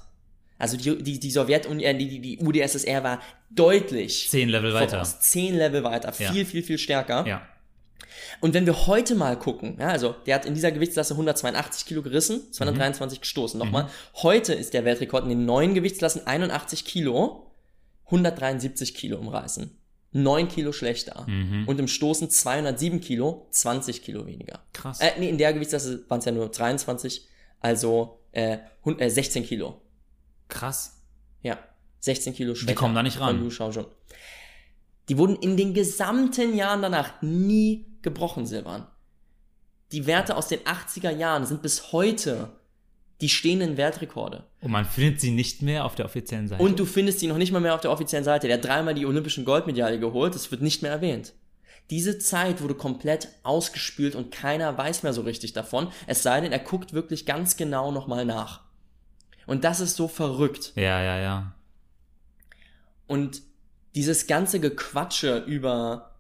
Also 0.57 0.75
die, 0.75 1.01
die, 1.03 1.19
die 1.19 1.31
Sowjetunion, 1.31 1.79
äh, 1.79 1.95
die, 1.95 2.19
die, 2.19 2.39
UdSSR 2.39 3.03
war 3.03 3.21
deutlich 3.51 4.27
Zehn 4.29 4.49
Level 4.49 4.73
weiter. 4.73 5.03
Zehn 5.03 5.55
Level 5.55 5.83
weiter. 5.83 6.11
Ja. 6.17 6.31
Viel, 6.31 6.45
viel, 6.45 6.63
viel 6.63 6.77
stärker. 6.79 7.27
Ja. 7.27 7.47
Und 8.41 8.53
wenn 8.53 8.65
wir 8.65 8.88
heute 8.88 9.15
mal 9.15 9.38
gucken, 9.38 9.78
ja, 9.80 9.88
also 9.89 10.15
der 10.26 10.36
hat 10.36 10.45
in 10.45 10.53
dieser 10.53 10.72
Gewichtsklasse 10.72 11.13
182 11.13 11.86
Kilo 11.86 12.01
gerissen, 12.01 12.51
223 12.51 13.22
gestoßen. 13.22 13.59
Nochmal, 13.59 13.89
heute 14.15 14.53
ist 14.53 14.74
der 14.74 14.86
Weltrekord 14.86 15.24
in 15.24 15.30
den 15.30 15.45
neuen 15.45 15.74
Gewichtsklassen 15.74 16.26
81 16.28 16.86
Kilo, 16.86 17.51
173 18.05 18.95
Kilo 18.95 19.18
im 19.20 19.28
Reißen. 19.28 19.72
9 20.13 20.47
Kilo 20.47 20.72
schlechter. 20.72 21.26
Mhm. 21.28 21.68
Und 21.68 21.80
im 21.80 21.88
Stoßen 21.88 22.30
207 22.30 23.01
Kilo, 23.01 23.47
20 23.51 24.01
Kilo 24.01 24.26
weniger. 24.26 24.61
Krass. 24.74 24.99
Äh, 25.01 25.11
nee, 25.20 25.30
in 25.30 25.38
der 25.38 25.53
Gewichtsklasse 25.53 26.05
waren 26.07 26.20
es 26.20 26.26
ja 26.26 26.32
nur 26.32 26.49
23, 26.49 27.28
also 27.59 28.20
äh, 28.32 28.59
hund- 28.86 29.01
äh, 29.01 29.09
16 29.09 29.43
Kilo. 29.45 29.82
Krass. 30.47 31.01
Ja, 31.41 31.59
16 31.99 32.34
Kilo 32.34 32.55
schwächer. 32.55 32.76
kommen 32.76 32.95
da 32.95 33.03
nicht 33.03 33.20
ran. 33.20 33.49
Die 35.09 35.18
wurden 35.18 35.36
in 35.38 35.57
den 35.57 35.74
gesamten 35.74 36.55
Jahren 36.55 36.82
danach 36.82 37.22
nie 37.22 37.86
gebrochen, 38.01 38.45
Silvan. 38.45 38.87
Die 39.91 40.05
Werte 40.05 40.35
aus 40.35 40.47
den 40.47 40.59
80er 40.59 41.11
Jahren 41.11 41.45
sind 41.45 41.61
bis 41.61 41.91
heute 41.91 42.49
die 43.21 43.29
stehenden 43.29 43.77
Weltrekorde. 43.77 44.43
Und 44.61 44.71
man 44.71 44.85
findet 44.85 45.21
sie 45.21 45.31
nicht 45.31 45.61
mehr 45.61 45.85
auf 45.85 45.95
der 45.95 46.05
offiziellen 46.05 46.47
Seite. 46.47 46.61
Und 46.61 46.77
du 46.79 46.85
findest 46.85 47.21
die 47.21 47.27
noch 47.27 47.37
nicht 47.37 47.51
mal 47.51 47.61
mehr 47.61 47.73
auf 47.73 47.81
der 47.81 47.91
offiziellen 47.91 48.25
Seite. 48.25 48.47
Der 48.47 48.57
hat 48.57 48.65
dreimal 48.65 48.93
die 48.93 49.05
olympischen 49.05 49.45
Goldmedaille 49.45 49.99
geholt, 49.99 50.35
das 50.35 50.51
wird 50.51 50.61
nicht 50.61 50.81
mehr 50.81 50.91
erwähnt. 50.91 51.33
Diese 51.89 52.19
Zeit 52.19 52.61
wurde 52.61 52.75
komplett 52.75 53.29
ausgespült 53.43 54.13
und 54.15 54.31
keiner 54.31 54.77
weiß 54.77 55.03
mehr 55.03 55.13
so 55.13 55.21
richtig 55.21 55.53
davon, 55.53 55.87
es 56.05 56.21
sei 56.21 56.41
denn, 56.41 56.51
er 56.51 56.59
guckt 56.59 56.93
wirklich 56.93 57.25
ganz 57.25 57.55
genau 57.55 57.91
nochmal 57.91 58.25
nach. 58.25 58.65
Und 59.45 59.63
das 59.63 59.79
ist 59.79 59.95
so 59.95 60.07
verrückt. 60.07 60.73
ja, 60.75 61.01
ja, 61.01 61.17
ja. 61.19 61.53
Und 63.07 63.41
dieses 63.95 64.27
ganze 64.27 64.59
Gequatsche 64.59 65.37
über 65.47 66.16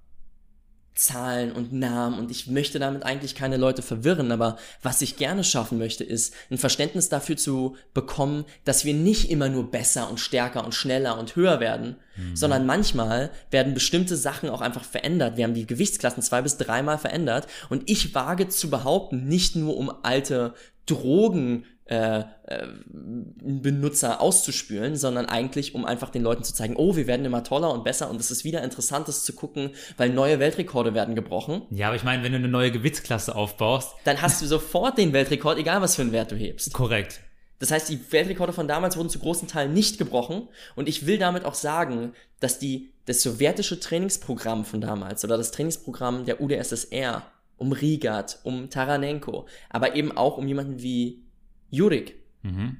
Zahlen 0.97 1.51
und 1.51 1.73
Namen 1.73 2.17
und 2.17 2.31
ich 2.31 2.47
möchte 2.47 2.79
damit 2.79 3.03
eigentlich 3.03 3.35
keine 3.35 3.57
Leute 3.57 3.81
verwirren, 3.81 4.31
aber 4.31 4.57
was 4.81 5.01
ich 5.01 5.15
gerne 5.15 5.43
schaffen 5.43 5.77
möchte, 5.77 6.03
ist 6.03 6.33
ein 6.49 6.57
Verständnis 6.57 7.07
dafür 7.07 7.37
zu 7.37 7.75
bekommen, 7.93 8.45
dass 8.65 8.83
wir 8.83 8.95
nicht 8.95 9.29
immer 9.29 9.47
nur 9.47 9.69
besser 9.69 10.09
und 10.09 10.19
stärker 10.19 10.65
und 10.65 10.73
schneller 10.73 11.19
und 11.19 11.35
höher 11.35 11.59
werden, 11.59 11.97
sondern 12.33 12.65
manchmal 12.65 13.29
werden 13.51 13.75
bestimmte 13.75 14.17
Sachen 14.17 14.49
auch 14.49 14.61
einfach 14.61 14.83
verändert. 14.83 15.37
Wir 15.37 15.43
haben 15.43 15.53
die 15.53 15.67
Gewichtsklassen 15.67 16.23
zwei 16.23 16.41
bis 16.41 16.57
dreimal 16.57 16.97
verändert 16.97 17.45
und 17.69 17.87
ich 17.89 18.15
wage 18.15 18.47
zu 18.47 18.71
behaupten, 18.71 19.27
nicht 19.27 19.55
nur 19.55 19.77
um 19.77 19.91
alte 20.01 20.55
Drogen 20.87 21.65
äh, 21.87 22.19
äh, 22.19 22.67
Benutzer 22.89 24.21
auszuspülen, 24.21 24.95
sondern 24.95 25.25
eigentlich, 25.25 25.73
um 25.75 25.85
einfach 25.85 26.09
den 26.09 26.23
Leuten 26.23 26.43
zu 26.43 26.53
zeigen, 26.53 26.75
oh, 26.75 26.95
wir 26.95 27.07
werden 27.07 27.25
immer 27.25 27.43
toller 27.43 27.71
und 27.71 27.83
besser 27.83 28.09
und 28.09 28.19
es 28.19 28.31
ist 28.31 28.43
wieder 28.43 28.63
interessantes 28.63 29.23
zu 29.23 29.33
gucken, 29.33 29.71
weil 29.95 30.09
neue 30.09 30.39
Weltrekorde 30.39 30.93
werden 30.93 31.15
gebrochen. 31.15 31.61
Ja, 31.71 31.87
aber 31.87 31.95
ich 31.95 32.03
meine, 32.03 32.23
wenn 32.23 32.31
du 32.33 32.37
eine 32.37 32.47
neue 32.49 32.71
Gewichtsklasse 32.71 33.35
aufbaust, 33.35 33.93
Dann 34.03 34.21
hast 34.21 34.41
du 34.41 34.45
sofort 34.47 34.97
den 34.97 35.13
Weltrekord, 35.13 35.57
egal 35.57 35.81
was 35.81 35.95
für 35.95 36.01
einen 36.01 36.11
Wert 36.11 36.31
du 36.31 36.35
hebst. 36.35 36.73
korrekt. 36.73 37.21
Das 37.59 37.71
heißt, 37.71 37.89
die 37.89 37.99
Weltrekorde 38.11 38.53
von 38.53 38.67
damals 38.67 38.97
wurden 38.97 39.09
zu 39.09 39.19
großen 39.19 39.47
Teilen 39.47 39.73
nicht 39.73 39.97
gebrochen 39.97 40.47
und 40.75 40.87
ich 40.87 41.07
will 41.07 41.17
damit 41.17 41.43
auch 41.45 41.55
sagen, 41.55 42.13
dass 42.39 42.59
die, 42.59 42.91
das 43.05 43.23
sowjetische 43.23 43.79
Trainingsprogramm 43.79 44.63
von 44.63 44.79
damals 44.79 45.23
oder 45.23 45.37
das 45.37 45.51
Trainingsprogramm 45.51 46.25
der 46.25 46.39
UdSSR 46.41 47.23
um 47.57 47.71
Rigat, 47.71 48.39
um 48.43 48.69
Taranenko, 48.69 49.47
aber 49.69 49.95
eben 49.95 50.15
auch 50.15 50.37
um 50.37 50.47
jemanden 50.47 50.81
wie 50.83 51.23
Jurik, 51.69 52.15
Mhm. 52.43 52.77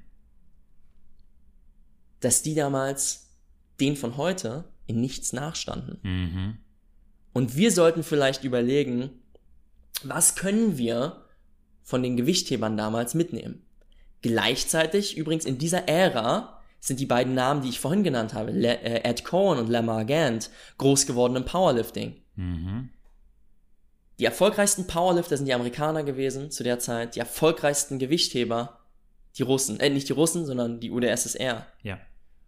dass 2.19 2.41
die 2.41 2.55
damals 2.55 3.33
den 3.79 3.95
von 3.95 4.17
heute 4.17 4.65
in 4.85 5.01
nichts 5.01 5.33
nachstanden. 5.33 5.99
Mhm. 6.01 6.57
Und 7.33 7.55
wir 7.55 7.71
sollten 7.71 8.03
vielleicht 8.03 8.43
überlegen, 8.43 9.21
was 10.03 10.35
können 10.35 10.77
wir 10.77 11.25
von 11.83 12.01
den 12.01 12.17
Gewichthebern 12.17 12.77
damals 12.77 13.13
mitnehmen? 13.13 13.65
Gleichzeitig, 14.21 15.17
übrigens 15.17 15.45
in 15.45 15.57
dieser 15.57 15.88
Ära, 15.88 16.61
sind 16.79 16.99
die 16.99 17.05
beiden 17.05 17.33
Namen, 17.33 17.61
die 17.61 17.69
ich 17.69 17.79
vorhin 17.79 18.03
genannt 18.03 18.33
habe, 18.33 18.51
Le 18.51 18.79
äh, 18.81 19.09
Ed 19.09 19.23
Cohen 19.25 19.59
und 19.59 19.69
Lamar 19.69 20.05
Gant, 20.05 20.49
groß 20.77 21.05
geworden 21.05 21.35
im 21.35 21.45
Powerlifting. 21.45 22.15
Mhm. 22.35 22.89
Die 24.19 24.25
erfolgreichsten 24.25 24.88
Powerlifter 24.88 25.38
sind 25.38 25.45
die 25.45 25.53
Amerikaner 25.53 26.03
gewesen 26.03 26.49
zu 26.49 26.63
der 26.63 26.79
Zeit, 26.79 27.15
die 27.15 27.19
erfolgreichsten 27.19 27.99
Gewichtheber, 27.99 28.76
die 29.38 29.43
Russen, 29.43 29.79
äh, 29.79 29.89
nicht 29.89 30.09
die 30.09 30.13
Russen, 30.13 30.45
sondern 30.45 30.79
die 30.79 30.91
UdSSR. 30.91 31.65
Ja. 31.83 31.99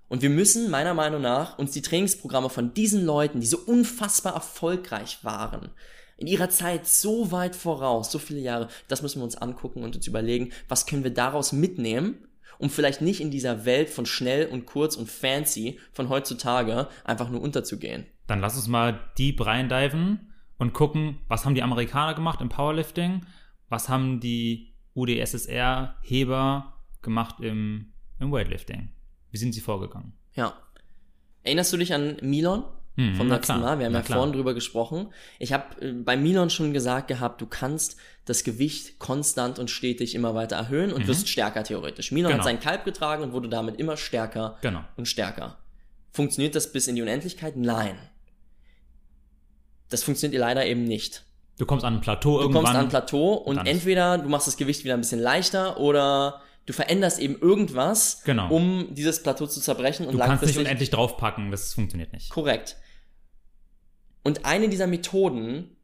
Und 0.07 0.23
wir 0.23 0.29
müssen 0.29 0.71
meiner 0.71 0.93
Meinung 0.93 1.21
nach 1.21 1.57
uns 1.59 1.71
die 1.71 1.83
Trainingsprogramme 1.83 2.49
von 2.49 2.73
diesen 2.73 3.05
Leuten, 3.05 3.39
die 3.39 3.47
so 3.47 3.59
unfassbar 3.59 4.33
erfolgreich 4.33 5.23
waren, 5.23 5.69
in 6.17 6.27
ihrer 6.27 6.49
Zeit 6.49 6.87
so 6.87 7.31
weit 7.31 7.55
voraus, 7.55 8.11
so 8.11 8.19
viele 8.19 8.41
Jahre, 8.41 8.67
das 8.87 9.01
müssen 9.01 9.19
wir 9.19 9.23
uns 9.23 9.37
angucken 9.37 9.83
und 9.83 9.95
uns 9.95 10.07
überlegen, 10.07 10.51
was 10.67 10.85
können 10.85 11.03
wir 11.03 11.13
daraus 11.13 11.53
mitnehmen, 11.53 12.27
um 12.57 12.69
vielleicht 12.69 13.01
nicht 13.01 13.21
in 13.21 13.31
dieser 13.31 13.63
Welt 13.65 13.89
von 13.89 14.05
schnell 14.05 14.47
und 14.47 14.65
kurz 14.65 14.97
und 14.97 15.09
fancy 15.09 15.79
von 15.93 16.09
heutzutage 16.09 16.89
einfach 17.05 17.29
nur 17.29 17.41
unterzugehen. 17.41 18.05
Dann 18.27 18.41
lass 18.41 18.57
uns 18.57 18.67
mal 18.67 18.99
deep 19.17 19.45
reindiven 19.45 20.33
und 20.57 20.73
gucken, 20.73 21.19
was 21.29 21.45
haben 21.45 21.55
die 21.55 21.63
Amerikaner 21.63 22.15
gemacht 22.15 22.41
im 22.41 22.49
Powerlifting, 22.49 23.25
was 23.69 23.87
haben 23.87 24.19
die 24.19 24.73
UdSSR-Heber 24.95 26.78
gemacht 27.01 27.35
im, 27.39 27.93
im 28.19 28.31
Weightlifting. 28.31 28.89
Wie 29.31 29.37
sind 29.37 29.53
sie 29.53 29.61
vorgegangen? 29.61 30.13
Ja. 30.33 30.53
Erinnerst 31.43 31.71
du 31.73 31.77
dich 31.77 31.93
an 31.93 32.17
Milon? 32.21 32.63
Mhm, 32.95 33.15
vom 33.15 33.27
letzten 33.29 33.61
Mal. 33.61 33.79
Wir 33.79 33.85
haben 33.85 33.93
ja 33.93 34.01
klar. 34.01 34.17
vorhin 34.17 34.33
drüber 34.33 34.53
gesprochen. 34.53 35.13
Ich 35.37 35.53
habe 35.53 35.79
äh, 35.81 35.93
bei 35.93 36.17
Milon 36.17 36.49
schon 36.49 36.73
gesagt 36.73 37.07
gehabt, 37.07 37.39
du 37.39 37.45
kannst 37.45 37.95
das 38.25 38.43
Gewicht 38.43 38.99
konstant 38.99 39.57
und 39.57 39.69
stetig 39.69 40.15
immer 40.15 40.35
weiter 40.35 40.57
erhöhen 40.57 40.91
und 40.91 41.07
wirst 41.07 41.29
stärker 41.29 41.63
theoretisch. 41.63 42.11
Milon 42.11 42.31
hat 42.33 42.39
Mhm. 42.39 42.41
Genau. 42.43 42.49
seinen 42.49 42.59
Kalb 42.59 42.83
getragen 42.83 43.23
und 43.23 43.31
wurde 43.31 43.47
damit 43.47 43.77
immer 43.79 43.95
stärker 43.95 44.57
Genau. 44.61 44.81
und 44.97 45.07
stärker. 45.07 45.57
Funktioniert 46.11 46.55
das 46.55 46.71
bis 46.73 46.87
in 46.87 46.95
die 46.95 47.01
Unendlichkeit? 47.01 47.55
Nein. 47.55 47.95
Das 49.89 50.03
funktioniert 50.03 50.39
leider 50.39 50.65
eben 50.65 50.83
nicht. 50.83 51.25
Du 51.57 51.65
kommst 51.65 51.83
an 51.85 51.95
ein 51.95 52.01
Plateau 52.01 52.37
Du 52.37 52.41
irgendwann. 52.41 52.63
kommst 52.63 52.75
an 52.77 52.85
ein 52.85 52.89
Plateau 52.89 53.33
und 53.33 53.57
entweder 53.65 54.17
du 54.17 54.29
machst 54.29 54.47
das 54.47 54.57
Gewicht 54.57 54.83
wieder 54.83 54.93
ein 54.93 55.01
bisschen 55.01 55.19
leichter 55.19 55.79
oder 55.79 56.41
du 56.69 56.73
veränderst 56.73 57.17
eben 57.17 57.35
irgendwas, 57.41 58.21
Genau. 58.25 58.47
um 58.53 58.93
dieses 58.93 59.23
Plateau 59.23 59.47
zu 59.47 59.59
zerbrechen 59.59 60.05
und 60.05 60.13
du 60.13 60.19
kannst 60.19 60.45
nicht 60.45 60.57
unendlich 60.59 60.91
draufpacken, 60.91 61.49
das 61.49 61.73
funktioniert 61.73 62.13
nicht. 62.13 62.29
korrekt. 62.29 62.77
Und 64.23 64.45
eine 64.45 64.69
dieser 64.69 64.85
Methoden 64.85 65.75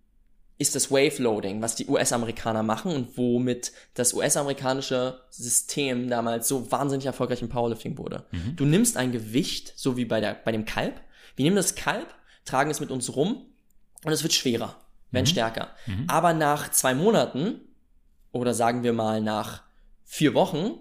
ist 0.60 0.76
das 0.76 0.92
Wave 0.92 1.22
Loading, 1.22 1.62
was 1.64 1.76
die 1.76 1.88
US-Amerikaner 1.88 2.62
machen 2.62 2.92
und 2.92 3.18
womit 3.18 3.72
das 3.96 4.14
US-amerikanische 4.14 5.20
System 5.32 6.08
damals 6.08 6.48
so 6.48 6.72
wahnsinnig 6.72 7.08
erfolgreich 7.08 7.42
im 7.42 7.50
Powerlifting 7.50 7.98
wurde. 7.98 8.26
Mhm. 8.32 8.56
Du 8.56 8.66
nimmst 8.66 8.96
ein 8.96 9.12
Gewicht, 9.12 9.74
so 9.76 9.98
wie 9.98 10.06
bei, 10.06 10.22
der, 10.22 10.36
bei 10.46 10.52
dem 10.52 10.66
Kalb. 10.66 11.02
Wir 11.36 11.44
nehmen 11.46 11.56
das 11.58 11.74
Kalb, 11.76 12.14
tragen 12.46 12.70
es 12.70 12.80
mit 12.80 12.92
uns 12.92 13.16
rum 13.16 13.48
und 14.04 14.12
es 14.14 14.22
wird 14.22 14.34
schwerer, 14.34 14.76
werden 15.12 15.26
stärker. 15.26 15.72
Aber 16.08 16.34
nach 16.34 16.70
zwei 16.72 16.94
Monaten 16.94 17.60
oder 18.32 18.54
sagen 18.54 18.84
wir 18.84 18.94
mal 18.94 19.22
nach 19.22 19.64
vier 20.06 20.34
Wochen 20.34 20.80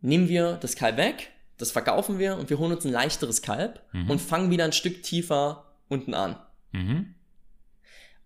nehmen 0.00 0.28
wir 0.28 0.54
das 0.54 0.76
Kalb 0.76 0.96
weg, 0.96 1.30
das 1.58 1.70
verkaufen 1.70 2.18
wir 2.18 2.36
und 2.36 2.50
wir 2.50 2.58
holen 2.58 2.72
uns 2.72 2.84
ein 2.84 2.92
leichteres 2.92 3.42
Kalb 3.42 3.82
und 4.08 4.20
fangen 4.20 4.50
wieder 4.50 4.64
ein 4.64 4.72
Stück 4.72 5.02
tiefer 5.02 5.72
unten 5.88 6.14
an. 6.14 6.36
Mhm. 6.72 7.14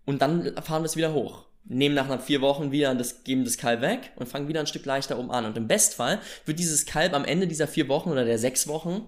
Und 0.05 0.21
dann 0.21 0.55
fahren 0.63 0.81
wir 0.81 0.87
es 0.87 0.95
wieder 0.95 1.13
hoch. 1.13 1.45
Nehmen 1.65 1.95
nach 1.95 2.07
nach 2.07 2.21
vier 2.21 2.39
Wochen 2.41 2.71
wieder 2.71 2.95
das, 2.95 3.25
geben 3.25 3.43
das 3.43 3.57
Kalb 3.57 3.81
weg 3.81 4.13
und 4.15 4.27
fangen 4.27 4.47
wieder 4.47 4.61
ein 4.61 4.67
Stück 4.67 4.85
leichter 4.85 5.19
oben 5.19 5.31
an. 5.31 5.45
Und 5.45 5.57
im 5.57 5.67
Bestfall 5.67 6.19
wird 6.45 6.59
dieses 6.59 6.85
Kalb 6.85 7.13
am 7.13 7.25
Ende 7.25 7.45
dieser 7.45 7.67
vier 7.67 7.89
Wochen 7.89 8.09
oder 8.09 8.23
der 8.23 8.39
sechs 8.39 8.67
Wochen 8.67 9.07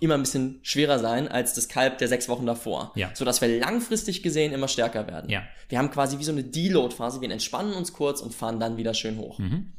immer 0.00 0.14
ein 0.14 0.22
bisschen 0.22 0.58
schwerer 0.62 0.98
sein 0.98 1.28
als 1.28 1.54
das 1.54 1.68
Kalb 1.68 1.98
der 1.98 2.08
sechs 2.08 2.28
Wochen 2.28 2.46
davor. 2.46 2.92
Ja. 2.96 3.10
Sodass 3.14 3.40
wir 3.40 3.60
langfristig 3.60 4.22
gesehen 4.22 4.52
immer 4.52 4.68
stärker 4.68 5.06
werden. 5.06 5.30
Ja. 5.30 5.42
Wir 5.68 5.78
haben 5.78 5.90
quasi 5.90 6.18
wie 6.18 6.24
so 6.24 6.32
eine 6.32 6.42
Deload-Phase. 6.42 7.20
Wir 7.20 7.30
entspannen 7.30 7.74
uns 7.74 7.92
kurz 7.92 8.20
und 8.20 8.34
fahren 8.34 8.58
dann 8.58 8.76
wieder 8.76 8.94
schön 8.94 9.18
hoch. 9.18 9.38
Mhm. 9.38 9.72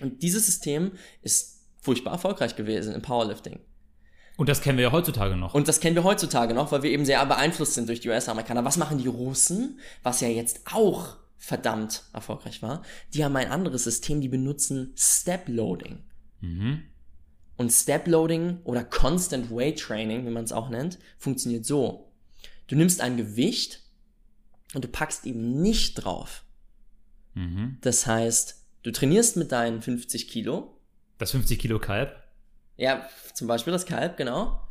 Und 0.00 0.22
dieses 0.22 0.46
System 0.46 0.92
ist 1.22 1.60
furchtbar 1.80 2.12
erfolgreich 2.12 2.56
gewesen 2.56 2.94
im 2.94 3.02
Powerlifting. 3.02 3.60
Und 4.36 4.48
das 4.48 4.62
kennen 4.62 4.78
wir 4.78 4.84
ja 4.84 4.92
heutzutage 4.92 5.36
noch. 5.36 5.54
Und 5.54 5.68
das 5.68 5.80
kennen 5.80 5.94
wir 5.94 6.04
heutzutage 6.04 6.54
noch, 6.54 6.72
weil 6.72 6.82
wir 6.82 6.90
eben 6.90 7.04
sehr 7.04 7.24
beeinflusst 7.26 7.74
sind 7.74 7.88
durch 7.88 8.00
die 8.00 8.08
US-Amerikaner. 8.08 8.64
Was 8.64 8.78
machen 8.78 8.98
die 8.98 9.06
Russen, 9.06 9.78
was 10.02 10.20
ja 10.20 10.28
jetzt 10.28 10.62
auch 10.72 11.16
verdammt 11.36 12.04
erfolgreich 12.14 12.62
war? 12.62 12.82
Die 13.12 13.24
haben 13.24 13.36
ein 13.36 13.50
anderes 13.50 13.84
System, 13.84 14.20
die 14.20 14.28
benutzen 14.28 14.94
Step 14.96 15.48
Loading. 15.48 16.04
mhm. 16.40 16.82
Und 17.62 17.70
Step 17.70 18.08
Loading 18.08 18.58
oder 18.64 18.82
Constant 18.82 19.48
Weight 19.52 19.78
Training, 19.78 20.26
wie 20.26 20.30
man 20.30 20.42
es 20.42 20.50
auch 20.50 20.68
nennt, 20.68 20.98
funktioniert 21.16 21.64
so. 21.64 22.10
Du 22.66 22.74
nimmst 22.74 23.00
ein 23.00 23.16
Gewicht 23.16 23.82
und 24.74 24.82
du 24.82 24.88
packst 24.88 25.24
eben 25.26 25.62
nicht 25.62 25.94
drauf. 25.94 26.42
Mhm. 27.34 27.78
Das 27.80 28.04
heißt, 28.04 28.64
du 28.82 28.90
trainierst 28.90 29.36
mit 29.36 29.52
deinen 29.52 29.80
50 29.80 30.26
Kilo, 30.26 30.76
Das 31.18 31.30
50 31.30 31.56
Kilo 31.60 31.78
Kalb. 31.78 32.20
Ja, 32.76 33.08
zum 33.32 33.46
Beispiel 33.46 33.72
das 33.72 33.86
Kalb, 33.86 34.16
genau. 34.16 34.66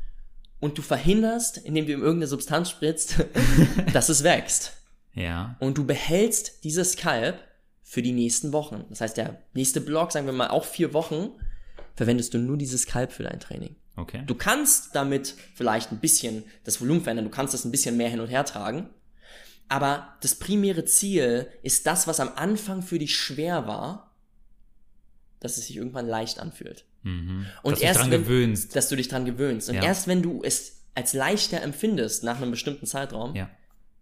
Und 0.59 0.77
du 0.77 0.81
verhinderst, 0.81 1.59
indem 1.59 1.85
du 1.85 1.93
ihm 1.93 2.01
irgendeine 2.01 2.27
Substanz 2.27 2.71
spritzt, 2.71 3.23
dass 3.93 4.09
es 4.09 4.21
wächst. 4.23 4.73
Ja. 5.13 5.55
Und 5.61 5.77
du 5.77 5.85
behältst 5.85 6.65
dieses 6.65 6.97
Kalb 6.97 7.41
für 7.83 8.01
die 8.01 8.11
nächsten 8.11 8.51
Wochen. 8.51 8.83
Das 8.89 8.99
heißt, 8.99 9.15
der 9.15 9.41
nächste 9.53 9.79
Block, 9.79 10.11
sagen 10.11 10.25
wir 10.25 10.33
mal 10.33 10.49
auch 10.49 10.65
vier 10.65 10.93
Wochen, 10.93 11.31
verwendest 11.95 12.33
du 12.33 12.37
nur 12.37 12.57
dieses 12.57 12.85
Kalb 12.85 13.11
für 13.11 13.23
dein 13.23 13.39
Training. 13.39 13.75
Okay. 13.95 14.23
Du 14.25 14.35
kannst 14.35 14.95
damit 14.95 15.35
vielleicht 15.55 15.91
ein 15.91 15.99
bisschen 15.99 16.43
das 16.63 16.79
Volumen 16.81 17.01
verändern, 17.01 17.25
du 17.25 17.31
kannst 17.31 17.53
das 17.53 17.65
ein 17.65 17.71
bisschen 17.71 17.97
mehr 17.97 18.09
hin 18.09 18.19
und 18.19 18.27
her 18.27 18.45
tragen. 18.45 18.89
Aber 19.67 20.17
das 20.21 20.35
primäre 20.35 20.83
Ziel 20.85 21.47
ist 21.63 21.85
das, 21.87 22.07
was 22.07 22.19
am 22.19 22.29
Anfang 22.35 22.81
für 22.81 22.99
dich 22.99 23.15
schwer 23.15 23.67
war, 23.67 24.15
dass 25.39 25.57
es 25.57 25.67
sich 25.67 25.77
irgendwann 25.77 26.07
leicht 26.07 26.39
anfühlt. 26.39 26.85
Mhm. 27.03 27.45
Und 27.63 27.71
Dass 27.73 27.79
du 27.79 27.79
dich 27.79 27.83
erst 27.85 27.99
dran 28.01 28.11
wenn- 28.11 28.21
gewöhnst. 28.23 28.75
dass 28.75 28.89
du 28.89 28.95
dich 28.95 29.07
dran 29.07 29.25
gewöhnst. 29.25 29.69
Und 29.69 29.75
Ja. 29.75 29.83
erst 29.83 30.07
wenn 30.07 30.21
du 30.21 30.41
es 30.43 30.83
als 30.93 31.13
leichter 31.13 31.61
empfindest 31.61 32.23
nach 32.23 32.37
einem 32.41 32.51
bestimmten 32.51 32.85
Zeitraum, 32.85 33.35
Ja. 33.35 33.49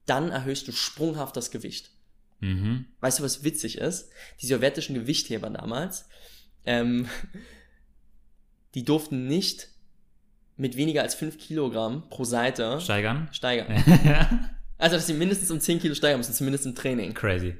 dann 0.05 0.31
erhöhst 0.31 0.67
du 0.67 0.71
sprunghaft 0.71 1.37
das 1.37 1.51
Gewicht. 1.51 1.91
Mhm. 2.39 2.85
Weißt 2.99 3.19
du, 3.19 3.23
was 3.23 3.43
witzig 3.43 3.77
ist? 3.77 4.09
Die 4.41 4.47
sowjetischen 4.47 4.95
Gewichtheber 4.95 5.49
damals, 5.49 6.05
ähm, 6.65 7.07
die 8.75 8.83
durften 8.85 9.27
nicht 9.27 9.69
mit 10.57 10.75
weniger 10.77 11.01
als 11.03 11.15
5 11.15 11.37
Kilogramm 11.37 12.03
pro 12.09 12.23
Seite 12.25 12.79
Steigern. 12.81 13.27
steigern. 13.31 13.75
Also, 14.81 14.95
dass 14.95 15.07
sie 15.07 15.13
mindestens 15.13 15.51
um 15.51 15.59
10 15.59 15.79
Kilo 15.81 15.93
steigern 15.93 16.19
müssen, 16.21 16.33
zumindest 16.33 16.65
im 16.65 16.73
Training. 16.73 17.13
Crazy. 17.13 17.57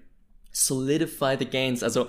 Solidify 0.52 1.36
the 1.38 1.46
gains. 1.46 1.84
Also, 1.84 2.08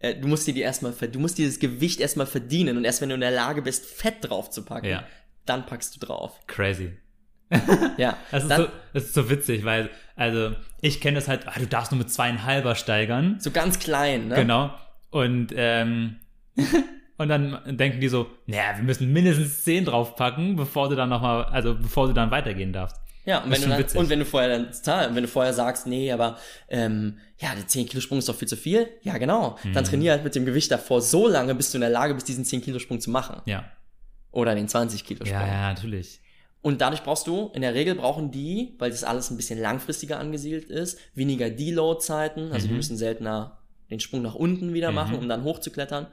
äh, 0.00 0.14
du 0.14 0.28
musst 0.28 0.46
dir 0.46 0.52
die 0.52 0.60
erstmal, 0.60 0.92
du 0.92 1.18
musst 1.18 1.38
dieses 1.38 1.58
Gewicht 1.58 1.98
erstmal 1.98 2.26
verdienen 2.26 2.76
und 2.76 2.84
erst 2.84 3.00
wenn 3.00 3.08
du 3.08 3.14
in 3.14 3.22
der 3.22 3.30
Lage 3.30 3.62
bist, 3.62 3.86
Fett 3.86 4.16
drauf 4.20 4.50
zu 4.50 4.62
packen, 4.62 4.86
Ja. 4.88 5.04
dann 5.46 5.64
packst 5.64 5.96
du 5.96 6.06
drauf. 6.06 6.38
Crazy. 6.46 6.92
Ja. 7.96 8.18
Das 8.30 8.42
ist, 8.42 8.48
dann, 8.50 8.62
so, 8.64 8.68
das 8.92 9.04
ist 9.04 9.14
so 9.14 9.30
witzig, 9.30 9.64
weil, 9.64 9.88
also, 10.14 10.54
ich 10.82 11.00
kenne 11.00 11.14
das 11.14 11.26
halt, 11.26 11.48
ah, 11.48 11.54
du 11.58 11.66
darfst 11.66 11.90
nur 11.90 11.98
mit 11.98 12.10
zweieinhalber 12.10 12.74
steigern. 12.74 13.38
so 13.40 13.50
ganz 13.50 13.78
klein, 13.78 14.28
ne? 14.28 14.34
Genau. 14.36 14.74
Und, 15.10 15.54
ähm, 15.56 16.16
und 17.20 17.28
dann 17.28 17.76
denken 17.76 18.00
die 18.00 18.08
so, 18.08 18.26
naja, 18.46 18.76
wir 18.76 18.82
müssen 18.84 19.12
mindestens 19.12 19.62
10 19.64 19.84
draufpacken, 19.84 20.56
bevor 20.56 20.88
du 20.88 20.96
dann 20.96 21.08
nochmal, 21.10 21.44
also 21.44 21.74
bevor 21.74 22.06
du 22.06 22.12
dann 22.14 22.30
weitergehen 22.30 22.72
darfst. 22.72 22.96
Ja, 23.26 23.40
und 23.44 23.50
wenn, 23.50 23.60
du 23.60 23.68
dann, 23.68 23.78
witzig. 23.78 24.00
und 24.00 24.08
wenn 24.08 24.18
du 24.18 24.24
vorher 24.24 24.48
dann 24.48 25.08
und 25.10 25.14
wenn 25.14 25.22
du 25.22 25.28
vorher 25.28 25.52
sagst, 25.52 25.86
nee, 25.86 26.10
aber 26.10 26.38
ähm, 26.68 27.18
ja, 27.38 27.54
der 27.54 27.66
10 27.68 27.86
Kilo 27.86 28.00
Sprung 28.00 28.18
ist 28.18 28.28
doch 28.28 28.34
viel 28.34 28.48
zu 28.48 28.56
viel, 28.56 28.88
ja 29.02 29.18
genau, 29.18 29.56
Mhm. 29.62 29.74
dann 29.74 29.84
trainier 29.84 30.12
halt 30.12 30.24
mit 30.24 30.34
dem 30.34 30.46
Gewicht 30.46 30.70
davor 30.70 31.02
so 31.02 31.28
lange, 31.28 31.54
bis 31.54 31.70
du 31.70 31.76
in 31.76 31.82
der 31.82 31.90
Lage 31.90 32.14
bist, 32.14 32.26
diesen 32.28 32.44
10 32.46 32.62
Kilo 32.62 32.78
Sprung 32.78 32.98
zu 33.00 33.10
machen. 33.10 33.42
Ja. 33.44 33.64
Oder 34.32 34.54
den 34.54 34.66
20 34.68 35.04
Kilo 35.04 35.24
Sprung. 35.26 35.38
Ja, 35.40 35.46
ja, 35.46 35.68
natürlich. 35.68 36.20
Und 36.62 36.80
dadurch 36.80 37.02
brauchst 37.02 37.26
du, 37.26 37.50
in 37.54 37.60
der 37.62 37.74
Regel 37.74 37.94
brauchen 37.94 38.30
die, 38.30 38.74
weil 38.78 38.90
das 38.90 39.04
alles 39.04 39.30
ein 39.30 39.36
bisschen 39.36 39.58
langfristiger 39.60 40.18
angesiedelt 40.18 40.64
ist, 40.70 40.98
weniger 41.14 41.50
Deload-Zeiten, 41.50 42.52
also 42.52 42.66
die 42.66 42.72
Mhm. 42.72 42.76
müssen 42.78 42.96
seltener 42.96 43.58
den 43.90 44.00
Sprung 44.00 44.22
nach 44.22 44.34
unten 44.34 44.72
wieder 44.72 44.92
machen, 44.92 45.18
um 45.18 45.28
dann 45.28 45.44
hochzuklettern. 45.44 46.06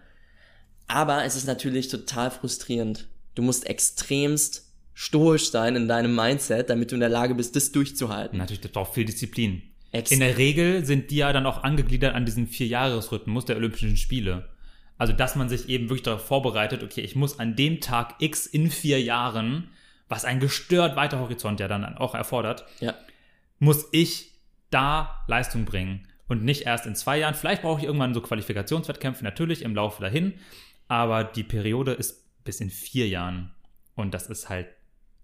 Aber 0.88 1.24
es 1.26 1.36
ist 1.36 1.46
natürlich 1.48 1.88
total 1.90 2.32
frustrierend. 2.32 3.08
Du 3.36 3.42
musst 3.42 3.68
extremst 3.68 4.64
stoisch 4.94 5.52
sein 5.52 5.76
in 5.76 5.88
deinem 5.88 6.16
Mindset, 6.16 6.70
damit 6.70 6.92
du 6.92 6.96
in 6.96 7.02
der 7.02 7.10
Lage 7.10 7.36
bist, 7.36 7.56
das 7.56 7.72
durchzuhalten. 7.72 8.38
Natürlich, 8.40 8.62
das 8.62 8.72
braucht 8.72 8.94
viel 8.94 9.06
Disziplin. 9.06 9.62
Ex- 9.92 10.12
In 10.12 10.20
der 10.22 10.38
Regel 10.38 10.86
sind 10.86 11.12
die 11.12 11.18
ja 11.18 11.32
dann 11.34 11.46
auch 11.46 11.64
angegliedert 11.64 12.16
an 12.16 12.26
diesen 12.26 12.48
Vierjahresrhythmus 12.48 13.46
der 13.46 13.58
Olympischen 13.58 13.96
Spiele. 13.98 14.50
Also, 14.98 15.14
dass 15.14 15.36
man 15.36 15.50
sich 15.50 15.70
eben 15.70 15.90
wirklich 15.90 16.04
darauf 16.04 16.26
vorbereitet, 16.26 16.82
okay, 16.84 17.02
ich 17.02 17.16
muss 17.16 17.38
an 17.38 17.56
dem 17.56 17.80
Tag 17.82 18.16
X 18.20 18.48
in 18.48 18.72
vier 18.72 19.00
Jahren, 19.02 19.70
was 20.10 20.26
ein 20.26 20.40
gestört 20.40 20.96
weiter 20.96 21.20
Horizont 21.20 21.60
ja 21.60 21.68
dann 21.68 21.86
auch 21.98 22.16
erfordert, 22.16 22.66
Ja. 22.80 22.96
muss 23.60 23.86
ich 23.92 24.32
da 24.72 25.24
Leistung 25.28 25.66
bringen. 25.66 26.08
Und 26.28 26.44
nicht 26.44 26.64
erst 26.64 26.86
in 26.88 26.96
zwei 26.96 27.20
Jahren. 27.20 27.36
Vielleicht 27.36 27.62
brauche 27.62 27.80
ich 27.80 27.86
irgendwann 27.86 28.14
so 28.14 28.20
Qualifikationswettkämpfe, 28.22 29.24
natürlich 29.24 29.62
im 29.62 29.76
Laufe 29.76 30.02
dahin. 30.02 30.34
Aber 30.88 31.24
die 31.24 31.44
Periode 31.44 31.94
ist 31.94 32.24
bis 32.44 32.60
in 32.62 32.70
vier 32.70 33.08
Jahren. 33.08 33.52
Und 33.96 34.14
das 34.14 34.28
ist 34.28 34.50
halt 34.50 34.68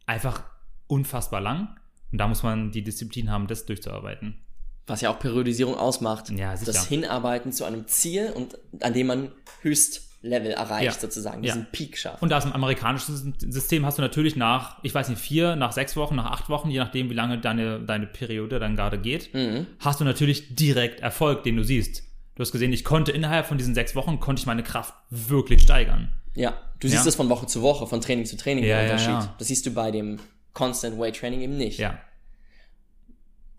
einfach 0.05 0.43
unfassbar 0.87 1.41
lang. 1.41 1.79
Und 2.11 2.17
da 2.17 2.27
muss 2.27 2.43
man 2.43 2.71
die 2.71 2.83
Disziplin 2.83 3.31
haben, 3.31 3.47
das 3.47 3.65
durchzuarbeiten. 3.65 4.39
Was 4.87 5.01
ja 5.01 5.09
auch 5.09 5.19
Periodisierung 5.19 5.75
ausmacht. 5.75 6.29
Ja, 6.29 6.57
sicher. 6.57 6.73
Das 6.73 6.87
Hinarbeiten 6.87 7.51
zu 7.53 7.63
einem 7.63 7.87
Ziel 7.87 8.31
und 8.35 8.57
an 8.83 8.93
dem 8.93 9.07
man 9.07 9.31
Höchstlevel 9.61 10.51
erreicht, 10.51 10.83
Ja. 10.83 10.91
sozusagen, 10.91 11.41
Ja. 11.43 11.53
diesen 11.53 11.67
Peak 11.71 11.97
schafft. 11.97 12.21
Und 12.21 12.29
da 12.29 12.37
ist 12.37 12.43
im 12.45 12.51
amerikanischen 12.51 13.33
System 13.39 13.85
hast 13.85 13.97
du 13.97 14.01
natürlich 14.01 14.35
nach, 14.35 14.83
ich 14.83 14.93
weiß 14.93 15.07
nicht, 15.09 15.21
vier, 15.21 15.55
nach 15.55 15.71
sechs 15.71 15.95
Wochen, 15.95 16.15
nach 16.15 16.25
acht 16.31 16.49
Wochen, 16.49 16.69
je 16.69 16.79
nachdem, 16.79 17.09
wie 17.09 17.13
lange 17.13 17.39
deine, 17.39 17.79
deine 17.79 18.07
Periode 18.07 18.59
dann 18.59 18.75
gerade 18.75 18.97
geht, 18.99 19.33
Mhm. 19.33 19.67
hast 19.79 20.01
du 20.01 20.03
natürlich 20.05 20.53
direkt 20.55 20.99
Erfolg, 20.99 21.43
den 21.43 21.55
du 21.55 21.63
siehst. 21.63 22.03
Du 22.35 22.41
hast 22.41 22.51
gesehen, 22.51 22.73
ich 22.73 22.83
konnte 22.83 23.11
innerhalb 23.11 23.45
von 23.45 23.57
diesen 23.57 23.75
sechs 23.75 23.95
Wochen, 23.95 24.19
konnte 24.19 24.39
ich 24.39 24.45
meine 24.47 24.63
Kraft 24.63 24.93
wirklich 25.09 25.61
steigern. 25.61 26.11
Ja, 26.35 26.59
du 26.79 26.87
siehst 26.87 27.01
Ja. 27.01 27.05
das 27.05 27.15
von 27.15 27.29
Woche 27.29 27.45
zu 27.45 27.61
Woche, 27.61 27.85
von 27.85 28.01
Training 28.01 28.25
zu 28.25 28.37
Training, 28.37 28.63
Ja, 28.63 28.77
der 28.77 28.85
ja, 28.87 28.91
Unterschied. 28.93 29.09
ja. 29.27 29.35
Das 29.37 29.47
siehst 29.49 29.65
du 29.67 29.71
bei 29.71 29.91
dem 29.91 30.19
Constant 30.53 30.97
Weight 30.99 31.15
Training 31.17 31.41
eben 31.41 31.57
nicht. 31.57 31.77
Ja. 31.79 31.99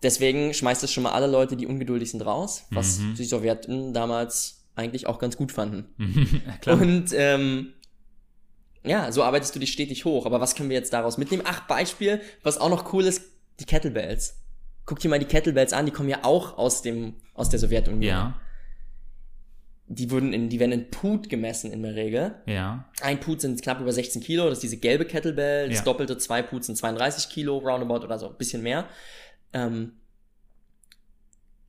Deswegen 0.03 0.53
schmeißt 0.53 0.83
es 0.83 0.91
schon 0.91 1.03
mal 1.03 1.11
alle 1.13 1.27
Leute, 1.27 1.55
die 1.55 1.67
ungeduldig 1.67 2.11
sind, 2.11 2.21
raus, 2.25 2.65
was 2.69 2.99
Mhm. 2.99 3.15
die 3.15 3.23
Sowjeten 3.23 3.93
damals 3.93 4.65
eigentlich 4.75 5.07
auch 5.07 5.19
ganz 5.19 5.37
gut 5.37 5.51
fanden. 5.53 5.85
Klar. 6.61 6.79
Und 6.81 7.07
ähm, 7.13 7.71
Ja, 8.83 9.11
so 9.11 9.23
arbeitest 9.23 9.55
du 9.55 9.59
dich 9.59 9.71
stetig 9.71 10.05
hoch. 10.05 10.27
Aber 10.27 10.39
was 10.41 10.53
können 10.53 10.69
wir 10.69 10.75
jetzt 10.77 10.93
daraus 10.93 11.17
mitnehmen? 11.17 11.41
Ach, 11.45 11.61
Beispiel, 11.65 12.21
was 12.43 12.59
auch 12.59 12.69
noch 12.69 12.93
cool 12.93 13.05
ist, 13.05 13.23
die 13.59 13.65
Kettlebells. 13.65 14.35
Guck 14.85 14.99
dir 14.99 15.09
mal 15.09 15.17
die 15.17 15.25
Kettlebells 15.25 15.73
an, 15.73 15.87
die 15.87 15.91
kommen 15.91 16.07
ja 16.09 16.19
auch 16.23 16.59
aus 16.59 16.83
dem, 16.83 17.15
aus 17.33 17.49
der 17.49 17.57
Sowjetunion. 17.59 18.03
Ja, 18.03 18.39
Die 19.87 20.09
wurden 20.09 20.33
in, 20.33 20.49
die 20.49 20.59
werden 20.59 20.71
in 20.71 20.89
Put 20.89 21.29
gemessen 21.29 21.71
in 21.71 21.83
der 21.83 21.93
Regel. 21.95 22.35
ja. 22.47 22.89
Ein 23.01 23.19
Put 23.19 23.41
sind 23.41 23.61
knapp 23.61 23.79
über 23.79 23.91
16 23.91 24.21
Kilo, 24.23 24.45
das 24.45 24.53
ist 24.57 24.63
diese 24.63 24.77
gelbe 24.77 25.05
Kettlebell. 25.05 25.69
Das 25.69 25.77
Ja. 25.79 25.83
doppelte 25.83 26.17
zwei 26.17 26.41
Put 26.41 26.63
sind 26.63 26.75
32 26.75 27.29
Kilo, 27.29 27.57
roundabout 27.59 28.03
oder 28.03 28.17
so, 28.17 28.29
ein 28.29 28.35
bisschen 28.37 28.63
mehr. 28.63 28.87
Ähm, 29.53 29.93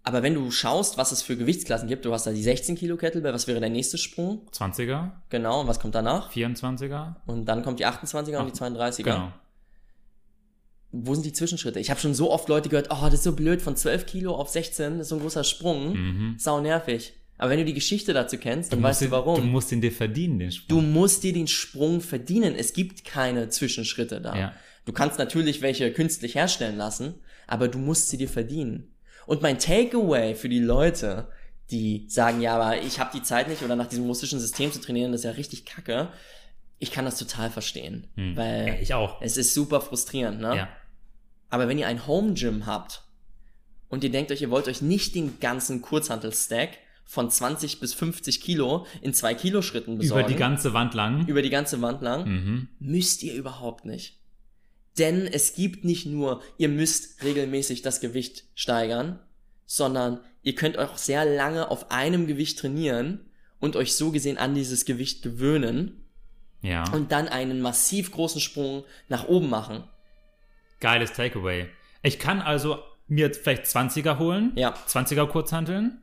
aber 0.03 0.23
wenn 0.23 0.35
du 0.35 0.51
schaust, 0.53 0.97
was 0.99 1.11
es 1.13 1.21
für 1.23 1.37
Gewichtsklassen 1.37 1.89
gibt, 1.89 2.05
du 2.05 2.13
hast 2.13 2.27
da 2.27 2.31
die 2.31 2.43
16 2.43 2.77
Kilo 2.77 2.97
Kettlebell, 2.97 3.35
was 3.35 3.49
wäre 3.49 3.59
der 3.61 3.71
nächste 3.71 3.99
Sprung? 3.99 4.47
20er, 4.53 5.11
Genau, 5.31 5.61
und 5.61 5.67
was 5.67 5.81
kommt 5.81 5.95
danach? 5.97 6.31
24er. 6.33 7.17
Und 7.27 7.45
dann 7.47 7.63
kommt 7.63 7.81
die 7.81 7.87
28er 7.87 8.39
und 8.39 8.47
die 8.55 8.59
32er. 8.59 9.03
Genau. 9.03 9.33
Wo 10.93 11.13
sind 11.13 11.27
die 11.27 11.33
Zwischenschritte? 11.33 11.81
Ich 11.81 11.91
habe 11.91 12.01
schon 12.01 12.15
so 12.15 12.31
oft 12.31 12.49
Leute 12.49 12.69
gehört, 12.69 12.89
oh, 12.91 13.05
das 13.05 13.15
ist 13.15 13.25
so 13.25 13.33
blöd, 13.33 13.61
von 13.61 13.77
12 13.77 14.07
Kilo 14.07 14.35
auf 14.37 14.49
16, 14.49 14.93
das 14.99 15.07
ist 15.07 15.09
so 15.11 15.17
ein 15.17 15.21
großer 15.21 15.45
Sprung. 15.45 15.93
Mhm. 15.93 16.37
Sau 16.39 16.61
nervig. 16.61 17.13
Aber 17.39 17.51
wenn 17.51 17.59
du 17.59 17.65
die 17.65 17.75
Geschichte 17.75 18.13
dazu 18.15 18.39
kennst, 18.39 18.73
dann 18.73 18.83
weißt 18.83 19.03
musst 19.03 19.13
du 19.13 19.17
warum. 19.17 19.41
Du 19.41 19.47
musst 19.47 19.71
ihn 19.73 19.81
dir 19.81 19.93
verdienen, 19.93 20.39
den 20.39 20.51
Sprung. 20.53 20.69
Du 20.69 20.81
musst 20.87 21.23
dir 21.23 21.33
den 21.33 21.47
Sprung 21.49 22.01
verdienen. 22.01 22.55
Es 22.57 22.73
gibt 22.73 23.05
keine 23.05 23.49
Zwischenschritte 23.51 24.21
da. 24.21 24.35
Ja. 24.37 24.53
Du 24.87 24.93
kannst 24.93 25.19
natürlich 25.19 25.61
welche 25.61 25.93
künstlich 25.93 26.35
herstellen 26.35 26.77
lassen, 26.77 27.15
aber 27.47 27.69
du 27.69 27.79
musst 27.79 28.09
sie 28.09 28.17
dir 28.17 28.29
verdienen. 28.29 28.95
Und 29.27 29.43
mein 29.43 29.59
Takeaway 29.59 30.35
für 30.35 30.49
die 30.49 30.61
Leute, 30.61 31.29
die 31.71 32.07
sagen, 32.09 32.41
ja, 32.41 32.55
aber 32.57 32.81
ich 32.83 33.01
habe 33.01 33.11
die 33.13 33.23
Zeit 33.23 33.49
nicht 33.49 33.63
oder 33.63 33.75
nach 33.77 33.89
diesem 33.89 34.07
russischen 34.07 34.39
System 34.39 34.71
zu 34.73 34.81
trainieren, 34.81 35.11
das 35.13 35.23
ist 35.23 35.25
ja 35.25 35.31
richtig 35.33 35.65
kacke. 35.67 36.09
Ich 36.79 36.93
kann 36.93 37.05
das 37.05 37.19
total 37.19 37.51
verstehen, 37.51 38.07
Hm. 38.15 38.37
weil 38.37 38.69
Ja, 38.69 38.75
ich 38.81 38.95
auch. 38.95 39.21
es 39.21 39.37
ist 39.37 39.53
super 39.55 39.81
frustrierend, 39.81 40.41
ne? 40.41 40.57
Ja. 40.57 40.69
Aber 41.51 41.69
wenn 41.69 41.79
ihr 41.79 41.87
ein 41.89 42.07
Home 42.07 42.35
Gym 42.35 42.67
habt 42.67 43.03
und 43.89 44.05
ihr 44.05 44.11
denkt 44.11 44.31
euch, 44.31 44.43
ihr 44.43 44.51
wollt 44.51 44.69
euch 44.69 44.81
nicht 44.83 45.15
den 45.15 45.41
ganzen 45.41 45.83
Kurzhantel-Stack 45.83 46.71
von 47.07 47.31
20 47.31 47.79
bis 47.81 47.95
50 47.95 48.41
Kilo 48.41 48.85
in 49.01 49.15
zwei 49.15 49.35
Kilo 49.35 49.63
Schritten 49.63 49.97
besorgen, 49.99 50.25
Über 50.25 50.29
die 50.29 50.39
ganze 50.39 50.73
Wand 50.75 50.93
lang. 50.95 51.27
über 51.29 51.41
die 51.41 51.51
ganze 51.51 51.81
Wand 51.81 52.03
lang, 52.03 52.29
Mhm. 52.29 52.69
müsst 52.81 53.23
ihr 53.23 53.35
überhaupt 53.35 53.85
nicht. 53.85 54.19
Denn 54.99 55.27
es 55.27 55.55
gibt 55.55 55.85
nicht 55.85 56.07
nur, 56.07 56.43
ihr 56.59 56.69
müsst 56.69 57.23
regelmäßig 57.23 57.83
das 57.83 58.01
Gewicht 58.01 58.45
steigern, 58.55 59.19
sondern 59.67 60.21
ihr 60.43 60.55
könnt 60.55 60.79
auch 60.79 60.97
sehr 60.97 61.25
lange 61.25 61.71
auf 61.71 61.91
einem 61.91 62.27
Gewicht 62.27 62.59
trainieren 62.59 63.21
und 63.61 63.77
euch 63.77 63.95
so 63.95 64.11
gesehen 64.11 64.39
an 64.39 64.55
dieses 64.55 64.85
Gewicht 64.85 65.23
gewöhnen 65.23 66.05
Ja. 66.63 66.91
und 66.93 67.13
dann 67.13 67.29
einen 67.29 67.61
massiv 67.61 68.11
großen 68.11 68.41
Sprung 68.41 68.85
nach 69.09 69.29
oben 69.29 69.49
machen. 69.51 69.85
Geiles 70.81 71.13
Takeaway. 71.13 71.69
Ich 72.03 72.19
kann 72.19 72.41
also 72.41 72.79
mir 73.09 73.33
vielleicht 73.35 73.67
20er 73.67 74.19
holen. 74.19 74.53
Ja. 74.57 74.75
20er 74.87 75.27
Kurzhanteln. 75.27 76.01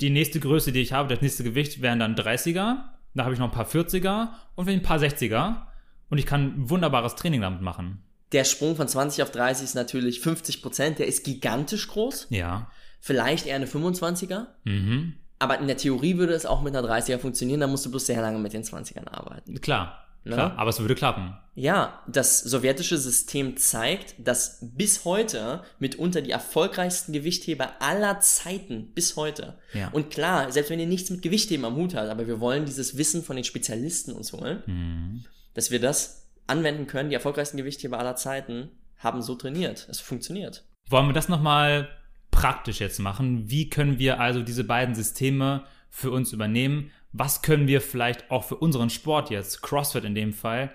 Die 0.00 0.10
nächste 0.10 0.40
Größe, 0.40 0.72
die 0.72 0.80
ich 0.80 0.92
habe, 0.92 1.08
das 1.08 1.22
nächste 1.22 1.44
Gewicht 1.44 1.82
wären 1.82 1.98
dann 1.98 2.14
30er. 2.14 2.84
Da 3.14 3.24
habe 3.24 3.34
ich 3.34 3.38
noch 3.38 3.48
ein 3.48 3.54
paar 3.54 3.68
40er 3.68 4.28
und 4.54 4.68
ein 4.68 4.82
paar 4.82 4.98
60er. 4.98 5.66
Und 6.08 6.18
ich 6.18 6.26
kann 6.26 6.42
ein 6.42 6.70
wunderbares 6.70 7.14
Training 7.14 7.40
damit 7.40 7.60
machen. 7.60 8.02
Der 8.32 8.44
Sprung 8.44 8.76
von 8.76 8.88
20 8.88 9.22
auf 9.22 9.30
30 9.30 9.64
ist 9.64 9.74
natürlich 9.74 10.20
50 10.20 10.62
Prozent, 10.62 10.98
der 10.98 11.06
ist 11.06 11.24
gigantisch 11.24 11.88
groß. 11.88 12.28
Ja. 12.30 12.70
Vielleicht 13.00 13.46
eher 13.46 13.56
eine 13.56 13.66
25er. 13.66 14.46
Mhm. 14.64 15.14
Aber 15.38 15.58
in 15.58 15.66
der 15.66 15.76
Theorie 15.76 16.16
würde 16.18 16.34
es 16.34 16.46
auch 16.46 16.62
mit 16.62 16.74
einer 16.74 16.88
30er 16.88 17.18
funktionieren, 17.18 17.60
da 17.60 17.66
musst 17.66 17.84
du 17.84 17.90
bloß 17.90 18.06
sehr 18.06 18.20
lange 18.20 18.38
mit 18.38 18.52
den 18.52 18.62
20ern 18.62 19.08
arbeiten. 19.08 19.60
Klar. 19.60 20.01
Ne? 20.24 20.34
Klar. 20.34 20.56
Aber 20.56 20.70
es 20.70 20.78
würde 20.78 20.94
klappen. 20.94 21.36
Ja, 21.54 22.02
das 22.06 22.40
sowjetische 22.40 22.96
System 22.96 23.56
zeigt, 23.56 24.14
dass 24.18 24.58
bis 24.62 25.04
heute 25.04 25.62
mitunter 25.78 26.22
die 26.22 26.30
erfolgreichsten 26.30 27.12
Gewichtheber 27.12 27.72
aller 27.80 28.20
Zeiten, 28.20 28.92
bis 28.94 29.16
heute. 29.16 29.58
Ja. 29.74 29.88
Und 29.90 30.10
klar, 30.10 30.50
selbst 30.50 30.70
wenn 30.70 30.80
ihr 30.80 30.86
nichts 30.86 31.10
mit 31.10 31.20
Gewichtheben 31.22 31.64
am 31.64 31.76
Hut 31.76 31.94
habt, 31.94 32.08
aber 32.08 32.26
wir 32.26 32.40
wollen 32.40 32.64
dieses 32.64 32.96
Wissen 32.96 33.22
von 33.22 33.36
den 33.36 33.44
Spezialisten 33.44 34.12
uns 34.14 34.32
holen, 34.32 34.62
Mhm. 34.66 35.24
dass 35.54 35.70
wir 35.70 35.80
das 35.80 36.30
anwenden 36.46 36.86
können. 36.86 37.10
Die 37.10 37.14
erfolgreichsten 37.14 37.56
Gewichtheber 37.58 37.98
aller 37.98 38.16
Zeiten 38.16 38.70
haben 38.98 39.20
so 39.20 39.34
trainiert. 39.34 39.86
Es 39.90 40.00
funktioniert. 40.00 40.64
Wollen 40.88 41.06
wir 41.08 41.12
das 41.14 41.28
nochmal 41.28 41.88
praktisch 42.30 42.80
jetzt 42.80 42.98
machen? 42.98 43.50
Wie 43.50 43.68
können 43.68 43.98
wir 43.98 44.20
also 44.20 44.42
diese 44.42 44.64
beiden 44.64 44.94
Systeme 44.94 45.64
für 45.90 46.10
uns 46.10 46.32
übernehmen? 46.32 46.90
Was 47.12 47.42
können 47.42 47.66
wir 47.66 47.80
vielleicht 47.80 48.30
auch 48.30 48.44
für 48.44 48.56
unseren 48.56 48.90
Sport 48.90 49.30
jetzt, 49.30 49.62
CrossFit 49.62 50.04
in 50.04 50.14
dem 50.14 50.32
Fall, 50.32 50.72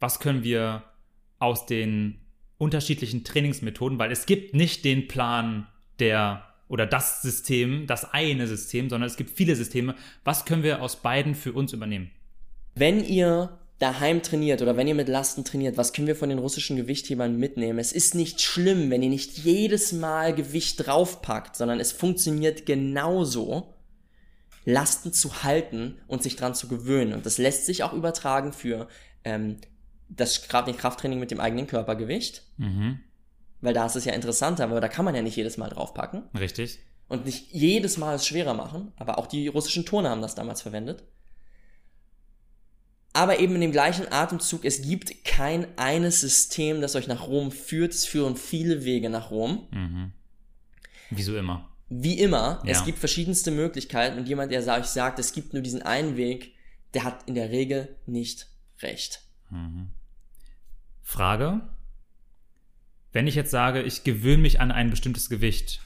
was 0.00 0.20
können 0.20 0.44
wir 0.44 0.82
aus 1.38 1.66
den 1.66 2.20
unterschiedlichen 2.58 3.24
Trainingsmethoden, 3.24 3.98
weil 3.98 4.12
es 4.12 4.26
gibt 4.26 4.54
nicht 4.54 4.84
den 4.84 5.08
Plan 5.08 5.66
der 5.98 6.44
oder 6.68 6.86
das 6.86 7.22
System, 7.22 7.86
das 7.86 8.12
eine 8.12 8.46
System, 8.46 8.90
sondern 8.90 9.06
es 9.06 9.16
gibt 9.16 9.30
viele 9.30 9.56
Systeme. 9.56 9.94
Was 10.24 10.44
können 10.44 10.62
wir 10.62 10.82
aus 10.82 10.96
beiden 10.96 11.34
für 11.34 11.52
uns 11.52 11.72
übernehmen? 11.72 12.10
Wenn 12.74 13.02
ihr 13.02 13.58
daheim 13.78 14.22
trainiert 14.22 14.60
oder 14.60 14.76
wenn 14.76 14.88
ihr 14.88 14.94
mit 14.94 15.08
Lasten 15.08 15.44
trainiert, 15.44 15.76
was 15.76 15.92
können 15.92 16.08
wir 16.08 16.16
von 16.16 16.28
den 16.28 16.38
russischen 16.38 16.76
Gewichthebern 16.76 17.38
mitnehmen? 17.38 17.78
Es 17.78 17.92
ist 17.92 18.14
nicht 18.14 18.40
schlimm, 18.40 18.90
wenn 18.90 19.02
ihr 19.02 19.08
nicht 19.08 19.38
jedes 19.38 19.92
Mal 19.92 20.34
Gewicht 20.34 20.86
draufpackt, 20.86 21.56
sondern 21.56 21.80
es 21.80 21.92
funktioniert 21.92 22.66
genauso, 22.66 23.74
Lasten 24.70 25.12
zu 25.12 25.42
halten 25.42 25.98
und 26.06 26.22
sich 26.22 26.36
dran 26.36 26.54
zu 26.54 26.68
gewöhnen. 26.68 27.14
Und 27.14 27.24
das 27.26 27.38
lässt 27.38 27.64
sich 27.66 27.82
auch 27.82 27.92
übertragen 27.94 28.52
für 28.52 28.86
ähm, 29.24 29.56
das 30.08 30.46
gerade 30.48 30.70
den 30.70 30.78
Krafttraining 30.78 31.18
mit 31.18 31.30
dem 31.30 31.40
eigenen 31.40 31.66
Körpergewicht, 31.66 32.42
Mhm. 32.58 33.00
weil 33.60 33.72
da 33.74 33.86
ist 33.86 33.96
es 33.96 34.04
ja 34.04 34.12
interessanter, 34.12 34.70
weil 34.70 34.80
da 34.80 34.88
kann 34.88 35.04
man 35.04 35.14
ja 35.14 35.22
nicht 35.22 35.36
jedes 35.36 35.56
Mal 35.56 35.68
draufpacken 35.70 36.22
Richtig. 36.38 36.78
und 37.08 37.24
nicht 37.24 37.50
jedes 37.52 37.96
Mal 37.96 38.14
es 38.16 38.26
schwerer 38.26 38.54
machen, 38.54 38.92
aber 38.96 39.18
auch 39.18 39.26
die 39.26 39.48
russischen 39.48 39.84
Turner 39.86 40.10
haben 40.10 40.22
das 40.22 40.34
damals 40.34 40.60
verwendet. 40.62 41.04
Aber 43.14 43.38
eben 43.40 43.54
in 43.54 43.60
dem 43.62 43.72
gleichen 43.72 44.10
Atemzug, 44.12 44.64
es 44.64 44.82
gibt 44.82 45.24
kein 45.24 45.66
eines 45.76 46.20
System, 46.20 46.80
das 46.80 46.94
euch 46.94 47.08
nach 47.08 47.26
Rom 47.26 47.50
führt. 47.50 47.92
Es 47.92 48.04
führen 48.04 48.36
viele 48.36 48.84
Wege 48.84 49.10
nach 49.10 49.30
Rom. 49.30 49.66
Mhm. 49.72 50.12
Wie 51.10 51.22
so 51.22 51.36
immer. 51.36 51.68
Wie 51.88 52.18
immer, 52.18 52.60
Ja. 52.64 52.72
es 52.72 52.84
gibt 52.84 52.98
verschiedenste 52.98 53.50
Möglichkeiten 53.50 54.18
und 54.18 54.28
jemand, 54.28 54.52
der 54.52 54.60
euch 54.60 54.86
sagt, 54.86 55.18
es 55.18 55.32
gibt 55.32 55.54
nur 55.54 55.62
diesen 55.62 55.82
einen 55.82 56.16
Weg, 56.16 56.54
der 56.94 57.04
hat 57.04 57.26
in 57.26 57.34
der 57.34 57.50
Regel 57.50 57.96
nicht 58.06 58.46
recht. 58.80 59.22
Frage. 61.02 61.60
Wenn 63.12 63.26
ich 63.26 63.34
jetzt 63.34 63.50
sage, 63.50 63.82
ich 63.82 64.04
gewöhne 64.04 64.42
mich 64.42 64.60
an 64.60 64.70
ein 64.70 64.90
bestimmtes 64.90 65.30
Gewicht, 65.30 65.80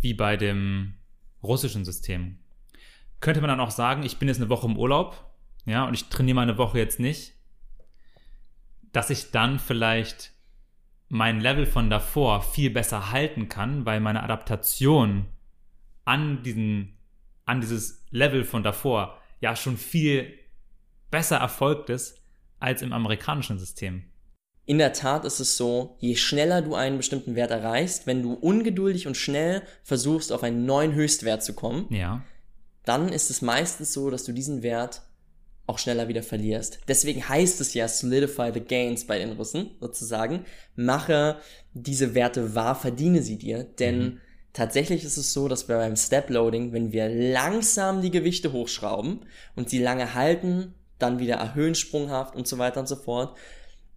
wie 0.00 0.14
bei 0.14 0.36
dem 0.36 0.94
russischen 1.42 1.84
System, 1.84 2.38
könnte 3.20 3.40
man 3.40 3.48
dann 3.48 3.60
auch 3.60 3.72
sagen, 3.72 4.04
ich 4.04 4.18
bin 4.18 4.28
jetzt 4.28 4.36
eine 4.38 4.48
Woche 4.48 4.66
im 4.66 4.78
Urlaub, 4.78 5.24
ja, 5.66 5.84
und 5.84 5.94
ich 5.94 6.04
trainiere 6.08 6.36
mal 6.36 6.42
eine 6.42 6.58
Woche 6.58 6.78
jetzt 6.78 7.00
nicht, 7.00 7.32
dass 8.92 9.10
ich 9.10 9.32
dann 9.32 9.58
vielleicht 9.58 10.32
mein 11.08 11.40
Level 11.40 11.66
von 11.66 11.90
davor 11.90 12.42
viel 12.42 12.70
besser 12.70 13.10
halten 13.12 13.48
kann, 13.48 13.86
weil 13.86 14.00
meine 14.00 14.22
Adaptation 14.22 15.26
an 16.04 16.42
diesen, 16.42 16.98
an 17.44 17.60
dieses 17.60 18.04
Level 18.10 18.44
von 18.44 18.62
davor 18.62 19.18
ja 19.40 19.56
schon 19.56 19.76
viel 19.76 20.32
besser 21.10 21.36
erfolgt 21.36 21.90
ist 21.90 22.20
als 22.60 22.82
im 22.82 22.92
amerikanischen 22.92 23.58
System. 23.58 24.04
In 24.66 24.76
der 24.76 24.92
Tat 24.92 25.24
ist 25.24 25.40
es 25.40 25.56
so, 25.56 25.96
je 25.98 26.14
schneller 26.14 26.60
du 26.60 26.74
einen 26.74 26.98
bestimmten 26.98 27.34
Wert 27.34 27.50
erreichst, 27.50 28.06
wenn 28.06 28.22
du 28.22 28.34
ungeduldig 28.34 29.06
und 29.06 29.16
schnell 29.16 29.62
versuchst, 29.82 30.30
auf 30.30 30.42
einen 30.42 30.66
neuen 30.66 30.92
Höchstwert 30.92 31.42
zu 31.42 31.54
kommen, 31.54 31.86
Ja. 31.90 32.22
dann 32.84 33.08
ist 33.08 33.30
es 33.30 33.40
meistens 33.40 33.94
so, 33.94 34.10
dass 34.10 34.24
du 34.24 34.32
diesen 34.32 34.62
Wert 34.62 35.02
auch 35.68 35.78
schneller 35.78 36.08
wieder 36.08 36.22
verlierst. 36.22 36.80
Deswegen 36.88 37.28
heißt 37.28 37.60
es 37.60 37.74
ja 37.74 37.86
solidify 37.86 38.50
the 38.52 38.60
gains 38.60 39.06
bei 39.06 39.18
den 39.18 39.32
Russen, 39.32 39.72
sozusagen. 39.80 40.44
Mache 40.74 41.36
diese 41.74 42.14
Werte 42.14 42.54
wahr, 42.54 42.74
verdiene 42.74 43.22
sie 43.22 43.36
dir, 43.36 43.64
denn 43.64 44.20
tatsächlich 44.54 45.04
ist 45.04 45.18
es 45.18 45.32
so, 45.32 45.46
dass 45.46 45.68
wir 45.68 45.76
beim 45.76 45.94
Step 45.94 46.30
Loading, 46.30 46.72
wenn 46.72 46.92
wir 46.92 47.08
langsam 47.08 48.00
die 48.00 48.10
Gewichte 48.10 48.52
hochschrauben 48.52 49.20
und 49.56 49.68
sie 49.68 49.78
lange 49.78 50.14
halten, 50.14 50.74
dann 50.98 51.18
wieder 51.18 51.36
erhöhen 51.36 51.74
sprunghaft 51.74 52.34
und 52.34 52.48
so 52.48 52.58
weiter 52.58 52.80
und 52.80 52.88
so 52.88 52.96
fort, 52.96 53.36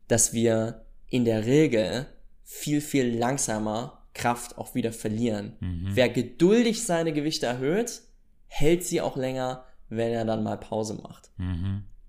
dass 0.07 0.34
wir 0.34 0.86
in 1.07 1.26
der 1.26 1.45
Regel 1.45 2.05
viel, 2.43 2.82
viel 2.82 3.17
langsamer 3.17 4.05
Kraft 4.13 4.57
auch 4.57 4.76
wieder 4.76 4.91
verlieren. 4.91 5.55
Wer 5.95 6.09
geduldig 6.09 6.84
seine 6.86 7.13
Gewichte 7.13 7.45
erhöht, 7.45 8.01
hält 8.47 8.84
sie 8.84 8.99
auch 8.99 9.15
länger, 9.15 9.63
wenn 9.92 10.12
er 10.12 10.26
dann 10.26 10.44
mal 10.44 10.58
Pause 10.58 10.96
macht. 10.96 11.30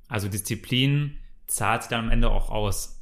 Also 0.09 0.29
Disziplin 0.29 1.19
zahlt 1.47 1.91
dann 1.91 2.07
am 2.07 2.11
Ende 2.11 2.31
auch 2.31 2.51
aus. 2.51 3.01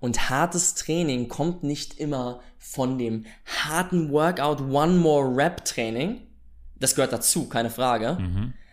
Und 0.00 0.28
hartes 0.28 0.74
Training 0.74 1.28
kommt 1.28 1.62
nicht 1.62 1.98
immer 1.98 2.40
von 2.58 2.98
dem 2.98 3.24
harten 3.44 4.10
Workout 4.10 4.60
One 4.60 4.94
More 4.94 5.36
Rep 5.36 5.64
Training. 5.64 6.20
Das 6.78 6.94
gehört 6.94 7.12
dazu, 7.12 7.48
keine 7.48 7.70
Frage. 7.70 8.18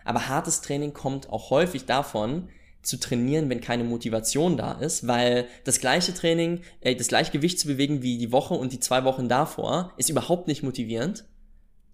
Aber 0.06 0.28
hartes 0.28 0.62
Training 0.62 0.94
kommt 0.94 1.30
auch 1.30 1.50
häufig 1.50 1.86
davon, 1.86 2.50
zu 2.84 3.00
trainieren, 3.00 3.50
wenn 3.50 3.62
keine 3.62 3.86
Motivation 3.86 4.58
da 4.58 4.74
ist, 4.74 5.08
weil 5.08 5.48
das 5.64 5.80
gleiche 5.80 6.14
Training, 6.14 6.62
äh, 6.82 6.96
das 6.96 7.08
gleiche 7.08 7.32
Gewicht 7.32 7.60
zu 7.60 7.68
bewegen 7.68 8.02
wie 8.02 8.18
die 8.18 8.32
Woche 8.32 8.54
und 8.54 8.74
die 8.74 8.80
zwei 8.80 9.06
Wochen 9.06 9.30
davor, 9.30 9.94
ist 9.98 10.10
überhaupt 10.10 10.48
nicht 10.48 10.64
motivierend. 10.64 11.26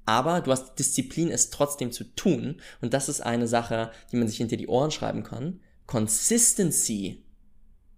Aber 0.09 0.41
du 0.41 0.51
hast 0.51 0.73
Disziplin, 0.79 1.29
es 1.29 1.51
trotzdem 1.51 1.91
zu 1.91 2.03
tun. 2.03 2.59
Und 2.81 2.95
das 2.95 3.09
ist 3.09 3.21
eine 3.21 3.47
Sache, 3.47 3.91
die 4.11 4.15
man 4.15 4.27
sich 4.27 4.37
hinter 4.37 4.57
die 4.57 4.67
Ohren 4.67 4.89
schreiben 4.89 5.21
kann. 5.21 5.59
Consistency 5.85 7.23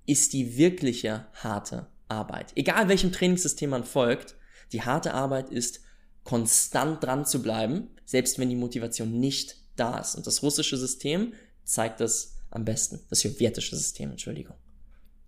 ist 0.06 0.34
die 0.34 0.58
wirkliche 0.58 1.28
harte 1.36 1.88
Arbeit. 2.10 2.52
Egal 2.56 2.90
welchem 2.90 3.14
Trainingssystem 3.14 3.70
man 3.70 3.86
folgt, 3.86 4.36
die 4.74 4.82
harte 4.82 5.14
Arbeit 5.14 5.52
ist, 5.52 5.80
konstant 6.26 7.02
dran 7.02 7.26
zu 7.26 7.42
bleiben, 7.42 7.88
selbst 8.04 8.40
wenn 8.40 8.50
die 8.50 8.58
Motivation 8.58 9.18
nicht 9.18 9.56
da 9.78 9.98
ist. 9.98 10.16
Und 10.16 10.28
das 10.28 10.44
russische 10.44 10.76
System 10.76 11.34
zeigt 11.64 12.02
das 12.02 12.36
am 12.50 12.66
besten. 12.66 13.00
Das 13.10 13.22
sowjetische 13.22 13.78
System, 13.78 14.12
Entschuldigung. 14.12 14.58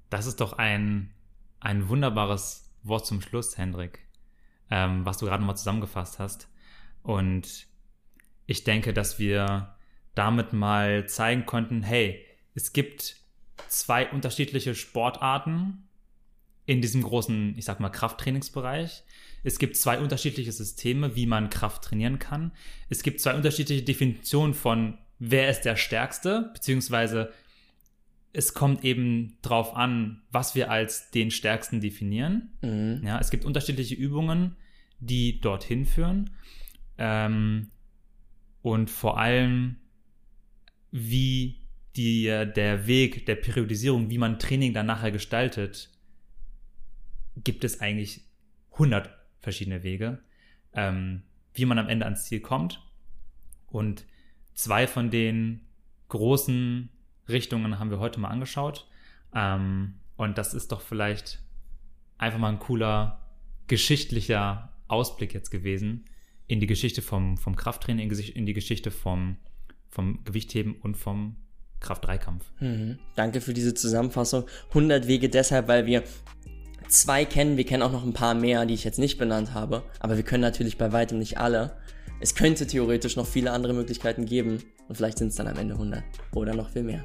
Das 0.10 0.26
ist 0.26 0.42
doch 0.42 0.52
ein, 0.52 1.14
ein 1.62 1.88
wunderbares 1.88 2.66
Wort 2.84 3.06
zum 3.06 3.22
Schluss, 3.22 3.58
Hendrik, 3.58 4.00
ähm, 4.70 5.06
was 5.06 5.20
du 5.20 5.28
gerade 5.28 5.42
nochmal 5.42 5.56
zusammengefasst 5.56 6.20
hast. 6.20 6.50
Und 7.04 7.68
ich 8.46 8.64
denke, 8.64 8.94
dass 8.94 9.20
wir 9.20 9.76
damit 10.16 10.54
mal 10.54 11.08
zeigen 11.08 11.46
konnten, 11.46 11.84
hey, 11.84 12.26
es 12.56 12.74
gibt 12.74 13.18
zwei 13.68 14.10
unterschiedliche 14.10 14.76
Sportarten 14.76 15.88
in 16.66 16.82
diesem 16.82 17.04
großen, 17.04 17.58
ich 17.58 17.66
sag 17.66 17.80
mal, 17.80 17.90
Krafttrainingsbereich. 17.90 19.04
Es 19.44 19.60
gibt 19.60 19.76
zwei 19.76 20.00
unterschiedliche 20.00 20.52
Systeme, 20.52 21.16
wie 21.16 21.26
man 21.26 21.50
Kraft 21.50 21.84
trainieren 21.84 22.20
kann. 22.20 22.54
Es 22.90 23.04
gibt 23.04 23.20
zwei 23.20 23.36
unterschiedliche 23.36 23.84
Definitionen 23.84 24.54
von, 24.54 24.98
wer 25.20 25.50
ist 25.50 25.62
der 25.62 25.76
Stärkste, 25.76 26.52
beziehungsweise 26.54 27.34
es 28.32 28.54
kommt 28.54 28.84
eben 28.84 29.38
drauf 29.42 29.76
an, 29.76 30.24
was 30.32 30.56
wir 30.56 30.72
als 30.72 31.12
den 31.12 31.30
Stärksten 31.30 31.82
definieren. 31.82 32.52
Mhm. 32.62 33.02
Ja, 33.06 33.20
es 33.20 33.30
gibt 33.30 33.46
unterschiedliche 33.46 33.96
Übungen, 33.96 34.56
die 35.00 35.42
dorthin 35.42 35.86
führen. 35.86 36.32
Ähm, 36.98 37.72
und 38.62 38.90
vor 38.90 39.18
allem, 39.18 39.78
wie 40.92 41.58
die, 41.96 42.26
der 42.26 42.88
Weg 42.88 43.26
der 43.26 43.36
Periodisierung, 43.36 44.10
wie 44.10 44.18
man 44.18 44.40
Training 44.40 44.74
dann 44.74 44.86
nachher 44.86 45.12
gestaltet, 45.12 45.90
gibt 47.36 47.64
es 47.64 47.82
eigentlich 47.82 48.22
100 48.74 49.10
verschiedene 49.40 49.84
Wege, 49.84 50.20
ähm, 50.74 51.24
wie 51.54 51.66
man 51.66 51.78
am 51.78 51.90
Ende 51.90 52.06
ans 52.06 52.26
Ziel 52.26 52.40
kommt. 52.40 52.82
Und 53.68 54.06
zwei 54.54 54.88
von 54.88 55.12
den 55.12 55.68
großen 56.10 56.90
Richtungen 57.28 57.80
haben 57.80 57.92
wir 57.92 58.00
heute 58.00 58.20
mal 58.20 58.30
angeschaut. 58.30 58.88
Ähm, 59.34 59.96
und 60.16 60.38
das 60.38 60.54
ist 60.54 60.72
doch 60.72 60.82
vielleicht 60.82 61.44
einfach 62.18 62.40
mal 62.40 62.50
ein 62.50 62.60
cooler 62.60 63.28
geschichtlicher 63.68 64.72
Ausblick 64.88 65.34
jetzt 65.34 65.50
gewesen 65.50 66.06
in 66.48 66.60
die 66.60 66.68
Geschichte 66.68 67.02
vom, 67.02 67.38
vom 67.38 67.56
Krafttraining, 67.56 68.12
in 68.12 68.46
die 68.46 68.54
Geschichte 68.54 68.92
vom, 68.92 69.38
vom 69.90 70.24
Gewichtheben 70.24 70.76
und 70.76 70.96
vom 70.98 71.38
Kraft-3-Kampf. 71.80 72.46
Mhm. 72.60 72.98
Danke 73.16 73.42
für 73.42 73.54
diese 73.54 73.74
Zusammenfassung. 73.74 74.46
100 74.70 75.08
Wege 75.08 75.30
deshalb, 75.30 75.68
weil 75.68 75.86
wir 75.86 76.04
zwei 76.88 77.26
kennen. 77.26 77.58
Wir 77.58 77.66
kennen 77.66 77.84
auch 77.84 77.92
noch 77.92 78.04
ein 78.04 78.14
paar 78.14 78.34
mehr, 78.34 78.66
die 78.66 78.74
ich 78.74 78.84
jetzt 78.84 79.00
nicht 79.00 79.18
benannt 79.18 79.54
habe. 79.54 79.84
Aber 80.00 80.16
wir 80.16 80.24
können 80.24 80.42
natürlich 80.42 80.78
bei 80.78 80.92
weitem 80.92 81.20
nicht 81.20 81.38
alle. 81.38 81.78
Es 82.20 82.36
könnte 82.36 82.66
theoretisch 82.66 83.16
noch 83.16 83.28
viele 83.28 83.52
andere 83.52 83.74
Möglichkeiten 83.74 84.26
geben. 84.26 84.64
Und 84.88 84.96
vielleicht 84.96 85.18
sind 85.18 85.30
es 85.30 85.36
dann 85.36 85.48
am 85.48 85.58
Ende 85.58 85.76
100 85.76 86.04
oder 86.34 86.56
noch 86.56 86.70
viel 86.70 86.84
mehr. 86.84 87.04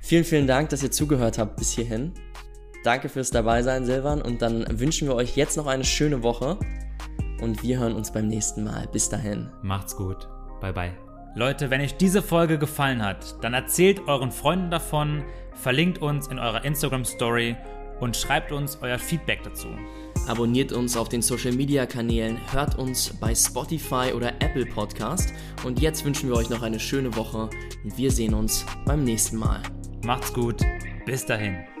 Vielen, 0.00 0.24
vielen 0.24 0.46
Dank, 0.46 0.70
dass 0.70 0.82
ihr 0.82 0.90
zugehört 0.90 1.38
habt 1.38 1.56
bis 1.56 1.72
hierhin. 1.72 2.12
Danke 2.84 3.08
fürs 3.08 3.30
Dabeisein, 3.30 3.84
Silvan. 3.84 4.22
Und 4.22 4.42
dann 4.42 4.64
wünschen 4.78 5.08
wir 5.08 5.14
euch 5.14 5.36
jetzt 5.36 5.56
noch 5.56 5.66
eine 5.66 5.84
schöne 5.84 6.22
Woche. 6.22 6.58
Und 7.40 7.62
wir 7.62 7.78
hören 7.78 7.94
uns 7.94 8.12
beim 8.12 8.28
nächsten 8.28 8.64
Mal. 8.64 8.88
Bis 8.92 9.08
dahin. 9.08 9.50
Macht's 9.62 9.96
gut. 9.96 10.28
Bye, 10.60 10.72
bye. 10.72 10.92
Leute, 11.34 11.70
wenn 11.70 11.80
euch 11.80 11.96
diese 11.96 12.22
Folge 12.22 12.58
gefallen 12.58 13.04
hat, 13.04 13.36
dann 13.42 13.54
erzählt 13.54 14.08
euren 14.08 14.32
Freunden 14.32 14.70
davon, 14.70 15.22
verlinkt 15.54 15.98
uns 16.02 16.26
in 16.26 16.38
eurer 16.38 16.64
Instagram 16.64 17.04
Story 17.04 17.56
und 18.00 18.16
schreibt 18.16 18.50
uns 18.50 18.78
euer 18.80 18.98
Feedback 18.98 19.42
dazu. 19.44 19.68
Abonniert 20.26 20.72
uns 20.72 20.96
auf 20.96 21.08
den 21.08 21.22
Social 21.22 21.52
Media 21.52 21.86
Kanälen, 21.86 22.38
hört 22.52 22.76
uns 22.76 23.14
bei 23.20 23.34
Spotify 23.34 24.12
oder 24.14 24.32
Apple 24.40 24.66
Podcast 24.66 25.32
und 25.64 25.80
jetzt 25.80 26.04
wünschen 26.04 26.28
wir 26.28 26.36
euch 26.36 26.50
noch 26.50 26.62
eine 26.62 26.80
schöne 26.80 27.14
Woche 27.16 27.48
und 27.84 27.96
wir 27.96 28.10
sehen 28.10 28.34
uns 28.34 28.66
beim 28.84 29.04
nächsten 29.04 29.36
Mal. 29.36 29.62
Macht's 30.04 30.32
gut, 30.32 30.60
bis 31.06 31.24
dahin. 31.24 31.77